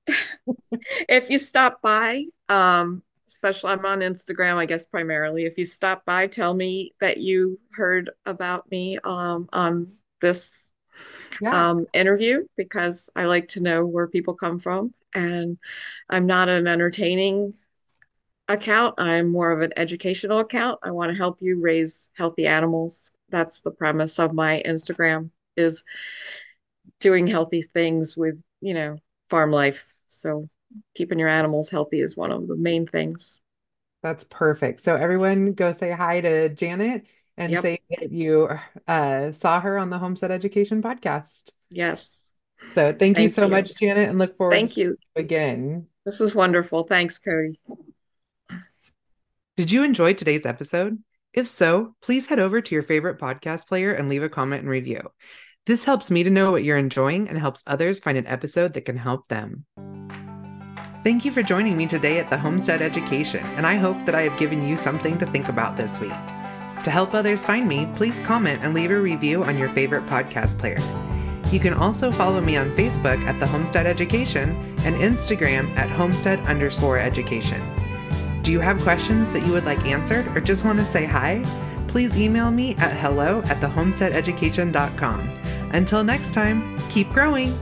if 1.09 1.30
you 1.30 1.38
stop 1.39 1.82
by, 1.82 2.26
um, 2.49 3.03
especially 3.34 3.71
I'm 3.71 3.86
on 3.86 3.99
Instagram, 3.99 4.55
I 4.55 4.65
guess 4.65 4.86
primarily. 4.86 5.45
If 5.45 5.57
you 5.57 5.65
stop 5.65 6.05
by, 6.05 6.27
tell 6.27 6.53
me 6.53 6.93
that 7.01 7.17
you 7.17 7.59
heard 7.73 8.11
about 8.25 8.69
me 8.71 8.99
um 9.03 9.49
on 9.51 9.93
this 10.21 10.73
yeah, 11.41 11.51
um 11.51 11.86
interview 11.93 12.45
because 12.55 13.09
I 13.15 13.25
like 13.25 13.49
to 13.49 13.61
know 13.61 13.86
where 13.86 14.07
people 14.07 14.36
come 14.36 14.59
from. 14.59 14.93
And 15.15 15.57
I'm 16.09 16.25
not 16.25 16.49
an 16.49 16.67
entertaining 16.67 17.53
account. 18.47 18.95
I'm 18.97 19.29
more 19.31 19.51
of 19.51 19.61
an 19.61 19.73
educational 19.77 20.39
account. 20.39 20.79
I 20.84 20.91
want 20.91 21.11
to 21.11 21.17
help 21.17 21.41
you 21.41 21.59
raise 21.59 22.09
healthy 22.15 22.47
animals. 22.47 23.11
That's 23.29 23.61
the 23.61 23.71
premise 23.71 24.19
of 24.19 24.34
my 24.34 24.61
Instagram 24.65 25.31
is 25.57 25.84
doing 26.99 27.27
healthy 27.27 27.61
things 27.61 28.15
with, 28.17 28.41
you 28.61 28.73
know, 28.73 28.97
farm 29.29 29.51
life. 29.51 29.95
So 30.05 30.49
keeping 30.95 31.19
your 31.19 31.28
animals 31.30 31.69
healthy 31.69 31.99
is 32.01 32.15
one 32.17 32.32
of 32.32 32.47
the 32.47 32.55
main 32.55 32.86
things. 32.88 33.39
that's 34.01 34.26
perfect. 34.26 34.82
So 34.82 34.95
everyone 34.95 35.53
go 35.53 35.71
say 35.71 35.91
hi 35.91 36.19
to 36.21 36.49
Janet 36.49 37.05
and 37.38 37.51
Yep. 37.53 37.61
say 37.61 37.80
that 37.99 38.11
you 38.11 38.49
uh 38.88 39.32
saw 39.32 39.59
her 39.61 39.78
on 39.78 39.89
the 39.89 39.97
Homestead 39.97 40.30
Education 40.32 40.82
podcast. 40.82 41.51
Yes. 41.69 42.34
So 42.76 42.93
thank 42.93 43.17
you 43.19 43.30
so 43.30 43.43
you. 43.43 43.49
much, 43.49 43.76
Janet, 43.76 44.09
and 44.09 44.19
look 44.19 44.38
forward 44.38 44.51
to 44.53 44.57
Thank 44.57 44.74
seeing 44.74 44.88
you. 44.88 44.97
you 45.15 45.21
again. 45.21 45.88
This 46.05 46.19
was 46.19 46.36
wonderful. 46.36 46.84
Thanks, 46.84 47.19
Kody. 47.19 47.55
Did 49.57 49.71
you 49.71 49.84
enjoy 49.84 50.13
today's 50.13 50.45
episode? 50.45 51.01
If 51.34 51.47
so, 51.47 51.95
please 52.01 52.28
head 52.28 52.39
over 52.39 52.61
to 52.61 52.76
your 52.76 52.84
favorite 52.84 53.19
podcast 53.19 53.67
player 53.67 53.93
and 53.93 54.09
leave 54.09 54.24
a 54.24 54.30
comment 54.30 54.61
and 54.61 54.69
review. 54.69 55.11
This 55.65 55.86
helps 55.86 56.11
me 56.11 56.24
to 56.24 56.30
know 56.30 56.51
what 56.51 56.63
you're 56.63 56.78
enjoying 56.78 57.30
and 57.30 57.38
helps 57.38 57.63
others 57.65 57.99
find 57.99 58.17
an 58.17 58.28
episode 58.28 58.74
that 58.74 58.82
can 58.86 58.97
help 58.97 59.28
them. 59.30 59.65
Thank 61.03 61.25
you 61.25 61.33
for 61.33 61.43
joining 61.43 61.75
me 61.75 61.85
today 61.85 62.17
at 62.19 62.29
the 62.29 62.37
Homestead 62.37 62.81
Education, 62.81 63.45
and 63.57 63.67
I 63.67 63.75
hope 63.75 64.05
that 64.05 64.15
I 64.15 64.21
have 64.21 64.39
given 64.39 64.65
you 64.65 64.77
something 64.77 65.17
to 65.17 65.25
think 65.25 65.49
about 65.49 65.75
this 65.75 65.99
week. 65.99 66.13
To 66.85 66.91
help 66.91 67.13
others 67.13 67.43
find 67.43 67.67
me, 67.67 67.89
please 67.97 68.21
comment 68.21 68.63
and 68.63 68.73
leave 68.73 68.89
a 68.89 68.97
review 68.97 69.43
on 69.43 69.57
your 69.57 69.67
favorite 69.67 70.05
podcast 70.05 70.57
player. 70.57 70.79
You 71.51 71.59
can 71.59 71.73
also 71.73 72.09
follow 72.09 72.39
me 72.39 72.55
on 72.55 72.71
Facebook 72.71 73.21
at 73.25 73.37
the 73.41 73.45
Homestead 73.45 73.85
Education 73.85 74.51
and 74.85 74.95
Instagram 74.95 75.75
at 75.75 75.89
homestead 75.89 76.39
underscore 76.47 76.99
education. 76.99 77.61
Do 78.41 78.53
you 78.53 78.61
have 78.61 78.79
questions 78.79 79.29
that 79.31 79.45
you 79.45 79.51
would 79.51 79.65
like 79.65 79.85
answered 79.85 80.25
or 80.37 80.39
just 80.39 80.63
want 80.63 80.79
to 80.79 80.85
say 80.85 81.03
hi? 81.03 81.43
Please 81.89 82.17
email 82.17 82.49
me 82.49 82.75
at 82.75 82.95
hello 82.95 83.41
at 83.47 83.59
thehomesteadeducation.com. 83.59 85.19
Until 85.73 86.03
next 86.05 86.33
time, 86.33 86.79
keep 86.89 87.09
growing! 87.09 87.53